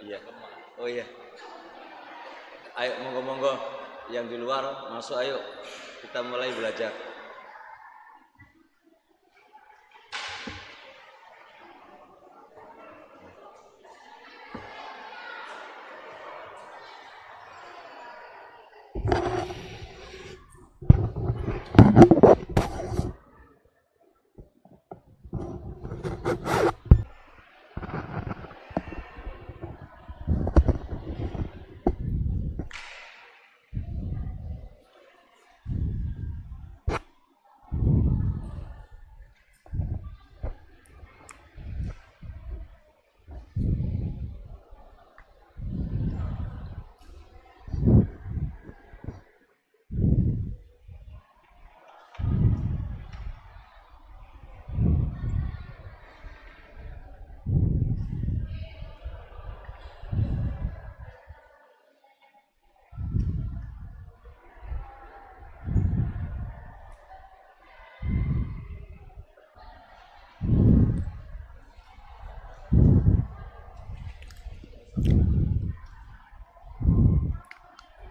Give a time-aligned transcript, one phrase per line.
[0.00, 0.18] Iya.
[0.80, 1.04] Oh iya.
[2.80, 3.52] Ayo monggo-monggo
[4.08, 5.36] yang di luar masuk ayo
[6.00, 7.09] kita mulai belajar.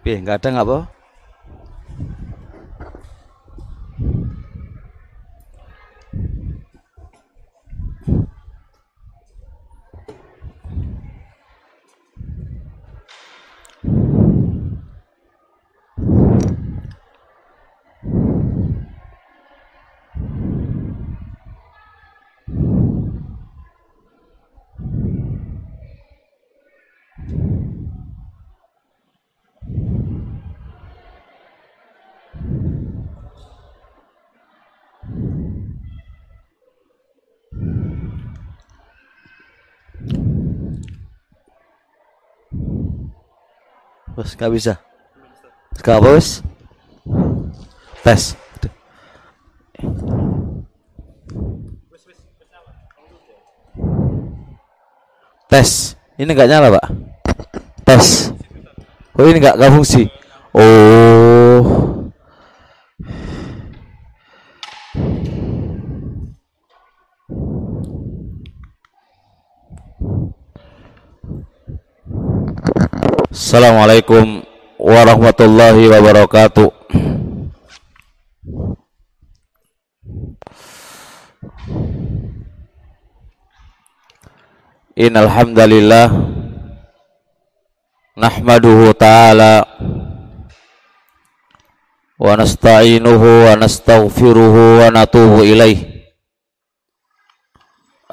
[0.09, 0.98] Piye, enggak apa?
[44.29, 44.73] Bos, enggak bisa.
[46.05, 46.27] Bos?
[48.05, 48.37] Tes.
[55.49, 55.69] Tes.
[56.21, 56.85] Ini enggak nyala, Pak.
[57.81, 58.29] Tes.
[59.17, 60.05] Oh, ini enggak enggak fungsi.
[60.53, 61.78] Oh.
[73.49, 74.45] Assalamualaikum
[74.77, 76.69] warahmatullahi wabarakatuh.
[84.93, 86.13] Innal hamdalillah
[88.13, 89.65] nahmaduhu ta'ala
[92.21, 96.05] wa nasta'inuhu wa nastaghfiruhu wa natubu ilaih.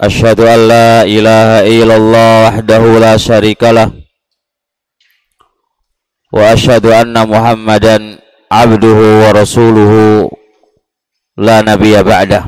[0.00, 4.05] Asyhadu an la ilaha illallah wahdahu la syarikalah
[6.40, 8.20] anna Muhammadan
[8.52, 10.28] abduhu wa rasuluhu
[11.36, 12.44] la nabiyya ba'dah.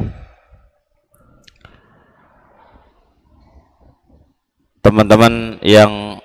[4.84, 6.20] Teman-teman yang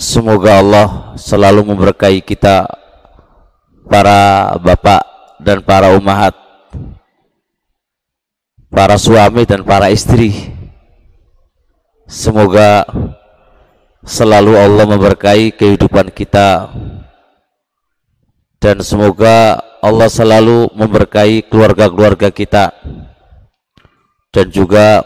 [0.00, 0.88] semoga Allah
[1.20, 2.64] selalu memberkahi kita
[3.84, 5.04] para bapak
[5.42, 6.32] dan para umahat
[8.70, 10.54] para suami dan para istri
[12.06, 12.86] semoga
[14.04, 16.72] selalu Allah memberkahi kehidupan kita.
[18.60, 22.76] Dan semoga Allah selalu memberkahi keluarga-keluarga kita.
[24.30, 25.00] Dan juga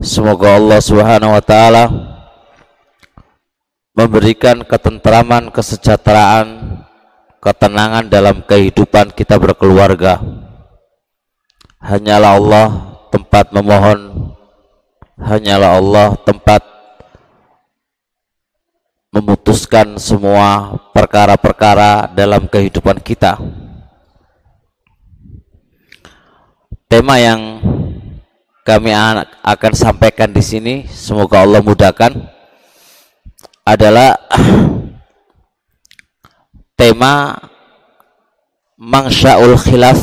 [0.00, 1.84] semoga Allah Subhanahu wa taala
[3.96, 6.80] memberikan ketentraman, kesejahteraan,
[7.40, 10.20] ketenangan dalam kehidupan kita berkeluarga.
[11.80, 12.68] Hanyalah Allah
[13.12, 14.32] tempat memohon,
[15.20, 16.75] hanyalah Allah tempat
[19.16, 23.40] memutuskan semua perkara-perkara dalam kehidupan kita.
[26.84, 27.64] Tema yang
[28.60, 28.92] kami
[29.40, 32.12] akan sampaikan di sini, semoga Allah mudahkan,
[33.64, 34.20] adalah
[36.78, 37.40] tema
[38.76, 39.96] Mangsyaul Khilaf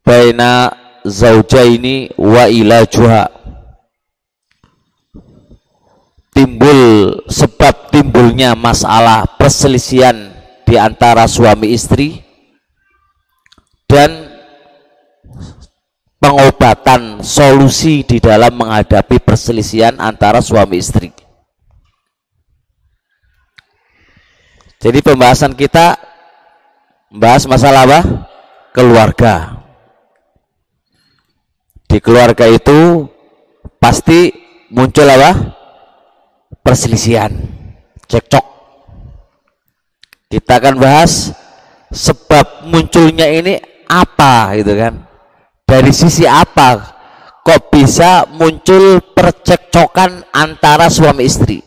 [0.00, 0.72] Baina
[1.04, 3.45] Zaujaini wa ilajuha
[6.36, 6.80] timbul
[7.32, 10.36] sebab timbulnya masalah perselisihan
[10.68, 12.20] di antara suami istri
[13.88, 14.28] dan
[16.20, 21.08] pengobatan solusi di dalam menghadapi perselisihan antara suami istri.
[24.76, 25.96] Jadi pembahasan kita
[27.08, 28.00] membahas masalah apa?
[28.76, 29.64] Keluarga.
[31.88, 33.08] Di keluarga itu
[33.80, 34.34] pasti
[34.68, 35.56] muncul apa?
[36.66, 37.30] Perselisihan,
[38.10, 38.42] cekcok.
[40.26, 41.30] Kita akan bahas
[41.94, 45.06] sebab munculnya ini apa gitu kan.
[45.62, 46.98] Dari sisi apa
[47.46, 51.62] kok bisa muncul percekcokan antara suami istri?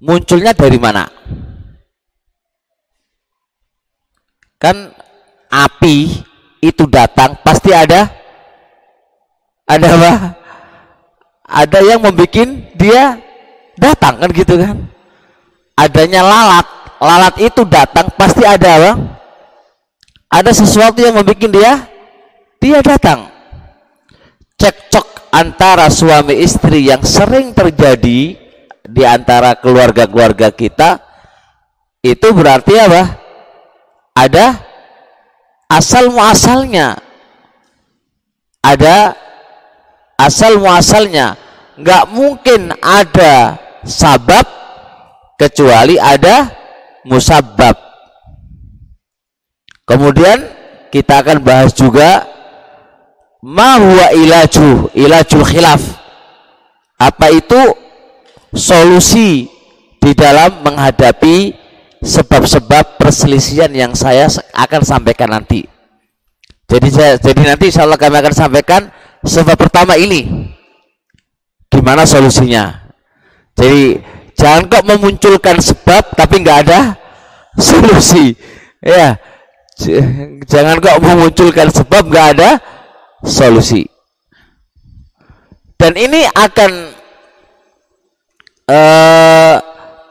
[0.00, 1.04] Munculnya dari mana?
[4.56, 4.88] Kan
[5.52, 6.24] api
[6.64, 8.08] itu datang pasti ada
[9.68, 10.12] ada apa?
[11.46, 12.32] Ada yang membuat
[12.74, 13.25] dia
[13.76, 14.76] datang kan gitu kan?
[15.76, 16.66] Adanya lalat,
[16.98, 18.92] lalat itu datang pasti ada apa?
[20.32, 21.72] Ada sesuatu yang membuat dia
[22.58, 23.28] dia datang.
[24.56, 28.40] Cekcok antara suami istri yang sering terjadi
[28.86, 30.96] di antara keluarga-keluarga kita
[32.00, 33.02] itu berarti apa?
[34.16, 34.46] Ada
[35.68, 36.96] asal muasalnya.
[38.64, 39.12] Ada
[40.16, 41.36] asal muasalnya.
[41.76, 44.44] Nggak mungkin ada sabab
[45.38, 46.50] kecuali ada
[47.06, 47.78] musabab.
[49.86, 50.42] Kemudian
[50.90, 52.26] kita akan bahas juga
[53.46, 55.82] ma huwa ilaju, ilajul khilaf.
[56.98, 57.60] Apa itu
[58.50, 59.46] solusi
[60.02, 61.54] di dalam menghadapi
[62.02, 65.66] sebab-sebab perselisihan yang saya akan sampaikan nanti.
[66.66, 68.90] Jadi saya, jadi nanti insya Allah kami akan sampaikan
[69.22, 70.50] sebab pertama ini
[71.70, 72.85] gimana solusinya.
[73.56, 73.98] Jadi
[74.36, 76.80] jangan kok memunculkan sebab tapi nggak ada
[77.56, 78.36] solusi.
[78.84, 79.16] Ya,
[80.44, 82.60] jangan kok memunculkan sebab nggak ada
[83.24, 83.88] solusi.
[85.76, 86.70] Dan ini akan
[88.68, 89.56] uh,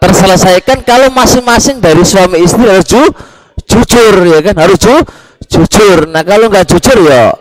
[0.02, 3.02] terselesaikan kalau masing-masing dari suami istri harus ju
[3.66, 4.94] jujur ya kan harus ju
[5.50, 6.10] jujur.
[6.10, 7.34] Nah kalau nggak jujur ya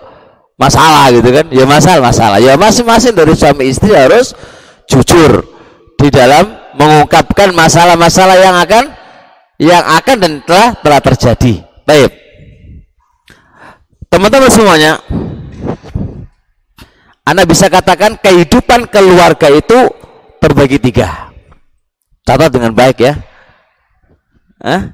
[0.56, 4.32] masalah gitu kan ya masalah masalah ya masing-masing dari suami istri harus
[4.86, 5.53] jujur
[6.04, 8.84] di dalam mengungkapkan masalah-masalah yang akan
[9.56, 11.54] yang akan dan telah telah terjadi.
[11.88, 12.12] Baik.
[14.12, 15.00] Teman-teman semuanya,
[17.24, 19.88] anda bisa katakan kehidupan keluarga itu
[20.44, 21.32] terbagi tiga.
[22.20, 23.16] Catat dengan baik ya.
[24.60, 24.92] Hah?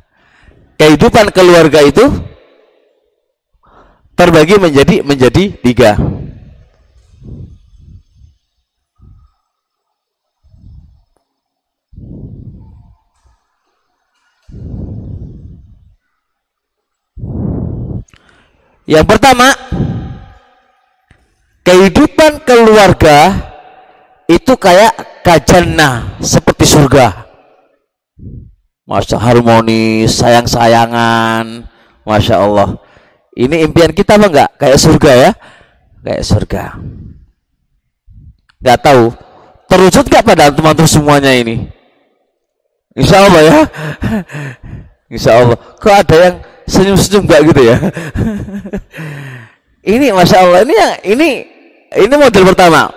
[0.79, 2.07] Kehidupan keluarga itu
[4.15, 5.99] terbagi menjadi menjadi tiga.
[18.91, 19.55] Yang pertama,
[21.63, 23.39] kehidupan keluarga
[24.27, 27.31] itu kayak kajana seperti surga.
[28.91, 31.71] Masya harmonis sayang-sayangan.
[32.03, 32.83] Masya Allah.
[33.39, 34.51] Ini impian kita apa enggak?
[34.59, 35.31] Kayak surga ya?
[36.03, 36.63] Kayak surga.
[38.59, 39.05] Nggak tahu.
[39.71, 41.71] Terwujud nggak pada teman-teman semuanya ini?
[42.99, 43.59] Insya Allah ya
[45.11, 46.37] Insya Allah kok ada yang
[46.71, 47.77] senyum-senyum enggak gitu ya?
[49.81, 51.29] Ini Masya Allah ini yang ini
[51.97, 52.93] ini model pertama.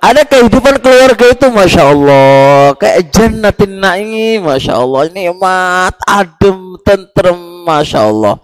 [0.00, 2.76] Ada kehidupan keluarga itu Masya Allah.
[2.76, 5.08] Kayak jannatin naim Masya Allah.
[5.08, 8.36] Ini mat adem tentrem Masya Allah.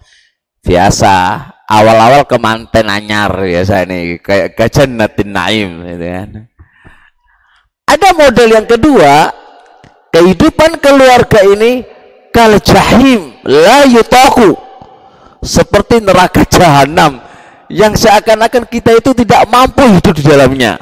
[0.65, 1.13] Biasa
[1.69, 4.17] awal-awal kemanten anyar biasa ini.
[4.25, 6.29] Kayak ke jannatin naim gitu kan.
[7.87, 9.13] Ada model yang kedua
[10.17, 11.85] kehidupan keluarga ini
[12.37, 14.53] kal jahim la yutaku
[15.41, 17.17] seperti neraka jahanam
[17.65, 20.77] yang seakan-akan kita itu tidak mampu hidup di dalamnya.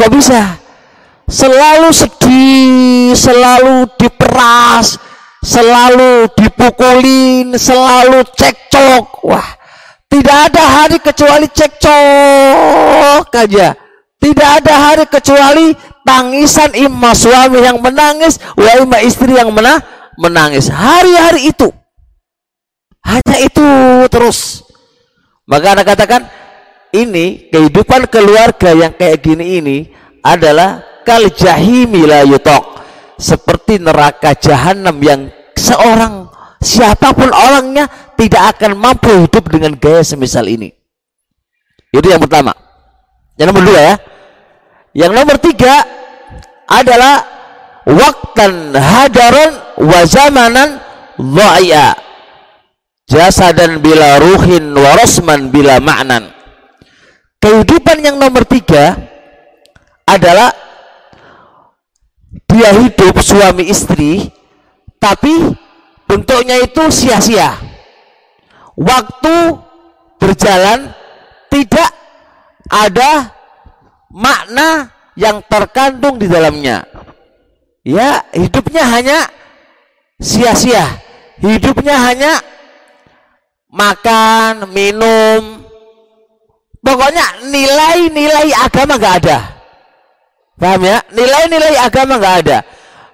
[0.00, 0.56] Kok bisa?
[1.28, 4.96] Selalu sedih, selalu diperas,
[5.44, 9.28] selalu dipukulin, selalu cekcok.
[9.28, 9.48] Wah,
[10.08, 13.81] tidak ada hari kecuali cekcok aja.
[14.22, 15.74] Tidak ada hari kecuali
[16.06, 20.68] tangisan imam suami yang menangis, wa imam istri yang menangis menangis.
[20.68, 21.68] Hari-hari itu.
[23.02, 23.66] Hanya itu
[24.06, 24.62] terus.
[25.48, 26.22] Maka anda katakan
[26.94, 29.76] ini kehidupan keluarga yang kayak gini ini
[30.22, 32.78] adalah kal jahimi la yutok.
[33.18, 35.20] Seperti neraka jahanam yang
[35.54, 36.26] seorang
[36.58, 37.86] siapa pun orangnya
[38.18, 40.70] tidak akan mampu hidup dengan gaya semisal ini.
[41.90, 42.54] Itu yang pertama.
[43.38, 43.94] Yang nomor dua ya
[44.92, 45.84] yang nomor tiga
[46.68, 47.24] adalah
[47.88, 50.80] waktan hadaran wa zamanan
[51.16, 51.96] dhai'a
[53.08, 56.32] jasadan bila ruhin wa rasman bila ma'nan.
[57.42, 58.94] Kehidupan yang nomor tiga
[60.06, 60.54] adalah
[62.46, 64.30] dia hidup suami istri
[65.02, 65.52] tapi
[66.06, 67.58] bentuknya itu sia-sia.
[68.78, 69.58] Waktu
[70.16, 70.94] berjalan
[71.50, 71.90] tidak
[72.70, 73.41] ada
[74.12, 76.84] makna yang terkandung di dalamnya.
[77.82, 79.18] Ya, hidupnya hanya
[80.22, 80.86] sia-sia.
[81.42, 82.38] Hidupnya hanya
[83.66, 85.66] makan, minum.
[86.78, 89.38] Pokoknya nilai-nilai agama nggak ada.
[90.54, 91.02] Paham ya?
[91.10, 92.58] Nilai-nilai agama nggak ada.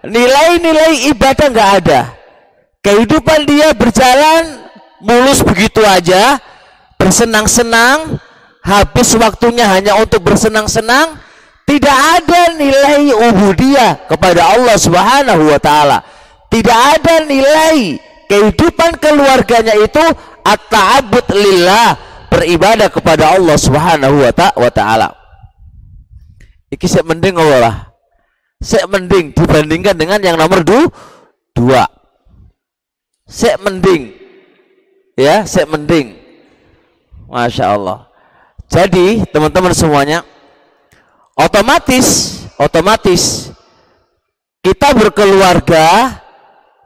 [0.05, 2.01] Nilai-nilai ibadah nggak ada.
[2.85, 4.69] Kehidupan dia berjalan
[5.01, 6.37] mulus begitu aja,
[7.01, 8.21] bersenang-senang,
[8.69, 11.17] habis waktunya hanya untuk bersenang-senang,
[11.65, 16.05] tidak ada nilai ubudiyah kepada Allah Subhanahu wa taala.
[16.49, 17.97] Tidak ada nilai
[18.29, 20.01] kehidupan keluarganya itu
[20.45, 21.97] at-ta'abbud lillah,
[22.33, 25.13] beribadah kepada Allah Subhanahu wa taala.
[26.69, 27.89] Iki saya mending Allah
[28.61, 30.91] Saya mending dibandingkan dengan yang nomor du,
[31.55, 31.87] dua.
[33.29, 34.19] Saya mending.
[35.15, 36.19] Ya, saya mending.
[37.31, 38.08] Masya Allah.
[38.69, 40.21] Jadi teman-teman semuanya,
[41.33, 43.49] otomatis, otomatis
[44.61, 46.13] kita berkeluarga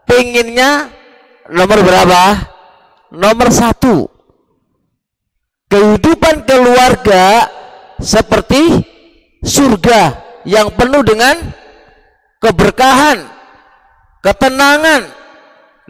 [0.07, 0.87] pengennya
[1.51, 2.23] nomor berapa?
[3.11, 4.07] Nomor satu.
[5.67, 7.51] Kehidupan keluarga
[7.99, 8.87] seperti
[9.43, 10.15] surga
[10.47, 11.41] yang penuh dengan
[12.39, 13.27] keberkahan,
[14.23, 15.11] ketenangan,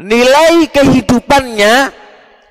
[0.00, 1.92] nilai kehidupannya,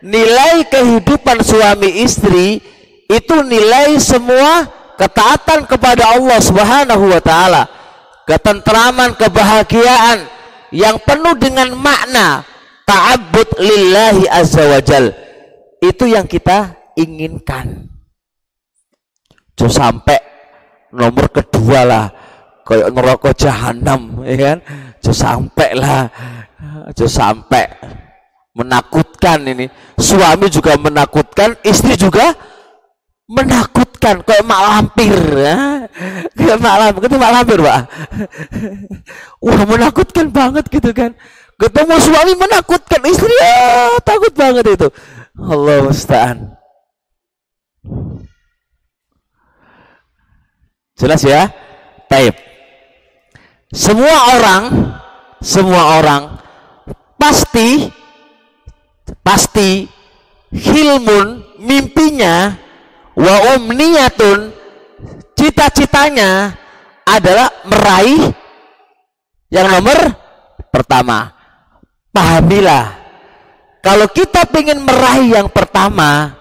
[0.06, 2.62] nilai kehidupan suami istri
[3.12, 4.64] itu nilai semua
[4.96, 7.68] ketaatan kepada Allah Subhanahu wa taala,
[8.24, 10.24] ketentraman, kebahagiaan
[10.72, 12.48] yang penuh dengan makna
[12.88, 15.12] ta'abbud lillahi azza wajal.
[15.84, 17.92] Itu yang kita inginkan.
[19.60, 20.20] Jangan sampai
[20.96, 22.06] nomor kedua lah.
[22.62, 24.58] Kayak neraka jahanam ya kan?
[25.04, 26.08] Jangan sampai lah.
[26.94, 27.66] Jangan sampai
[28.56, 29.66] menakutkan ini.
[29.98, 32.38] Suami juga menakutkan istri juga
[33.32, 35.88] menakutkan kayak mak lampir ya.
[36.36, 37.80] kayak mak lampir itu mak lampir pak
[39.40, 41.16] wah menakutkan banget gitu kan
[41.56, 44.88] ketemu suami menakutkan istri ya takut banget itu
[45.40, 46.60] Allah musta'an
[51.02, 51.50] Jelas ya?
[52.06, 52.38] Taib.
[53.74, 54.64] Semua orang,
[55.42, 56.38] semua orang
[57.18, 57.90] pasti
[59.26, 59.90] pasti
[60.54, 62.54] hilmun mimpinya
[63.18, 64.52] wa umniyatun
[65.36, 66.56] cita-citanya
[67.04, 68.32] adalah meraih
[69.52, 70.00] yang nomor
[70.72, 71.36] pertama.
[72.12, 73.02] Pahamilah
[73.80, 76.36] kalau kita ingin meraih yang pertama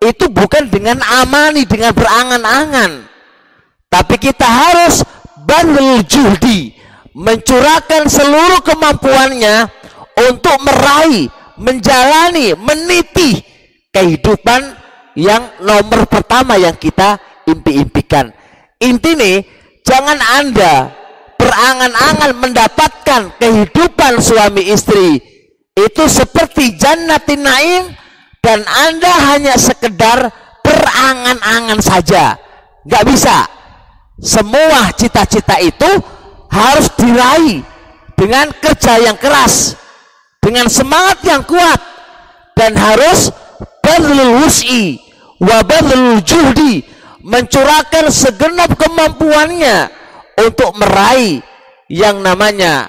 [0.00, 3.04] itu bukan dengan amani dengan berangan-angan
[3.92, 5.04] tapi kita harus
[5.44, 6.76] bandel juhdi
[7.16, 9.72] mencurahkan seluruh kemampuannya
[10.28, 13.40] untuk meraih, menjalani, meniti
[13.88, 14.76] kehidupan
[15.16, 17.16] yang nomor pertama yang kita
[17.48, 18.30] impi-impikan.
[18.78, 19.40] Intinya
[19.80, 20.92] jangan Anda
[21.40, 25.18] berangan-angan mendapatkan kehidupan suami istri
[25.72, 27.84] itu seperti jannatin naim
[28.44, 30.28] dan Anda hanya sekedar
[30.60, 32.36] berangan-angan saja.
[32.86, 33.48] Gak bisa
[34.20, 35.90] semua cita-cita itu
[36.48, 37.60] harus diraih
[38.16, 39.76] dengan kerja yang keras
[40.40, 41.76] dengan semangat yang kuat
[42.56, 43.28] dan harus
[43.84, 44.48] badlul
[45.40, 46.84] wus'i wa badlul juhdi
[47.20, 49.90] mencurahkan segenap kemampuannya
[50.40, 51.42] untuk meraih
[51.88, 52.88] yang namanya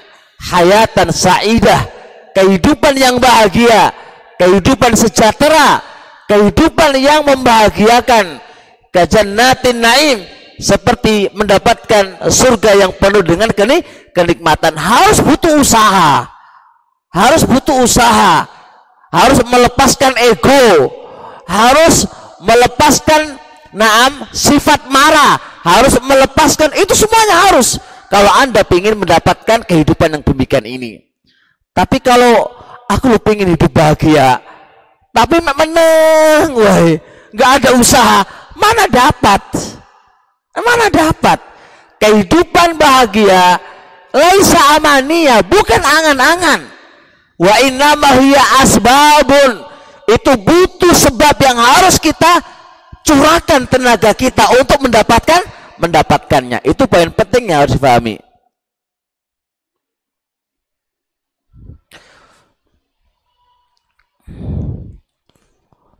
[0.52, 1.84] hayatan sa'idah
[2.32, 3.90] kehidupan yang bahagia
[4.38, 5.82] kehidupan sejahtera
[6.28, 8.44] kehidupan yang membahagiakan.
[8.88, 10.18] Kejannatin naim
[10.60, 13.52] seperti mendapatkan surga yang penuh dengan
[14.12, 14.76] kenikmatan.
[14.76, 16.28] Harus butuh usaha.
[17.12, 18.48] Harus butuh usaha.
[19.12, 20.92] Harus melepaskan ego.
[21.48, 22.04] Harus
[22.42, 23.36] melepaskan
[23.74, 25.38] naam sifat marah.
[25.62, 27.76] Harus melepaskan itu semuanya harus.
[28.08, 31.04] Kalau anda ingin mendapatkan kehidupan yang demikian ini.
[31.76, 32.48] Tapi kalau
[32.88, 34.40] aku ingin hidup bahagia
[35.12, 36.78] tapi menang wah
[37.36, 38.18] nggak ada usaha
[38.56, 39.42] mana dapat?
[40.58, 41.38] Mana dapat?
[42.02, 43.58] Kehidupan bahagia
[44.10, 46.60] laisa amania bukan angan-angan.
[47.38, 49.62] Wa inna hiya asbabun
[50.08, 52.40] itu butuh sebab yang harus kita
[53.04, 55.44] curahkan tenaga kita untuk mendapatkan
[55.76, 56.64] mendapatkannya.
[56.64, 58.16] Itu poin penting yang harus dipahami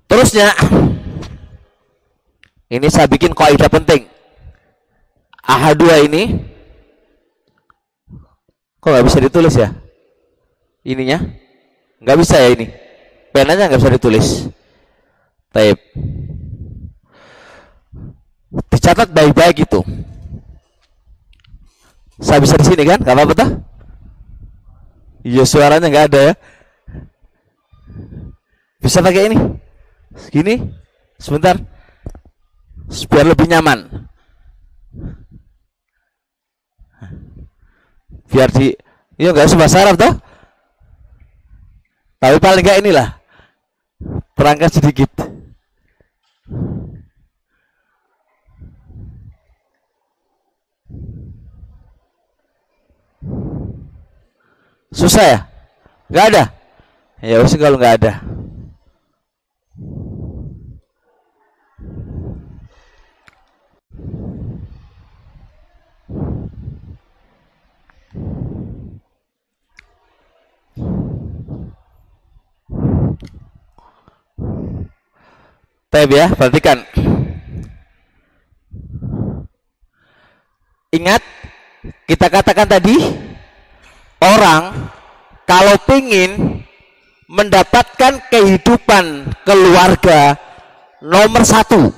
[0.09, 0.51] terusnya
[2.69, 4.05] ini saya bikin kaidah penting.
[5.49, 6.23] AH2 ini
[8.77, 9.73] kok nggak bisa ditulis ya?
[10.85, 11.25] Ininya?
[12.05, 12.88] Nggak bisa ya ini
[13.39, 14.29] penanya nggak bisa ditulis
[15.55, 15.79] tape
[18.89, 19.81] dicatat baik-baik itu.
[22.19, 22.99] Saya bisa di sini kan?
[23.05, 23.47] Gak apa-apa?
[25.23, 26.35] Iya suaranya nggak ada ya.
[28.81, 29.37] Bisa pakai ini?
[30.33, 30.55] Gini?
[31.21, 31.61] Sebentar.
[32.89, 34.09] Biar lebih nyaman.
[38.33, 38.73] Biar di
[39.19, 40.15] Iya nggak usah bahasa Arab toh?
[42.23, 43.18] Tapi paling nggak inilah
[44.39, 45.11] perangkat sedikit.
[54.95, 55.39] Susah ya?
[56.09, 56.45] Gak ada?
[57.19, 58.38] Ya wis kalau nggak ada.
[75.89, 76.85] Tab ya, perhatikan.
[80.93, 81.25] Ingat,
[82.05, 82.97] kita katakan tadi
[84.21, 84.93] orang
[85.49, 86.61] kalau ingin
[87.25, 90.37] mendapatkan kehidupan keluarga
[91.01, 91.89] nomor satu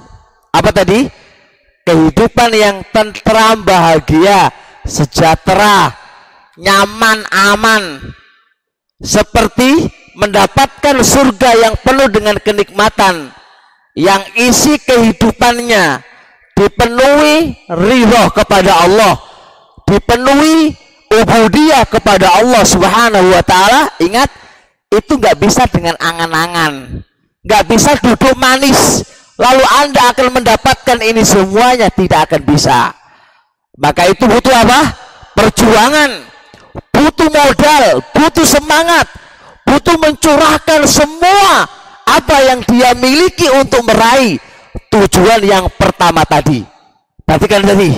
[0.54, 1.10] apa tadi?
[1.82, 4.54] Kehidupan yang tentram bahagia
[4.86, 5.90] sejahtera
[6.54, 8.14] nyaman aman.
[9.02, 13.34] Seperti mendapatkan surga yang penuh dengan kenikmatan
[13.98, 16.02] yang isi kehidupannya
[16.54, 19.30] dipenuhi ridho kepada Allah
[19.90, 20.76] dipenuhi
[21.10, 24.30] ubudiyah kepada Allah Subhanahu wa taala, ingat
[24.94, 27.02] itu nggak bisa dengan angan-angan.
[27.40, 29.02] Nggak bisa duduk manis
[29.40, 32.92] lalu Anda akan mendapatkan ini semuanya tidak akan bisa.
[33.80, 34.80] Maka itu butuh apa?
[35.32, 36.10] Perjuangan,
[36.92, 39.08] butuh modal, butuh semangat,
[39.64, 41.64] butuh mencurahkan semua
[42.10, 44.42] apa yang dia miliki untuk meraih
[44.90, 46.66] tujuan yang pertama tadi.
[47.22, 47.94] Perhatikan tadi.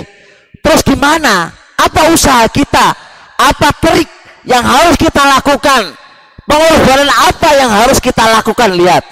[0.61, 1.49] Terus gimana?
[1.73, 2.93] Apa usaha kita?
[3.41, 4.05] Apa trik
[4.45, 5.97] yang harus kita lakukan?
[6.45, 8.69] Pengorbanan apa yang harus kita lakukan?
[8.77, 9.03] Lihat.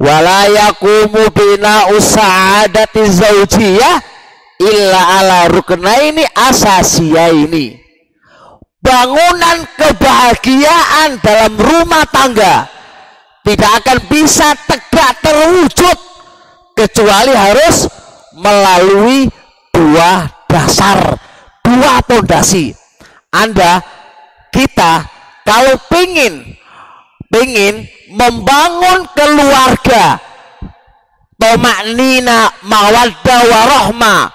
[0.00, 3.96] Wala yakumu bina usaadati zaujiyah
[4.60, 7.76] illa ala ruknaini asasiya ini.
[8.80, 12.75] Bangunan kebahagiaan dalam rumah tangga
[13.46, 15.96] tidak akan bisa tegak terwujud
[16.74, 17.86] kecuali harus
[18.34, 19.30] melalui
[19.70, 21.14] dua dasar
[21.62, 22.74] dua pondasi.
[23.30, 23.78] Anda,
[24.50, 25.06] kita
[25.46, 26.58] kalau pingin
[27.30, 30.18] pingin membangun keluarga
[31.38, 34.30] tomak nina mawadda warohma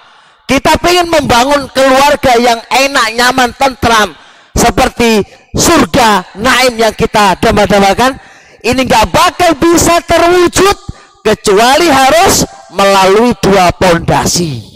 [0.47, 4.11] kita ingin membangun keluarga yang enak nyaman tentram
[4.51, 5.23] seperti
[5.55, 8.19] surga naim yang kita damai-damakan
[8.61, 10.77] ini nggak bakal bisa terwujud
[11.25, 14.69] kecuali harus melalui dua pondasi.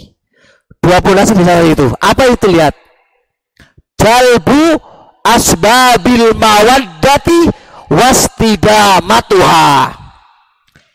[0.82, 2.74] Dua puluh bisa itu apa itu lihat?
[3.98, 4.78] Jalbu
[5.26, 7.50] asbabil mawaddati
[7.90, 9.98] wastidamatuha.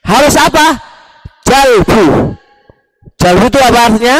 [0.06, 0.78] Harus apa?
[1.42, 2.38] Jalbu.
[3.18, 4.18] Jalbu itu apa artinya?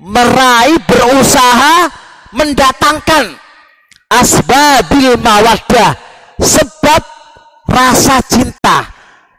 [0.00, 1.92] Meraih berusaha
[2.34, 3.30] mendatangkan
[4.10, 5.94] asbabil mawaddah
[6.42, 7.13] sebab
[7.68, 8.88] rasa cinta.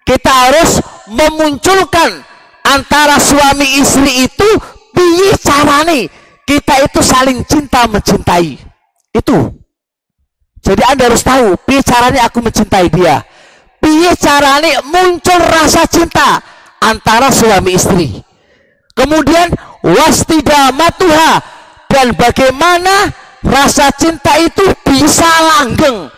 [0.05, 2.21] Kita harus memunculkan
[2.61, 4.49] antara suami istri itu
[4.93, 6.09] piye carane.
[6.45, 8.53] Kita itu saling cinta mencintai.
[9.09, 9.49] Itu.
[10.61, 13.25] Jadi anda harus tahu piye caranya aku mencintai dia.
[13.81, 16.41] Piye caranya muncul rasa cinta
[16.81, 18.21] antara suami istri.
[18.93, 19.49] Kemudian
[19.81, 21.57] wastidamatuha.
[21.85, 23.07] Dan bagaimana
[23.45, 26.11] rasa cinta itu bisa langgeng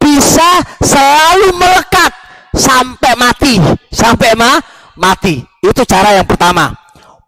[0.00, 2.12] bisa selalu melekat
[2.54, 3.54] sampai mati.
[3.92, 4.56] Sampai ma
[4.96, 5.42] mati.
[5.60, 6.72] Itu cara yang pertama.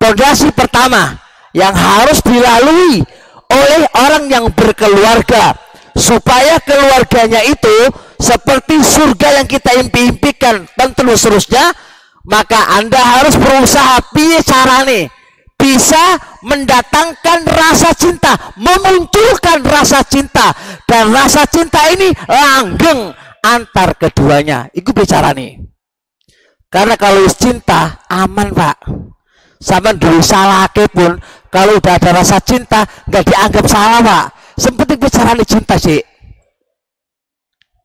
[0.01, 1.19] Pondasi pertama
[1.53, 3.05] yang harus dilalui
[3.51, 5.55] oleh orang yang berkeluarga.
[5.93, 10.65] Supaya keluarganya itu seperti surga yang kita impi-impikan.
[10.79, 11.75] Dan seterusnya
[12.25, 14.01] maka anda harus berusaha.
[14.15, 15.20] Piye carane
[15.61, 20.57] bisa mendatangkan rasa cinta memunculkan rasa cinta.
[20.89, 23.13] Dan rasa cinta ini langgeng
[23.45, 24.73] antar keduanya.
[24.73, 25.61] Itu bicara nih.
[26.73, 28.77] Karena kalau cinta aman pak.
[29.61, 31.21] Sama dulu salah pun
[31.53, 34.25] kalau udah ada rasa cinta nggak dianggap salah pak.
[34.57, 36.01] Sempetin bicara cinta sih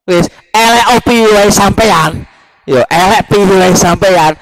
[0.05, 1.17] wis elek opi
[1.49, 2.23] sampean.
[2.65, 4.33] Yo elek pi wae sampean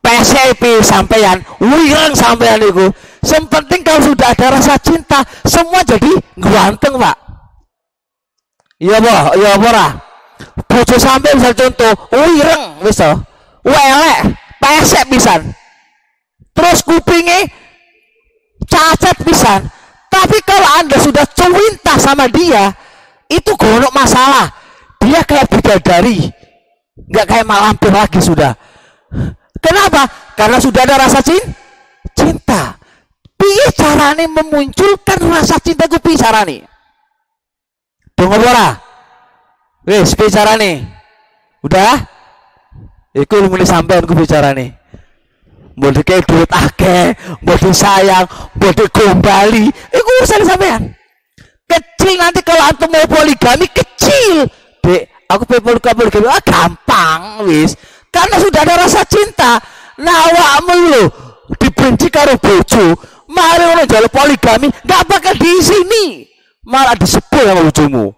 [0.00, 2.88] PSP sampean wirang sampean itu
[3.20, 7.16] sempenting kalau sudah ada rasa cinta semua jadi ganteng pak.
[8.80, 9.90] Iya boh iya boh
[10.64, 13.12] bojo sampai misal contoh wireng wis to.
[13.60, 15.40] Elek pesek pisan.
[16.52, 17.48] Terus kupingnya
[18.68, 19.60] cacat pisan.
[20.10, 22.74] Tapi kalau anda sudah cinta sama dia,
[23.30, 24.50] itu gonok masalah.
[25.00, 26.28] Dia kayak bidadari,
[27.08, 28.52] nggak kayak malampir lagi sudah.
[29.60, 30.08] Kenapa?
[30.36, 32.80] Karena sudah ada rasa cinta.
[33.40, 36.68] Piye carane memunculkan rasa cinta ku piye carane?
[38.12, 38.76] Dong ora?
[39.84, 40.84] Wis piye carane?
[41.64, 42.20] Udah?
[43.10, 44.78] Iku mulai sampean ku bicarane.
[45.74, 50.92] Mbok dikei duit akeh, mbok disayang, mbok digombali, iku urusan sampean.
[51.64, 54.44] Kecil nanti kalau antum mau poligami kecil.
[54.84, 57.74] Dek, aku pengen poligami, ah gampang wis.
[58.10, 59.62] Karena sudah ada rasa cinta.
[60.02, 61.06] Nah awakmu
[61.58, 62.94] dibenci karo bojo,
[63.30, 66.04] mari ngono jalur poligami, nggak bakal di sini.
[66.66, 68.12] Malah disebut sama bojomu.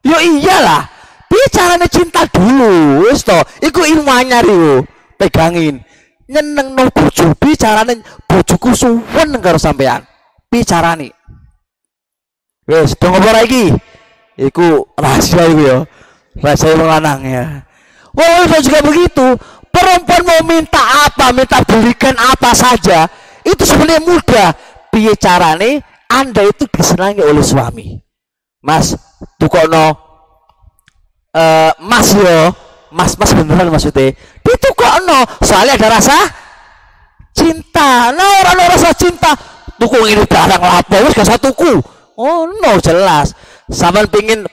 [0.00, 0.88] Yo iyalah,
[1.28, 3.36] bicaranya cinta dulu, wis to.
[3.60, 4.84] Iku ilmu anyar yo.
[5.20, 5.84] Pegangin.
[6.30, 10.06] Nyeneng no bojo, bicaranya bojoku suwen karo sampean.
[10.50, 11.12] Bicarane.
[12.70, 13.74] Wis, dong apa lagi?
[14.38, 15.78] Iku rahasia iku ya.
[16.38, 17.44] Rahasia lanang ya.
[18.14, 19.26] Wah, itu juga begitu.
[19.70, 23.06] Perempuan mau minta apa, minta belikan apa saja,
[23.46, 24.50] itu sebenarnya mudah.
[24.90, 27.94] Piye carane Anda itu disenangi oleh suami.
[28.66, 28.98] Mas,
[29.38, 29.94] tukono
[31.30, 32.50] eh Mas yo,
[32.90, 34.10] Mas Mas beneran maksudnya.
[34.42, 36.18] Ditukokno, soalnya ada rasa
[37.30, 38.10] cinta.
[38.10, 39.30] Nah, orang ada rasa cinta.
[39.78, 41.78] Tuku ini barang lapo, wis gak satu tuku.
[42.18, 43.32] Oh no, jelas.
[43.70, 44.44] Sampean pingin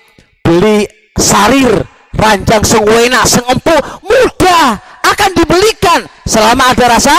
[0.45, 0.85] beli
[1.17, 1.83] sarir,
[2.17, 7.15] ranjang sing enak, sing empuk, mudah akan dibelikan selama ada rasa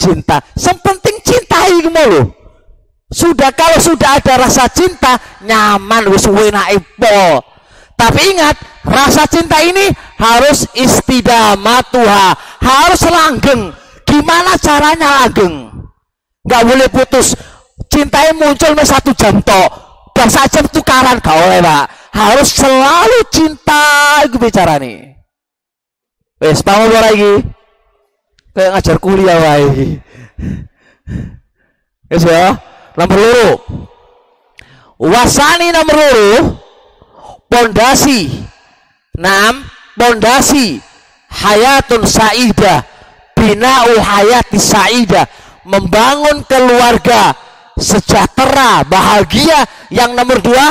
[0.00, 0.40] cinta.
[0.56, 2.40] Yang penting cintai lo.
[3.10, 7.42] Sudah kalau sudah ada rasa cinta, nyaman wis enak ipo.
[7.98, 12.32] Tapi ingat, rasa cinta ini harus istidamatuha,
[12.64, 13.74] harus langgeng.
[14.06, 15.68] Gimana caranya langgeng?
[16.46, 17.36] Gak boleh putus.
[17.90, 19.89] Cintanya muncul satu jam tok.
[20.20, 22.12] Dan saja tukaran oleh pak.
[22.12, 25.16] Harus selalu cinta itu bicara nih.
[26.36, 27.40] Wes, paham lagi?
[28.52, 29.96] Kayak ngajar kuliah wae.
[32.12, 32.52] Wes ya,
[33.00, 33.50] nomor loro.
[35.00, 36.60] Wasani nomor loro
[37.48, 38.28] pondasi.
[39.16, 39.64] Enam,
[39.96, 40.84] pondasi
[41.28, 42.84] hayatun saidah
[43.32, 45.24] binau hayati saidah
[45.64, 47.32] membangun keluarga
[47.80, 49.64] sejahtera bahagia.
[49.90, 50.66] Yang nomor dua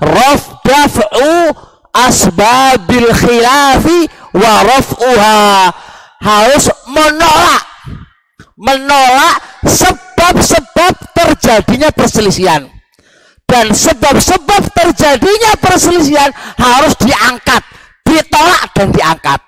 [0.00, 1.52] rafdaf'u
[1.92, 5.70] asbabil khilafi wa raf'uha.
[6.24, 7.62] Harus menolak.
[8.56, 12.64] Menolak sebab-sebab terjadinya perselisihan.
[13.44, 17.62] Dan sebab-sebab terjadinya perselisihan harus diangkat.
[18.08, 19.40] Ditolak dan diangkat.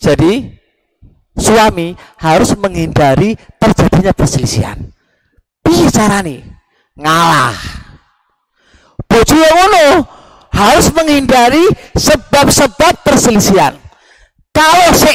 [0.00, 0.59] Jadi
[1.38, 4.78] suami harus menghindari terjadinya perselisihan.
[5.60, 6.42] Bicara nih
[6.98, 7.54] ngalah.
[9.10, 10.06] Bojo ngono
[10.54, 11.66] harus menghindari
[11.98, 13.74] sebab-sebab perselisihan.
[14.50, 15.10] Kalau si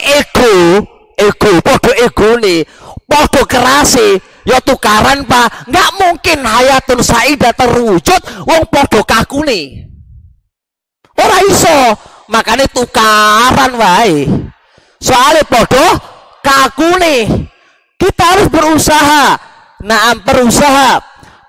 [1.16, 2.64] ego podo ego nih
[3.08, 5.68] podo kerasi ya tukaran pak.
[5.72, 9.86] Nggak mungkin hayatun saidah terwujud wong podo kaku nih
[11.20, 11.80] ora iso.
[12.26, 14.26] Makanya tukaran wae
[15.00, 15.88] soalnya podo
[17.02, 17.22] nih.
[17.96, 19.40] Kita harus berusaha.
[19.86, 21.00] Nah berusaha.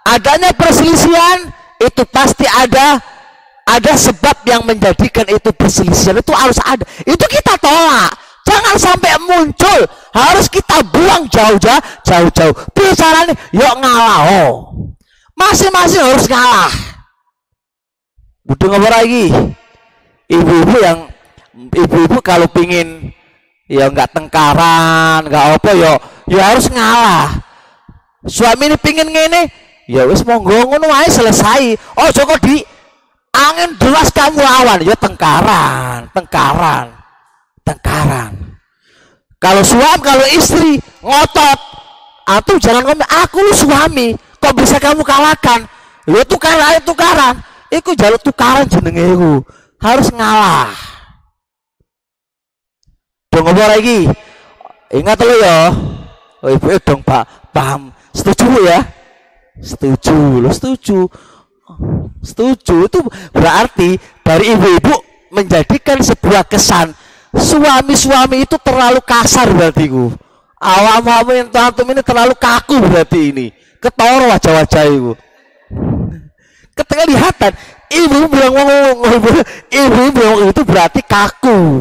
[0.07, 1.51] Adanya perselisihan
[1.83, 3.03] itu pasti ada
[3.67, 6.17] ada sebab yang menjadikan itu perselisihan.
[6.23, 6.87] Itu harus ada.
[7.03, 8.15] Itu kita tolak.
[8.47, 9.81] Jangan sampai muncul.
[10.15, 12.55] Harus kita buang jauh-jauh jauh-jauh.
[12.73, 14.55] Bicaranya yuk ngalah oh
[15.37, 16.73] masing-masing harus ngalah.
[18.49, 19.27] Udah ngobrol lagi.
[20.27, 20.99] Ibu-ibu yang
[21.55, 23.15] ibu-ibu kalau pingin
[23.67, 25.93] ya nggak tengkaran nggak apa ya.
[26.27, 27.31] Ya harus ngalah.
[28.27, 29.47] Suami ini pingin ngene
[29.87, 31.79] ya wis monggo ngono ae selesai.
[31.99, 32.63] Oh joko di
[33.31, 36.87] angin deras kamu lawan ya tengkaran tengkaran
[37.63, 38.33] tengkaran.
[39.39, 41.59] Kalau suami kalau istri ngotot
[42.27, 45.63] atau jangan ngomong aku lu suami kok bisa kamu kalahkan?
[46.11, 47.39] Lu tukaran tukaran.
[47.71, 49.43] Itu jalur tukaran jenenge
[49.83, 50.96] harus ngalah
[53.37, 54.09] dong ngobrol lagi.
[54.97, 55.59] Ingat lo ya.
[56.41, 57.53] Oh ibu dong pak.
[57.53, 57.93] Paham.
[58.17, 58.81] Setuju ya?
[59.61, 60.41] Setuju.
[60.41, 61.05] Lo setuju.
[62.25, 63.01] Setuju itu
[63.37, 64.95] berarti dari ibu-ibu
[65.37, 66.97] menjadikan sebuah kesan.
[67.37, 70.09] Suami-suami itu terlalu kasar berarti ku
[70.57, 73.47] awam-awam yang antum ini terlalu kaku berarti ini.
[73.77, 75.13] Ketoro wajah-wajah itu
[76.77, 77.09] ketika
[77.89, 78.53] ibu bilang
[79.73, 81.81] ibu bilang itu berarti kaku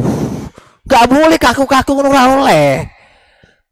[0.86, 2.86] Gak boleh kaku-kaku ora oleh.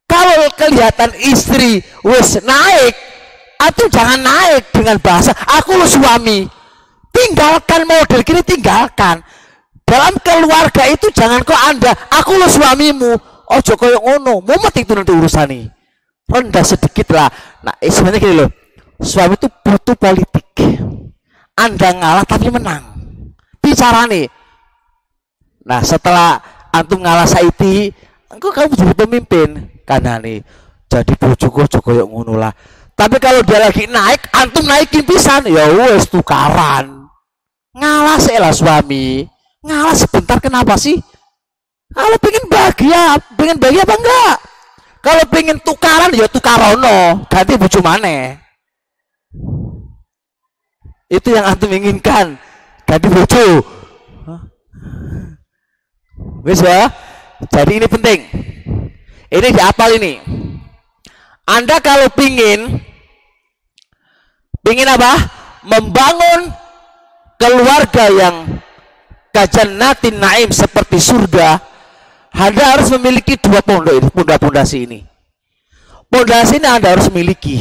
[0.05, 2.94] Kalau kelihatan istri wis naik,
[3.59, 6.44] atau jangan naik dengan bahasa aku lo suami.
[7.14, 9.22] Tinggalkan model kini tinggalkan.
[9.85, 13.12] Dalam keluarga itu jangan kok anda, aku lo suamimu.
[13.44, 15.68] Ojo koyo ngono, mumet itu nanti urusan ini.
[16.24, 17.29] Rendah sedikit lah.
[17.61, 18.50] Nah, eh, sebenarnya gini loh.
[18.98, 20.48] Suami itu butuh politik.
[21.55, 22.83] Anda ngalah tapi menang.
[23.61, 24.27] Bicara nih.
[25.68, 26.40] Nah, setelah
[26.74, 27.94] antum ngalah saiti,
[28.26, 29.48] engkau kamu jadi pemimpin.
[29.87, 30.42] Karena nih,
[30.90, 32.50] jadi bojoku ojo koyo ngono lah.
[32.94, 37.06] Tapi kalau dia lagi naik, antum naikin pisan, ya wes tukaran.
[37.74, 39.26] Ngalah lah suami.
[39.62, 40.98] Ngalah sebentar kenapa sih?
[41.94, 44.37] Kalau pengen bahagia, pengen bahagia apa enggak?
[45.04, 48.40] Kalau pengen tukaran ya tukarono, ganti bojo mana?
[51.10, 52.40] Itu yang antum inginkan.
[52.88, 53.73] Ganti bojo.
[56.44, 56.92] Wis ya.
[57.48, 58.20] Jadi ini penting.
[59.33, 60.20] Ini diapal ini.
[61.44, 62.80] Anda kalau pingin
[64.64, 65.12] pingin apa?
[65.64, 66.52] Membangun
[67.40, 68.61] keluarga yang
[69.33, 71.57] kajannatin naim seperti surga,
[72.30, 75.00] Anda harus memiliki dua pondok ini, pondasi ini.
[76.12, 77.57] Pondasi ini Anda harus miliki.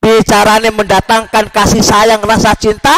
[0.00, 2.92] Bicaranya mendatangkan kasih sayang, rasa cinta.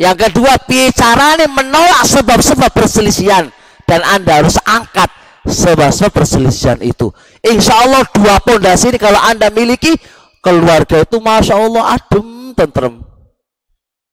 [0.00, 3.52] Yang kedua, bicaranya menolak sebab-sebab perselisihan.
[3.90, 5.10] Dan Anda harus angkat
[5.42, 7.10] sebab-sebab perselisihan itu.
[7.42, 9.98] Insya Allah dua pondasi ini kalau Anda miliki,
[10.38, 13.02] keluarga itu Masya Allah adem, tentrem.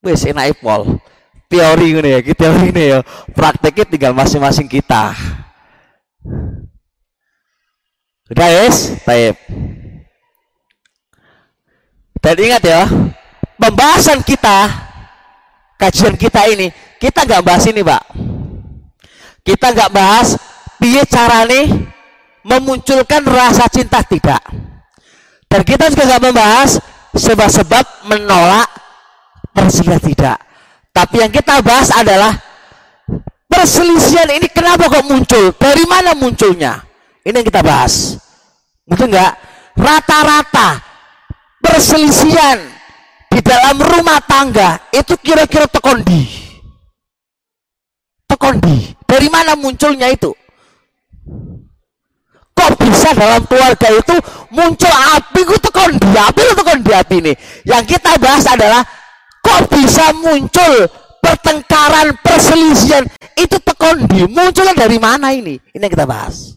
[0.02, 0.98] Wes enak pol
[1.48, 3.00] teori ini ya, teori ini ya.
[3.38, 5.14] Prakteknya tinggal masing-masing kita.
[8.28, 9.38] Udah yes, taib.
[12.20, 12.84] Dan ingat ya,
[13.56, 14.68] pembahasan kita,
[15.80, 16.68] kajian kita ini,
[17.00, 18.04] kita nggak bahas ini, Pak.
[19.48, 20.36] Kita nggak bahas
[20.76, 21.08] piye
[21.48, 21.72] nih
[22.44, 24.44] memunculkan rasa cinta tidak.
[25.48, 26.84] Dan kita juga nggak membahas
[27.16, 28.68] sebab-sebab menolak
[29.56, 30.38] perselisihan tidak.
[30.92, 32.36] Tapi yang kita bahas adalah
[33.48, 35.56] perselisihan ini kenapa kok muncul?
[35.56, 36.84] Dari mana munculnya?
[37.24, 38.20] Ini yang kita bahas.
[38.84, 39.34] Betul nggak?
[39.80, 40.84] Rata-rata
[41.64, 42.60] perselisihan
[43.32, 46.47] di dalam rumah tangga itu kira-kira tekondi.
[48.38, 48.94] Tekondi.
[49.10, 50.30] Dari mana munculnya itu?
[52.54, 54.16] Kok bisa dalam keluarga itu
[54.54, 56.10] muncul api itu tekondi?
[56.14, 57.34] Api itu tekondi api ini.
[57.66, 58.86] Yang kita bahas adalah
[59.42, 60.86] kok bisa muncul
[61.28, 63.04] pertengkaran perselisihan
[63.36, 66.56] itu tekondi munculnya dari mana ini ini yang kita bahas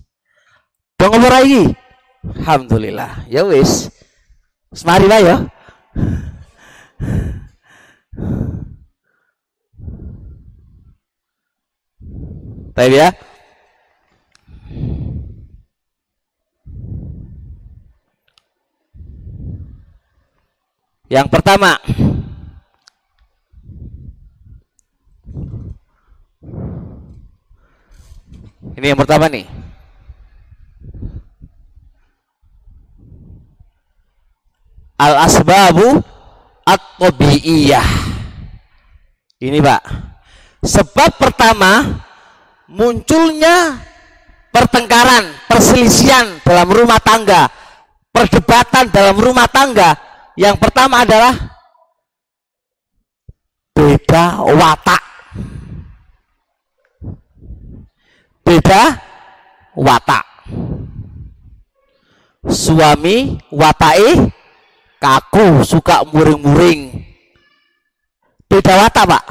[0.95, 1.63] dong ngomong lagi
[2.23, 3.89] Alhamdulillah ya wis
[4.71, 5.37] semari lah ya
[12.75, 13.09] Baik ya.
[21.11, 21.75] Yang pertama,
[28.81, 29.45] Ini yang pertama nih.
[34.97, 36.01] Al asbabu
[36.65, 37.89] at-tabi'iyah.
[39.37, 39.83] Ini, Pak.
[40.65, 42.01] Sebab pertama
[42.71, 43.83] munculnya
[44.55, 47.51] pertengkaran, perselisihan dalam rumah tangga,
[48.15, 49.99] perdebatan dalam rumah tangga.
[50.39, 51.35] Yang pertama adalah
[53.75, 55.03] beda watak.
[58.47, 58.83] Beda
[59.75, 60.25] watak.
[62.49, 64.33] Suami watai
[64.97, 67.05] kaku suka muring-muring.
[68.49, 69.25] Beda watak pak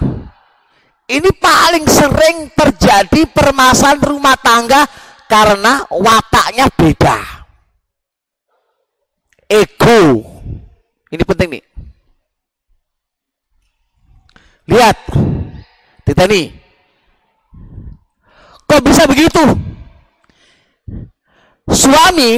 [1.09, 4.85] ini paling sering terjadi permasalahan rumah tangga
[5.25, 7.17] karena wataknya beda.
[9.49, 10.21] Ego.
[11.09, 11.63] Ini penting nih.
[14.69, 14.97] Lihat.
[16.05, 16.49] Kita nih
[18.69, 19.41] Kok bisa begitu?
[21.69, 22.37] Suami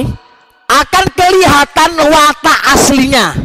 [0.64, 3.36] akan kelihatan watak aslinya.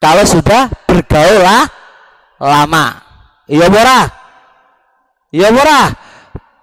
[0.00, 1.44] Kalau sudah bergaul
[2.40, 3.11] lama.
[3.52, 4.08] Iya bora,
[5.28, 5.92] iya bora.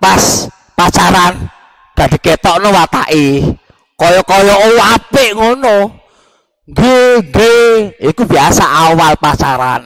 [0.02, 1.38] Pas pacaran
[1.93, 3.45] gak diketokno watake.
[3.93, 5.93] Kaya-kaya oh apik ngono.
[6.69, 9.86] Gege, itu biasa awal pacaran.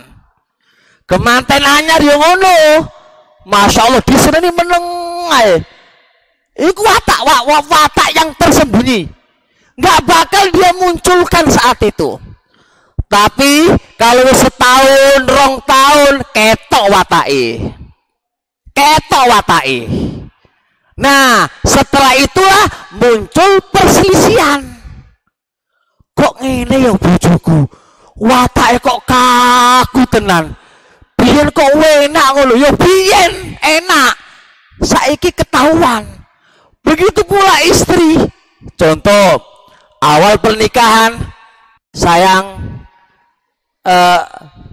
[1.04, 2.88] Kemanten anyar yo ngono.
[3.44, 5.60] Masya Allah di sini ini menengai.
[6.56, 9.12] Itu watak, watak, watak yang tersembunyi.
[9.76, 12.16] Nggak bakal dia munculkan saat itu.
[13.14, 17.62] Tapi kalau setahun, rong tahun, ketok watai.
[18.74, 19.86] Ketok watai.
[20.98, 22.66] Nah, setelah itulah
[22.98, 24.66] muncul perselisihan.
[26.18, 27.70] Kok ngene ya bojoku?
[28.18, 30.58] Watake kok kaku tenan.
[31.14, 34.14] Biyen kok enak ngono ya biyen enak.
[34.82, 36.02] Saiki ketahuan.
[36.82, 38.18] Begitu pula istri.
[38.74, 39.38] Contoh,
[40.02, 41.18] awal pernikahan
[41.94, 42.74] sayang
[43.84, 44.20] eh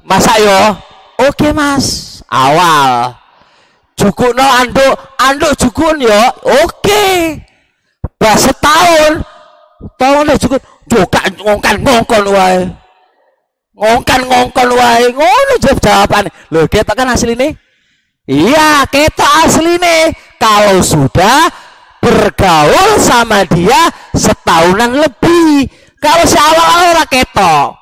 [0.07, 0.59] masak yo.
[1.29, 2.19] Oke, Mas.
[2.31, 3.19] Awal.
[4.01, 7.05] No anduk anduk jukun ya oke.
[8.17, 9.21] Bah setahun.
[10.01, 10.61] Tahun deh jukun.
[10.89, 12.65] Juga ngongkan ngongkon wae.
[13.77, 15.05] Ngongkan ngongkon wae.
[15.13, 16.25] Ngono jawab jawaban.
[16.49, 17.53] Lo kita kan asli nih
[18.31, 21.51] iya kita asli nih kalau sudah
[21.99, 25.69] bergaul sama dia setahunan lebih.
[26.01, 27.80] Kalau si awal-awal ketok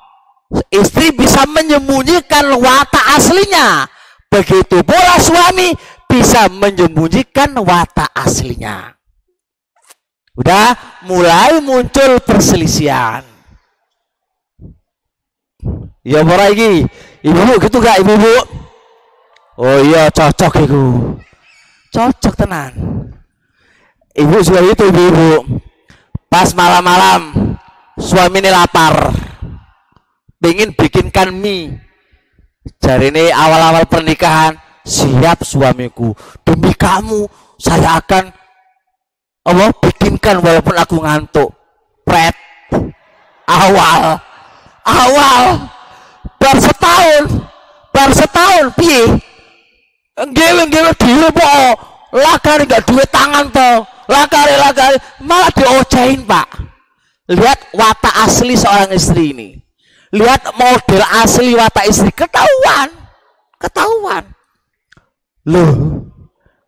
[0.73, 3.85] istri bisa menyembunyikan watak aslinya
[4.29, 5.73] begitu pula suami
[6.09, 8.97] bisa menyembunyikan watak aslinya.
[10.33, 10.73] Udah
[11.05, 13.21] mulai muncul perselisihan.
[16.01, 16.87] Ya para iki,
[17.21, 18.35] ibu gitu gak ibu-ibu?
[19.59, 20.83] Oh iya cocok itu.
[21.91, 22.71] Cocok tenan.
[24.15, 25.59] Ibu juga itu ibu-ibu.
[26.31, 27.53] Pas malam-malam
[27.99, 29.11] suami ini lapar.
[30.39, 31.75] Pengen bikinkan mie.
[32.79, 34.55] Jari ini awal-awal pernikahan
[34.87, 36.15] siap suamiku.
[36.47, 37.27] Demi kamu
[37.59, 38.31] saya akan
[39.43, 41.51] Allah bikinkan walaupun aku ngantuk.
[42.07, 42.31] Pret.
[43.51, 44.15] Awal.
[44.87, 45.43] Awal.
[46.39, 47.23] Bar setahun.
[47.91, 49.19] Bar setahun piye?
[50.23, 51.51] Ngewe ngewe dhewe po.
[52.15, 56.47] Lakari gak duit tangan to lakari lakari malah diocain pak.
[57.29, 59.68] Lihat watak asli seorang istri ini
[60.09, 62.89] lihat model asli watak istri ketahuan
[63.61, 64.25] ketahuan
[65.49, 65.71] Loh,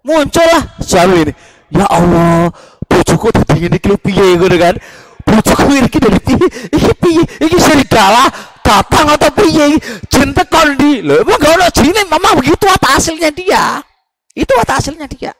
[0.02, 1.34] muncullah suami ini.
[1.70, 2.50] Ya Allah,
[2.90, 4.76] bojoku tadi ini kilo piye ngono kan.
[5.22, 6.48] Bojoku ini dari piye?
[6.74, 7.24] Iki piye?
[7.46, 8.26] Iki serigala
[8.66, 9.78] datang atau piye?
[10.10, 11.06] Jin tekon di.
[11.06, 13.86] Loh, emang gak ono jine, mama begitu apa hasilnya dia.
[14.34, 15.32] Itu apa hasilnya dia.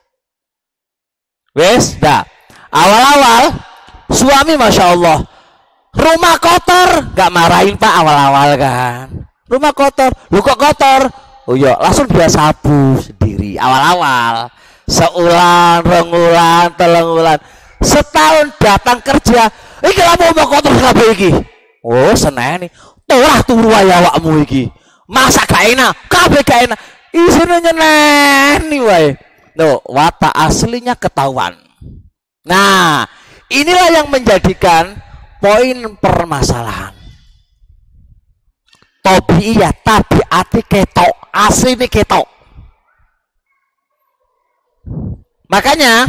[1.56, 2.24] Wes, dah.
[2.72, 3.52] Awal-awal
[4.08, 5.20] suami masya Allah
[5.96, 7.12] rumah kotor.
[7.12, 9.06] Gak marahin pak awal-awal kan.
[9.48, 10.10] Rumah kotor.
[10.32, 11.08] Lu kok kotor?
[11.42, 14.48] Oh iya langsung dia sabu sendiri awal-awal.
[14.86, 17.38] Seulan rengulan telengulan.
[17.82, 19.50] Setahun datang kerja
[19.82, 21.30] iki lamu mau kotor kabeh iki.
[21.82, 22.70] Oh seneng nih
[23.04, 24.70] turah turu awakmu iki.
[25.10, 26.78] Masa gak enak kabeh gak enak.
[27.12, 29.18] Isine nyeneni wae.
[29.58, 31.58] No watak aslinya ketahuan.
[32.46, 33.04] Nah
[33.50, 34.96] inilah yang menjadikan
[35.42, 36.94] poin permasalahan.
[39.02, 42.22] Tabiiyah tabiati ketok asli ini ketok.
[45.50, 46.06] Makanya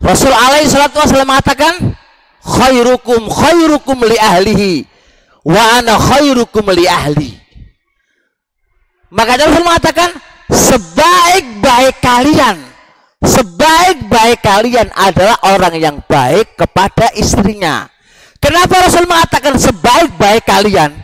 [0.00, 1.76] Rasul alaihi salatu wasallam mengatakan
[2.40, 4.88] khairukum khairukum li ahlihi
[5.44, 7.36] wa ana khairukum li ahli.
[9.12, 10.10] Makanya Rasul mengatakan
[10.48, 12.56] sebaik-baik kalian
[13.20, 17.88] sebaik-baik kalian adalah orang yang baik kepada istrinya.
[18.40, 20.96] Kenapa Rasul mengatakan sebaik-baik kalian?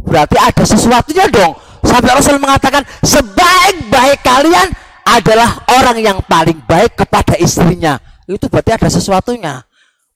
[0.00, 1.52] Berarti ada sesuatunya dong.
[1.84, 4.68] Sampai Rasul mengatakan sebaik-baik kalian
[5.04, 8.00] adalah orang yang paling baik kepada istrinya.
[8.24, 9.60] Itu berarti ada sesuatunya.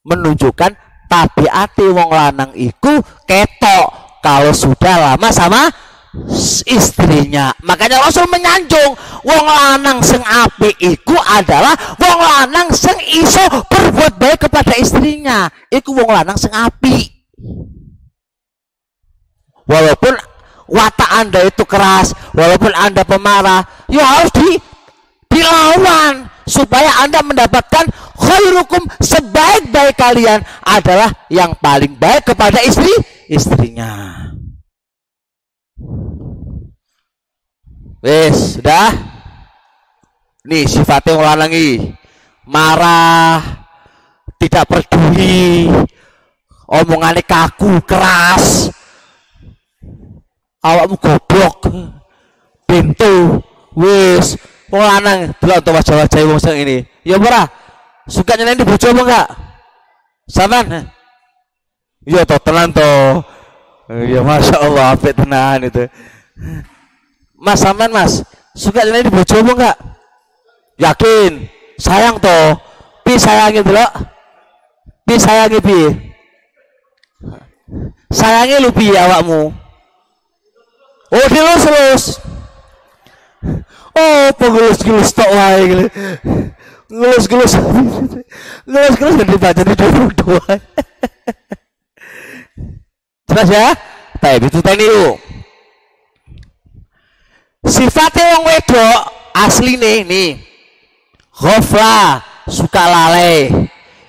[0.04, 0.72] Menunjukkan
[1.08, 3.88] tabiati wong lanang iku ketok.
[4.24, 5.68] Kalau sudah lama sama
[6.68, 7.50] istrinya.
[7.62, 14.46] Makanya Rasul menyanjung wong lanang sing api iku adalah wong lanang sing iso berbuat baik
[14.46, 15.50] kepada istrinya.
[15.70, 17.14] Iku wong lanang sing api
[19.68, 20.14] walaupun
[20.68, 24.56] watak anda itu keras walaupun anda pemarah ya harus di
[25.28, 32.92] dilawan supaya anda mendapatkan khairukum sebaik-baik kalian adalah yang paling baik kepada istri
[33.26, 34.14] istrinya
[38.04, 38.92] wes sudah
[40.44, 41.96] nih sifatnya lanangi
[42.44, 43.40] marah
[44.36, 45.72] tidak peduli
[46.68, 48.68] omongannya kaku keras.
[50.64, 51.68] Awakmu goblok
[52.64, 53.40] pintu
[53.76, 54.40] wis
[54.72, 56.84] wong lanang to wajah-wajah wong sing ini.
[57.04, 57.44] Ya ora
[58.08, 59.28] suka nyeneni bojo apa enggak?
[60.24, 60.88] Sampean?
[62.04, 63.20] Iya to tenan to
[64.08, 65.84] ya masya Allah apik tenan itu
[67.44, 68.24] mas sampean mas
[68.56, 69.76] suka nyeneni bojo apa enggak?
[70.80, 71.32] Yakin?
[71.76, 72.56] Sayang to
[73.04, 73.92] pi sayangi delok.
[75.04, 75.78] Pi sayangi pi?
[78.08, 79.52] Sayangi lu pi awakmu?
[81.12, 82.04] Oh dilus terus.
[83.94, 85.86] Oh pengulus-gulus tok wae gitu.
[86.88, 87.60] ngelus-ngelus.
[88.64, 89.74] Ngelus-ngelus dan dibaca di
[90.16, 90.54] doa
[93.28, 93.74] jelas ya?
[94.22, 95.33] Tapi itu tadi yuk
[97.64, 99.00] sifatnya wong wedok
[99.34, 100.30] asli nih nih
[101.34, 103.50] ghafla suka lalai.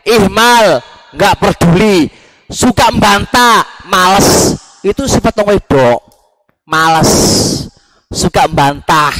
[0.06, 0.84] Ihmal
[1.16, 2.12] nggak peduli.
[2.46, 4.54] Suka membantah males.
[4.86, 6.00] Itu sifat wong wedok
[6.70, 7.12] males.
[8.14, 9.12] Suka membantah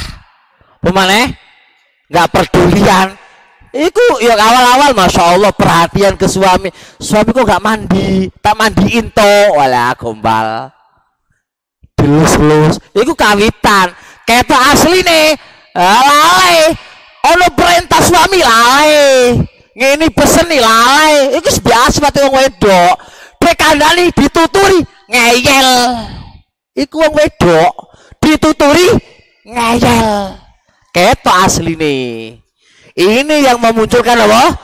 [0.78, 1.34] pemane
[2.06, 3.18] nggak pedulian
[3.76, 6.72] Iku ya awal-awal masya Allah perhatian ke suami.
[6.96, 10.72] Suami kok gak mandi, tak mandiin to, wala gombal.
[11.92, 12.80] Dilus-lus.
[12.96, 13.92] Iku kawitan.
[14.26, 15.38] Ketok asli nih.
[15.70, 16.74] Lalai.
[17.30, 18.92] Ono perintah suami lalai.
[19.78, 21.38] Ngini pesen nih lalai.
[21.38, 22.94] Iku biasa mati wong wedok.
[23.38, 25.70] Dekandani dituturi ngeyel.
[26.74, 27.72] Iku wong wedok
[28.18, 28.90] dituturi
[29.46, 30.42] ngeyel.
[31.46, 32.42] Asli nih.
[32.96, 34.56] Ini yang memunculkan apa?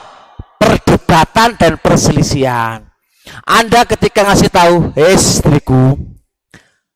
[0.59, 2.83] Perdebatan dan perselisihan.
[3.47, 5.95] Anda ketika ngasih tahu, "Hei istriku,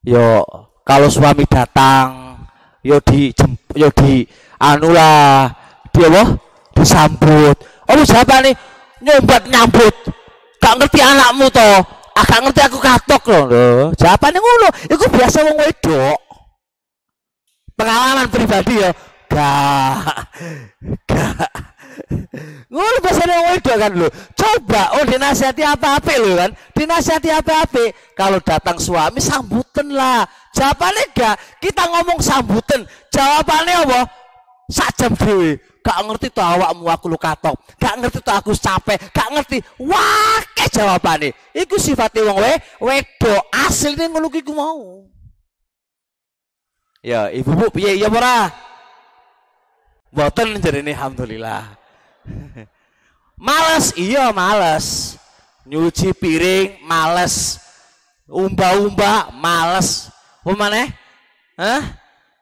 [0.03, 0.43] yo
[0.83, 2.26] kalau suami datang,
[2.87, 3.35] yo di
[3.75, 4.23] yo di
[4.63, 5.51] anula,
[5.91, 6.23] dia apa?
[6.79, 7.57] Disambut.
[7.91, 8.55] Oh siapa nih?
[9.03, 9.95] Nyombat nyambut.
[10.63, 11.83] Gak ngerti anakmu toh.
[12.17, 13.45] Ah, ngerti aku katok loh.
[13.51, 14.69] Loh, siapa nih ngono?
[14.89, 16.19] Iku biasa wong wedok.
[17.77, 18.89] Pengalaman pribadi ya,
[19.29, 20.33] gak
[21.05, 21.53] gak
[22.69, 26.51] ngono bahasa wong wedok kan lo coba oh dinasihati apa-apa lo kan.
[26.77, 30.29] Dinasihati apa-apa kalau datang suami sambutan lah.
[30.53, 32.85] Jawabannya gak kita ngomong sambutan.
[33.13, 34.01] Jawabannya apa?
[34.67, 37.55] Sak jam dewe gak ngerti tuh awakmu aku lu katok.
[37.79, 38.99] Gak ngerti tuh aku capek.
[39.15, 39.63] Gak ngerti.
[39.85, 43.43] Wah ke jawabannya iku sifatnya wong we wedok.
[43.53, 45.07] Aslinya ngono iku mau.
[47.07, 48.51] Ya ibu bu piye ya ora?
[50.11, 51.76] Boten jadi ini alhamdulillah.
[53.37, 55.17] Males, iya males.
[55.67, 57.59] Nyuci piring males.
[58.27, 60.11] Umba-umba males.
[60.47, 60.95] Umane?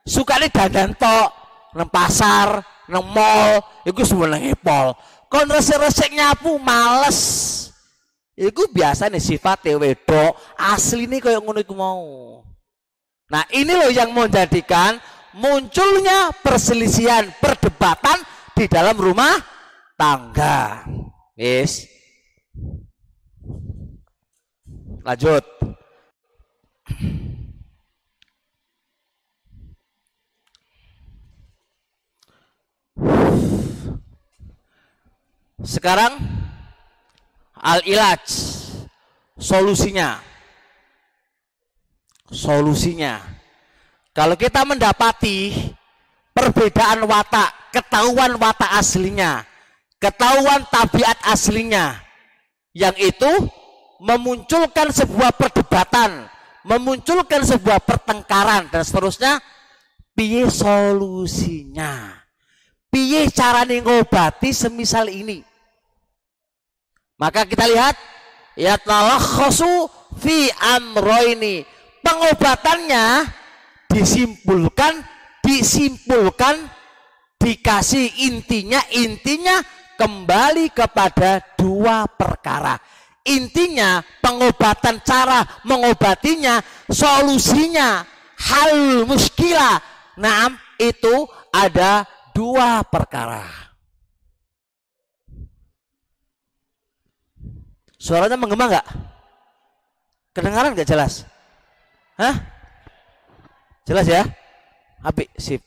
[0.04, 1.30] Suka nih dandan tok
[1.74, 4.92] nang pasar, nang mall, iku nang pol.
[5.32, 7.18] Kon resik-resik nyapu males.
[8.74, 12.42] Biasa nih sifat wedok, asli nih kayak ngono iku mau.
[13.30, 15.00] Nah ini loh yang menjadikan
[15.34, 18.20] munculnya perselisihan, perdebatan
[18.54, 19.34] di dalam rumah
[19.98, 20.86] tangga.
[21.34, 21.86] Yes.
[25.04, 25.44] Lanjut.
[35.64, 36.20] Sekarang
[37.56, 38.20] al-ilaj
[39.40, 40.20] solusinya.
[42.28, 43.34] Solusinya
[44.14, 45.50] kalau kita mendapati
[46.30, 49.42] perbedaan watak, ketahuan watak aslinya,
[50.04, 51.96] ketahuan tabiat aslinya,
[52.76, 53.48] yang itu
[54.04, 56.28] memunculkan sebuah perdebatan,
[56.68, 59.40] memunculkan sebuah pertengkaran dan seterusnya,
[60.12, 62.20] piye solusinya?
[62.92, 65.40] Piye cara ngobati semisal ini?
[67.16, 67.96] Maka kita lihat
[68.60, 69.88] ya talakhasu
[70.20, 71.64] fi amroini.
[72.04, 73.24] Pengobatannya
[73.88, 75.00] disimpulkan
[75.40, 76.68] disimpulkan
[77.40, 79.64] dikasih intinya intinya
[79.96, 82.78] kembali kepada dua perkara
[83.24, 88.04] intinya pengobatan cara mengobatinya solusinya
[88.36, 89.80] hal muskilah
[90.20, 91.24] nah itu
[91.54, 92.04] ada
[92.36, 93.46] dua perkara
[97.96, 98.86] suaranya menggema nggak
[100.36, 101.24] kedengaran nggak jelas
[102.14, 102.34] Hah?
[103.84, 104.22] Jelas ya?
[105.02, 105.60] Api, sip.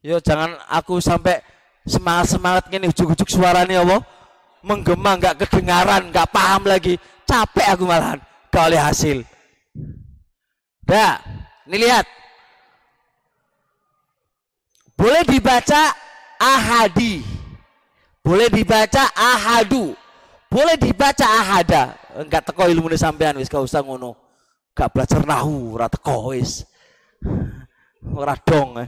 [0.00, 1.44] Yo jangan aku sampai
[1.86, 4.02] semangat-semangat gini ujuk-ujuk suaranya apa?
[4.64, 6.98] Menggema nggak kedengaran, nggak paham lagi.
[7.28, 8.18] Capek aku malahan
[8.48, 9.18] gak oleh hasil.
[10.88, 11.20] Dah,
[11.68, 12.06] ini lihat.
[14.98, 15.94] Boleh dibaca
[16.40, 17.22] ahadi.
[18.24, 19.94] Boleh dibaca ahadu.
[20.48, 21.94] Boleh dibaca ahada.
[22.18, 24.16] Enggak teko ilmu sampean wis gak usah ngono.
[24.74, 26.64] Gak belajar nahu, ora teko wis.
[28.02, 28.74] Ora dong.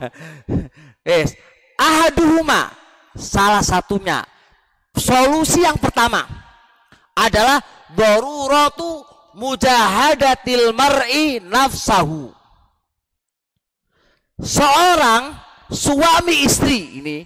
[1.00, 1.32] Yes.
[1.80, 2.76] Ahaduhuma
[3.16, 4.22] salah satunya.
[4.94, 6.26] Solusi yang pertama
[7.14, 7.62] adalah
[7.94, 9.06] daruratu
[9.38, 12.34] mujahadatil mar'i nafsahu.
[14.40, 15.36] Seorang
[15.70, 17.18] suami istri ini,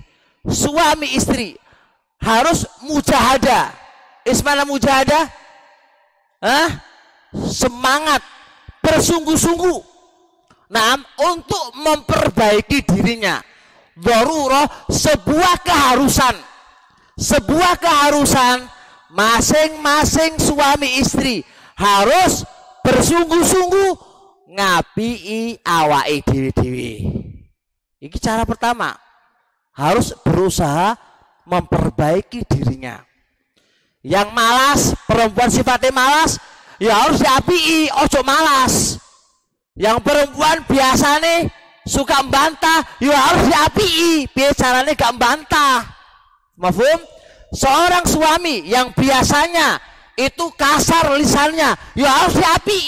[0.45, 1.57] suami istri
[2.20, 3.72] harus mujahada.
[4.24, 5.28] Ismana mujahada?
[6.41, 6.70] Hah?
[7.35, 8.22] Semangat,
[8.80, 9.95] bersungguh-sungguh
[10.74, 13.39] Nah, untuk memperbaiki dirinya,
[13.95, 16.34] Doruro sebuah keharusan.
[17.14, 18.66] Sebuah keharusan
[19.14, 21.47] masing-masing suami istri
[21.78, 22.42] harus
[22.82, 23.90] bersungguh-sungguh
[24.51, 25.11] ngapi
[25.62, 26.92] awake dhewe-dhewe.
[28.03, 28.99] Iki cara pertama.
[29.74, 30.95] Harus berusaha
[31.47, 33.03] memperbaiki dirinya.
[34.05, 36.38] Yang malas, perempuan sifatnya malas,
[36.78, 39.01] ya harus diapi, ojo malas.
[39.74, 41.51] Yang perempuan biasa nih
[41.85, 43.89] suka membantah, ya harus diapi,
[44.32, 45.85] biar caranya gak membantah.
[46.57, 47.01] Mafhum?
[47.55, 49.78] Seorang suami yang biasanya
[50.18, 52.80] itu kasar lisannya, ya harus diapi.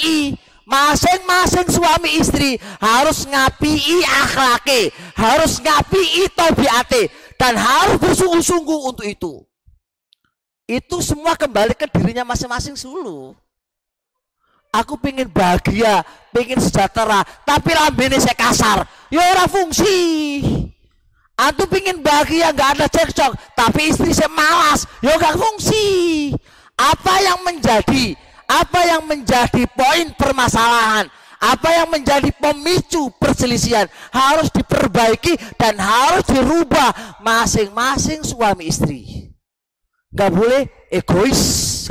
[0.67, 7.07] Masing-masing suami istri harus ngapii akhlaki, harus ngapii tobiate,
[7.39, 9.47] dan harus bersungguh-sungguh untuk itu.
[10.67, 13.39] Itu semua kembali ke dirinya masing-masing dulu.
[14.77, 16.05] Aku pengen bahagia,
[16.37, 18.85] pengen sejahtera, tapi lambene saya kasar.
[19.09, 19.97] Ya ora fungsi.
[21.37, 26.33] Antu pengen bahagia nggak ada cekcok, tapi istri saya malas, ya gak fungsi.
[26.77, 28.17] Apa yang menjadi
[28.49, 37.21] apa yang menjadi poin permasalahan, apa yang menjadi pemicu perselisihan harus diperbaiki dan harus dirubah
[37.21, 39.29] masing-masing suami istri.
[40.17, 41.41] Gak boleh egois,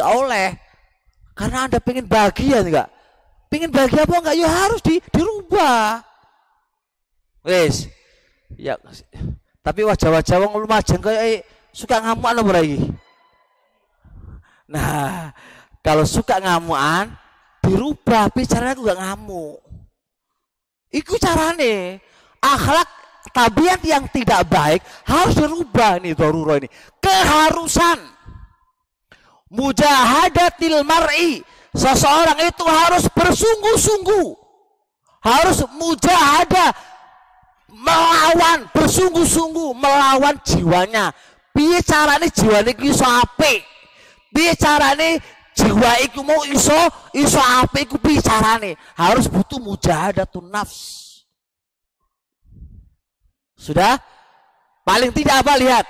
[0.01, 0.64] gak oleh.
[1.35, 2.87] Karena anda pengen bahagia enggak?
[3.51, 4.35] Pengen bahagia apa enggak?
[4.39, 5.99] Ya harus di, dirubah.
[7.43, 7.91] Wes,
[8.55, 8.79] ya.
[9.59, 11.39] Tapi wajah-wajah wong lumajang kayak eh,
[11.75, 12.79] suka ngamuk apa lagi?
[14.65, 15.29] Nah,
[15.85, 17.13] kalau suka ngamuan,
[17.61, 19.57] dirubah bicaranya aku gak ngamuk.
[20.89, 21.99] Itu carane.
[22.39, 22.89] Akhlak
[23.35, 26.69] tabiat yang tidak baik harus dirubah nih Doruro ini.
[27.03, 28.14] Keharusan.
[29.55, 31.39] Mujahadatil mar'i.
[31.71, 34.27] Seseorang itu harus bersungguh-sungguh.
[35.23, 36.75] Harus mujahadah.
[37.71, 41.15] Melawan, bersungguh-sungguh melawan jiwanya.
[41.55, 43.63] Bicaranya jiwanya iso apik.
[44.35, 45.19] Bicaranya
[45.55, 46.75] jiwa iku mau iso
[47.15, 51.23] iso apa iku bicarane harus butuh mujahadatun nafs
[53.55, 53.95] sudah
[54.83, 55.85] paling tidak apa lihat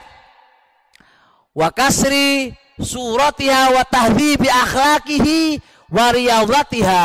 [1.58, 5.60] wa kasri suratiha wa tahdhibi akhlaqihi
[5.92, 7.04] wa riyadatiha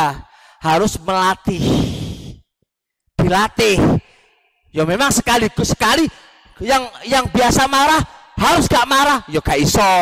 [0.61, 1.65] harus melatih.
[3.17, 3.79] Dilatih.
[4.71, 6.07] Ya memang sekaligus sekali
[6.63, 8.01] yang yang biasa marah
[8.39, 9.21] harus gak marah.
[9.29, 9.93] Ya gak iso.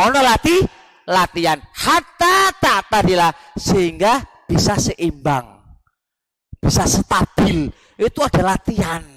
[0.00, 0.64] Ono latih
[1.06, 1.60] latihan.
[1.70, 5.62] Hatta tak tadilah sehingga bisa seimbang.
[6.58, 7.70] Bisa stabil.
[7.94, 9.13] Itu ada latihan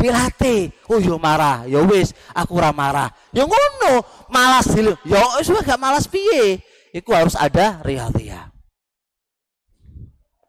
[0.00, 1.68] dilatih oh yo marah.
[1.68, 3.12] Yo wis aku ora marah.
[3.36, 4.00] Yo ngono
[4.32, 6.64] malas dulu yo wis gak malas piye?
[6.90, 8.50] Itu harus ada realia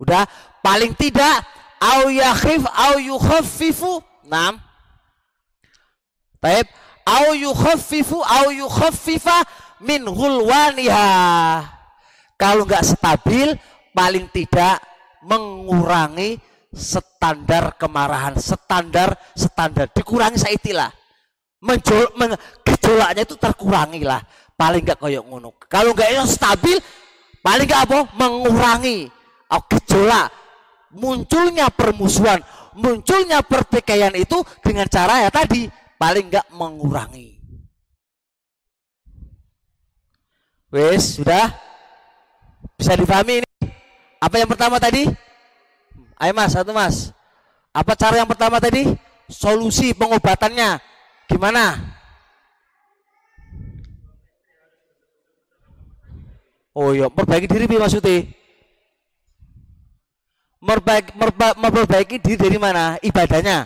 [0.02, 0.26] udah
[0.66, 1.46] paling tidak
[1.78, 4.58] au yakhif au yukhaffifu enam
[6.42, 6.66] Baik,
[7.06, 9.46] au yukhaffifu au yukhaffifa
[9.78, 11.06] min hulwaniha.
[12.34, 13.54] Kalau nggak stabil,
[13.94, 14.82] paling tidak
[15.22, 16.42] mengurangi
[16.72, 20.92] standar kemarahan, standar standar dikurangi saitilah.
[21.62, 22.34] Menjol, men,
[22.66, 24.24] gejolaknya itu terkurangi lah.
[24.58, 25.54] Paling nggak koyok ngono.
[25.70, 26.82] Kalau nggak yang stabil,
[27.46, 28.00] paling nggak apa?
[28.18, 29.06] Mengurangi
[29.52, 30.32] oh, gejolak.
[30.92, 32.44] Munculnya permusuhan,
[32.76, 37.40] munculnya pertikaian itu dengan cara ya tadi paling nggak mengurangi.
[40.72, 41.52] Wes, sudah?
[42.80, 43.50] Bisa dipahami ini?
[44.24, 45.04] Apa yang pertama tadi?
[46.22, 47.10] Ayo mas, satu mas.
[47.74, 48.86] Apa cara yang pertama tadi?
[49.26, 50.78] Solusi pengobatannya.
[51.26, 51.82] Gimana?
[56.78, 58.30] Oh iya, perbaiki diri maksudnya.
[60.62, 63.02] Merbaik, merba, memperbaiki diri dari mana?
[63.02, 63.66] Ibadahnya.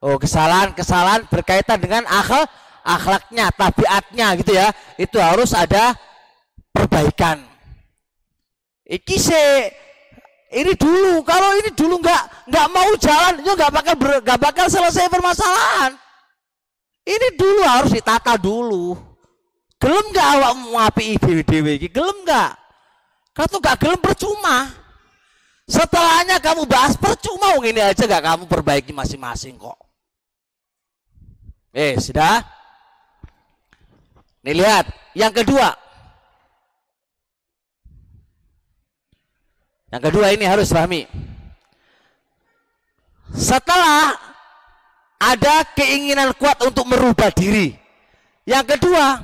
[0.00, 2.48] Oh, kesalahan, kesalahan berkaitan dengan akal,
[2.80, 4.72] akhlaknya, tabiatnya gitu ya.
[4.96, 5.92] Itu harus ada
[6.72, 7.44] perbaikan.
[8.88, 9.42] Iki se
[10.54, 15.10] ini dulu, kalau ini dulu nggak nggak mau jalan, itu nggak bakal nggak bakal selesai
[15.10, 15.98] permasalahan.
[17.06, 18.94] Ini dulu harus ditata dulu.
[19.76, 21.88] Gelem nggak awak ngapi dewi dewi iki?
[21.90, 22.52] Gelem nggak?
[23.34, 24.70] Kalau nggak gelem percuma.
[25.66, 29.74] Setelahnya kamu bahas percuma, ini aja nggak kamu perbaiki masing-masing kok.
[31.74, 32.40] Eh, sudah?
[34.46, 34.86] Nih lihat,
[35.18, 35.74] yang kedua.
[39.90, 41.06] Yang kedua ini harus pahami.
[43.30, 44.14] Setelah
[45.18, 47.74] ada keinginan kuat untuk merubah diri.
[48.46, 49.22] Yang kedua,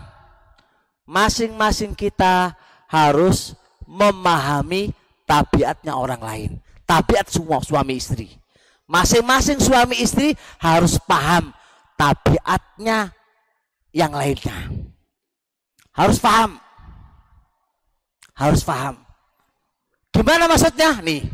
[1.06, 2.54] masing-masing kita
[2.90, 3.54] harus
[3.86, 4.90] memahami
[5.26, 6.50] tabiatnya orang lain.
[6.86, 8.30] Tabiat semua suami istri.
[8.86, 11.54] Masing-masing suami istri harus paham
[11.96, 13.14] tabiatnya
[13.94, 14.68] yang lainnya.
[15.94, 16.58] Harus paham.
[18.32, 19.11] Harus paham.
[20.12, 21.00] Gimana maksudnya?
[21.00, 21.24] Nih.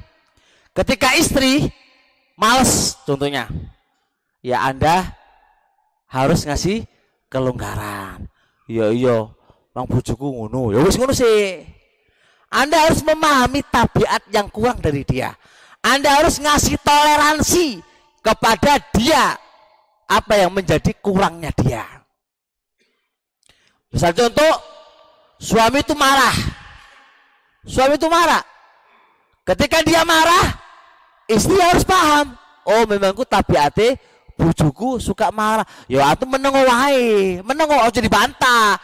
[0.72, 1.66] Ketika istri
[2.38, 3.50] males contohnya.
[4.38, 5.18] Ya Anda
[6.06, 6.86] harus ngasih
[7.26, 8.30] kelonggaran.
[8.70, 9.16] Iya iya,
[9.74, 10.70] Bang bojoku ngono.
[10.70, 11.66] Ya wis ngono sih.
[12.48, 15.34] Anda harus memahami tabiat yang kurang dari dia.
[15.84, 17.82] Anda harus ngasih toleransi
[18.24, 19.36] kepada dia
[20.08, 21.84] apa yang menjadi kurangnya dia.
[23.92, 24.52] Misal contoh,
[25.40, 26.36] suami itu marah.
[27.68, 28.40] Suami itu marah.
[29.48, 30.60] Ketika dia marah,
[31.24, 32.36] istri harus paham.
[32.68, 33.96] Oh, memangku tabiate
[34.36, 35.64] bujuku suka marah.
[35.88, 38.76] Ya itu menengok wae, menengok aja dibantah.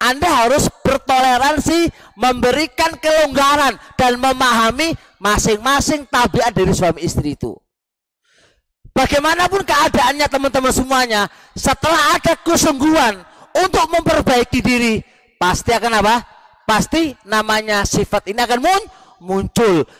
[0.00, 7.52] Anda harus bertoleransi, memberikan kelonggaran dan memahami masing-masing tabiat dari suami istri itu.
[8.96, 13.20] Bagaimanapun keadaannya teman-teman semuanya, setelah ada kesungguhan
[13.52, 15.04] untuk memperbaiki diri,
[15.36, 16.16] pasti akan apa?
[16.64, 19.05] Pasti namanya sifat ini akan muncul.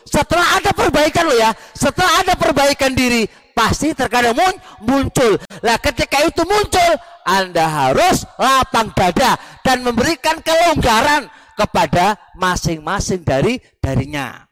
[0.04, 3.24] Setelah ada perbaikan loh ya, setelah ada perbaikan diri,
[3.56, 4.36] pasti terkadang
[4.84, 5.40] muncul.
[5.64, 6.92] Lah ketika itu muncul,
[7.24, 14.44] Anda harus lapang dada dan memberikan kelonggaran kepada masing-masing dari darinya.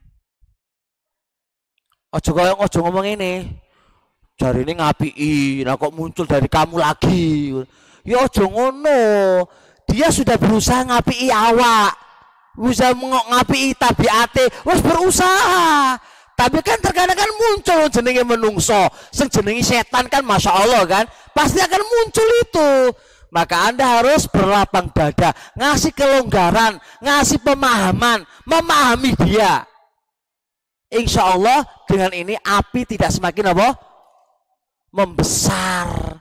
[2.15, 3.45] Ojo koyo ojo ngomong ini.
[4.35, 5.11] Jari ini ngapi,
[5.63, 7.55] nah kok muncul dari kamu lagi.
[8.03, 8.99] Ya ojo ngono.
[9.87, 12.04] Dia sudah berusaha ngapi awak.
[12.55, 15.99] Bisa ngapi tabiate, wis berusaha.
[16.35, 21.63] Tapi kan terkadang kan muncul jenenge menungso, sing jenenge setan kan masya Allah kan, pasti
[21.63, 22.71] akan muncul itu.
[23.31, 29.63] Maka Anda harus berlapang dada, ngasih kelonggaran, ngasih pemahaman, memahami dia.
[30.91, 33.75] Insya Allah dengan ini api tidak semakin apa?
[34.91, 36.19] Membesar.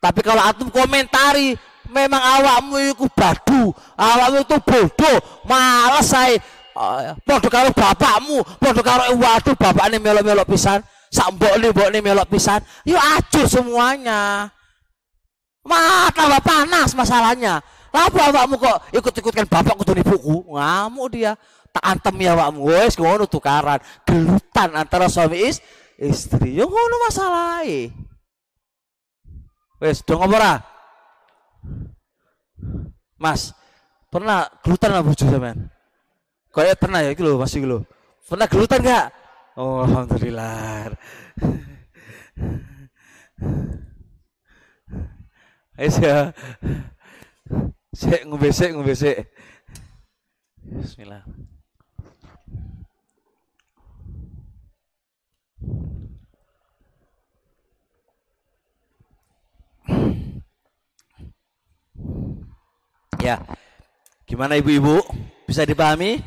[0.00, 1.56] Tapi kalau antum komentari,
[1.92, 6.40] memang awakmu itu badu, awakmu itu bodoh, malas saya.
[6.72, 10.80] Uh, podo karo bapakmu, podo karo waduh bapaknya melok-melok pisan,
[11.12, 12.64] sak mbokne mbokne melok pisan.
[12.88, 14.48] Yuk acur semuanya.
[15.62, 17.60] Mata panas masalahnya.
[17.92, 20.48] Apa awakmu kok ikut-ikutkan bapak kudu ibuku?
[20.48, 21.36] Ngamuk dia
[21.72, 25.64] tak antem ya wakmu wes ngono tukaran gelutan antara suami is,
[25.96, 27.64] istri yo ngono masalah
[29.80, 30.60] wes dong apa
[33.16, 33.54] Mas
[34.12, 35.70] pernah gelutan lah bojo sampean
[36.52, 37.78] kayak pernah ya gitu loh masih gitu
[38.28, 39.06] pernah gelutan gak
[39.56, 40.92] oh alhamdulillah
[45.72, 46.18] Ayo ya.
[47.96, 49.24] Sik ngombe sik ngombe sik.
[50.62, 51.24] Bismillah.
[63.22, 63.38] Ya,
[64.26, 64.98] gimana ibu-ibu?
[65.46, 66.18] Bisa dipahami?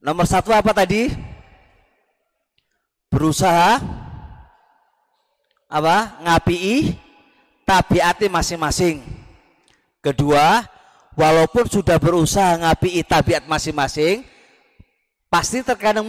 [0.00, 1.12] Nomor satu apa tadi?
[3.12, 3.84] Berusaha
[5.68, 6.16] apa?
[6.24, 6.96] Ngapii
[7.68, 9.04] tabiati masing-masing.
[10.00, 10.64] Kedua,
[11.12, 14.24] walaupun sudah berusaha ngapii tabiat masing-masing,
[15.28, 16.08] pasti terkadang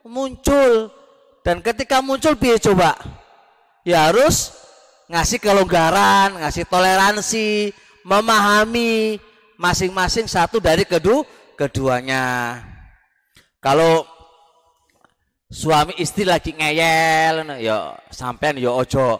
[0.00, 0.88] muncul.
[1.44, 2.96] Dan ketika muncul biar coba?
[3.84, 4.56] Ya harus
[5.12, 9.18] ngasih kelonggaran, ngasih toleransi, memahami
[9.56, 11.24] masing-masing satu dari kedua
[11.56, 12.60] keduanya.
[13.58, 14.04] Kalau
[15.48, 19.18] suami istri lagi ngeyel, ya sampean ya ojo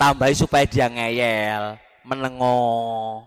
[0.00, 1.76] tambahi supaya dia ngeyel,
[2.08, 3.20] menengo.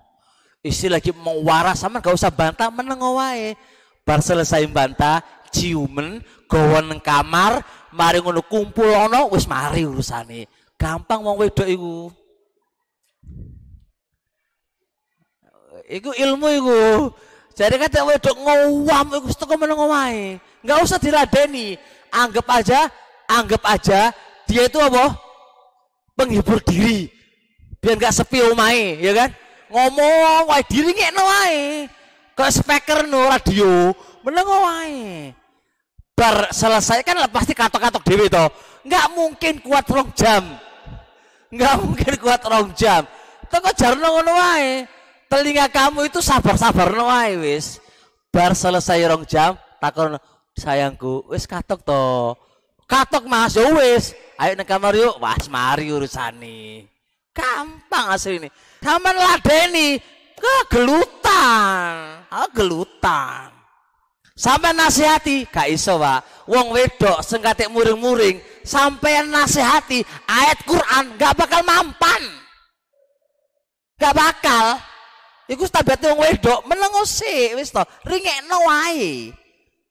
[0.66, 3.54] Istri lagi mau waras sama gak usah bantah, menengo wae.
[4.02, 5.22] Bar selesai bantah,
[5.54, 7.62] ciumen, gowon kamar,
[7.93, 10.50] mari ngono kumpul ono, wis mari urusane.
[10.80, 12.10] Gampang wong wedok iku.
[15.88, 16.81] Iku ilmu iku.
[17.55, 20.38] Jadi kata wedok ngowam iku teko meneng omahe.
[20.61, 21.79] Enggak usah diladeni.
[22.11, 22.91] Anggap aja,
[23.27, 24.11] anggap aja
[24.47, 25.15] dia itu apa?
[26.13, 27.07] Penghibur diri.
[27.79, 29.29] Biar enggak sepi omahe, ya kan?
[29.71, 31.88] Ngomong wae diri ngekno wae.
[32.38, 33.95] Kok speaker no radio,
[34.27, 35.31] meneng wae.
[36.13, 38.45] Bar selesai kan pasti katok-katok dewi to.
[38.83, 40.43] Enggak mungkin kuat rong jam.
[41.47, 43.07] Enggak mungkin kuat rong jam.
[43.47, 44.97] Toko jarno ngono wae
[45.28, 47.07] telinga kamu itu sabar-sabar no
[47.43, 47.80] wis.
[48.32, 50.19] Bar selesai rong jam, takon
[50.55, 52.36] sayangku, wis katok to.
[52.88, 54.15] Katok Mas, yo wis.
[54.39, 56.88] Ayo nang kamar yuk, was mari urusane.
[57.36, 58.49] Gampang asli ini.
[58.80, 59.99] Sampean ladeni
[60.38, 62.23] kegelutan.
[62.30, 63.57] Ah gelutan.
[64.38, 66.45] Sampai nasihati, gak iso, Pak.
[66.45, 67.41] Wong wedok sing
[67.73, 72.21] muring-muring, sampean nasihati ayat Quran nggak bakal mampan.
[73.97, 74.78] Nggak bakal.
[75.48, 79.32] Iku tabiat wong wedok menengo sik wis to, ringekno wae.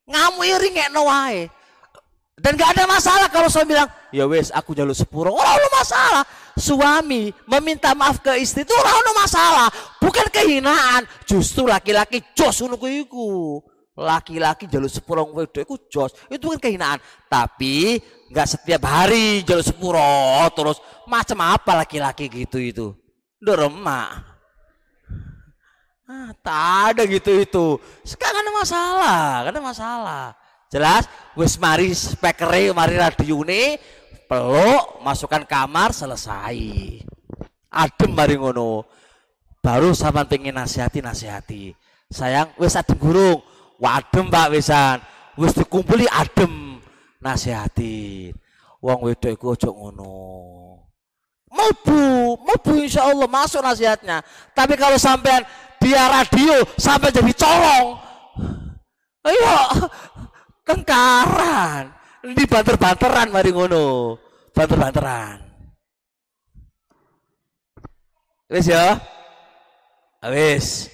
[0.05, 1.49] Ngamuki ringekno wae.
[2.37, 5.33] Dan gak ada masalah kalau suami bilang, ya wes aku jalur sepuro.
[5.33, 6.23] Orang ada masalah.
[6.53, 9.67] Suami meminta maaf ke istri itu orang ada masalah.
[9.97, 11.09] Bukan kehinaan.
[11.25, 13.57] Justru laki-laki jos ngono iku.
[13.97, 16.13] Laki-laki jalur sepuro wedok iku jos.
[16.29, 17.01] Itu bukan kehinaan.
[17.25, 17.97] Tapi
[18.29, 20.77] nggak setiap hari jalur sepuro terus
[21.09, 22.87] macam apa laki-laki gitu itu.
[23.41, 24.36] Deremak.
[26.07, 27.67] Ah, tak ada gitu itu.
[28.07, 30.23] Sekarang ada masalah, ada masalah.
[30.71, 31.03] Jelas?
[31.35, 33.75] Wis mari spekere, mari radione,
[34.31, 37.03] peluk, masukkan kamar, selesai.
[37.67, 38.87] Adem mari ngono.
[39.59, 41.75] Baru sama pengen nasihati nasihati.
[42.07, 43.43] Sayang, wis adem gurung.
[43.75, 45.03] Wadem Pak wisan.
[45.35, 46.79] Wis dikumpuli adem
[47.19, 48.31] nasihati.
[48.79, 50.15] Wong wedok iku aja ngono.
[51.51, 52.03] Melbu,
[52.47, 54.23] melbu insya Allah masuk nasihatnya.
[54.55, 55.43] Tapi kalau sampean
[55.81, 57.87] dia radio sampai jadi colong,
[59.25, 59.53] ayo
[60.67, 61.93] tengkaran,
[62.35, 64.17] di banter-banteran mari ngono,
[64.51, 65.43] banter-banteran.
[68.47, 68.95] Wis ya?
[70.23, 70.87] Wis.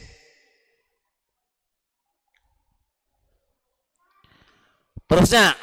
[5.06, 5.54] Terusnya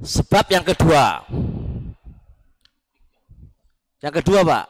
[0.00, 1.20] sebab yang kedua
[4.04, 4.66] yang kedua, Pak.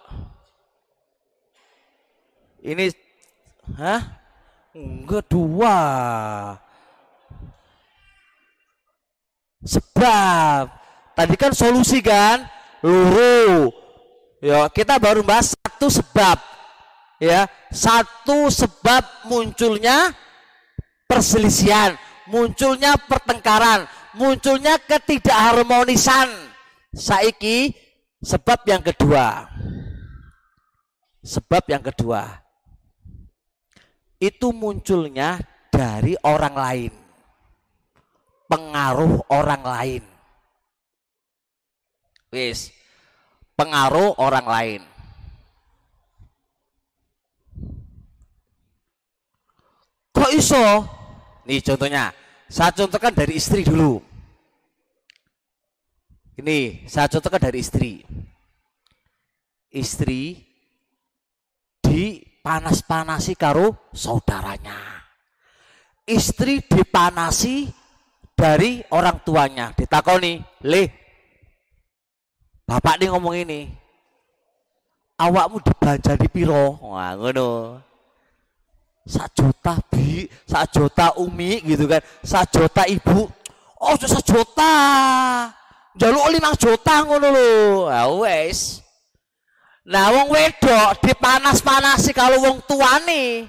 [2.65, 2.89] Ini
[3.77, 4.03] hah?
[4.73, 5.77] Enggak dua.
[9.65, 10.65] Sebab
[11.13, 12.49] tadi kan solusi kan?
[12.81, 13.69] Luru.
[14.41, 16.41] Ya, kita baru bahas satu sebab.
[17.23, 20.13] Ya, satu sebab munculnya
[21.09, 21.97] perselisihan,
[22.29, 23.87] munculnya pertengkaran,
[24.19, 26.29] munculnya ketidakharmonisan.
[26.95, 27.85] Saiki
[28.25, 29.45] Sebab yang kedua,
[31.21, 32.44] sebab yang kedua,
[34.25, 35.37] itu munculnya
[35.69, 36.93] dari orang lain,
[38.49, 40.03] pengaruh orang lain.
[42.33, 42.73] Wis,
[43.55, 44.81] pengaruh orang lain.
[50.15, 50.65] Kok iso?
[51.45, 52.09] Nih contohnya,
[52.49, 54.01] saya contohkan dari istri dulu.
[56.35, 58.03] Ini saya contohkan dari istri.
[59.75, 60.23] Istri
[62.45, 64.77] dipanas-panasi karo saudaranya.
[66.05, 67.65] Istri dipanasi
[68.37, 69.73] dari orang tuanya.
[69.73, 70.85] Ditakoni, "Le,
[72.69, 73.73] Bapak nih ngomong ini.
[75.17, 75.57] Awakmu
[76.21, 77.81] di piro?" Wah, ngono.
[79.09, 82.05] Sak juta bi, sak juta umi gitu kan.
[82.21, 83.25] Sak juta ibu.
[83.81, 84.73] Oh, sak juta
[85.97, 87.89] jaluk 5 juta ngono lho.
[87.89, 88.84] Ya wis.
[89.85, 93.45] Nah wong wedok dipanas-panasi kalau wong tuane.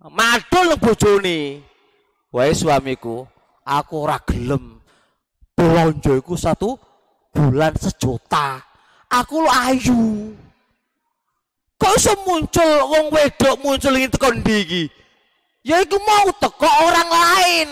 [0.00, 1.60] Madul bojone.
[2.30, 3.26] Wae suamiku,
[3.66, 4.80] aku ora gelem
[6.06, 6.78] iku satu
[7.34, 8.62] bulan sejuta.
[9.10, 10.30] Aku lo ayu.
[11.74, 14.86] Kok iso muncul wong wedok muncul tekan ndi
[15.66, 17.68] Ya iku mau teko orang lain.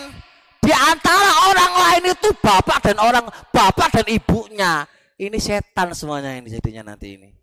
[0.59, 3.25] Di antara orang lain itu bapak dan orang
[3.55, 4.83] bapak dan ibunya.
[5.15, 7.38] Ini setan semuanya ini jadinya nanti ini.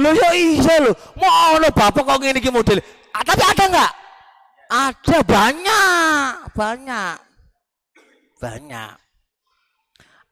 [0.00, 2.80] Lo ya iya lo, mau lo bapak kok gini gini model.
[3.12, 3.92] Ah, tapi ada nggak?
[4.70, 7.16] Ada banyak, banyak,
[8.40, 8.92] banyak.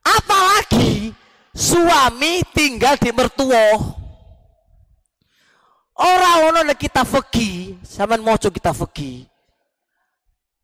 [0.01, 1.13] Apalagi
[1.53, 3.77] suami tinggal di mertua.
[5.99, 9.29] Orang-orang kita fakih, sama mau kita fakih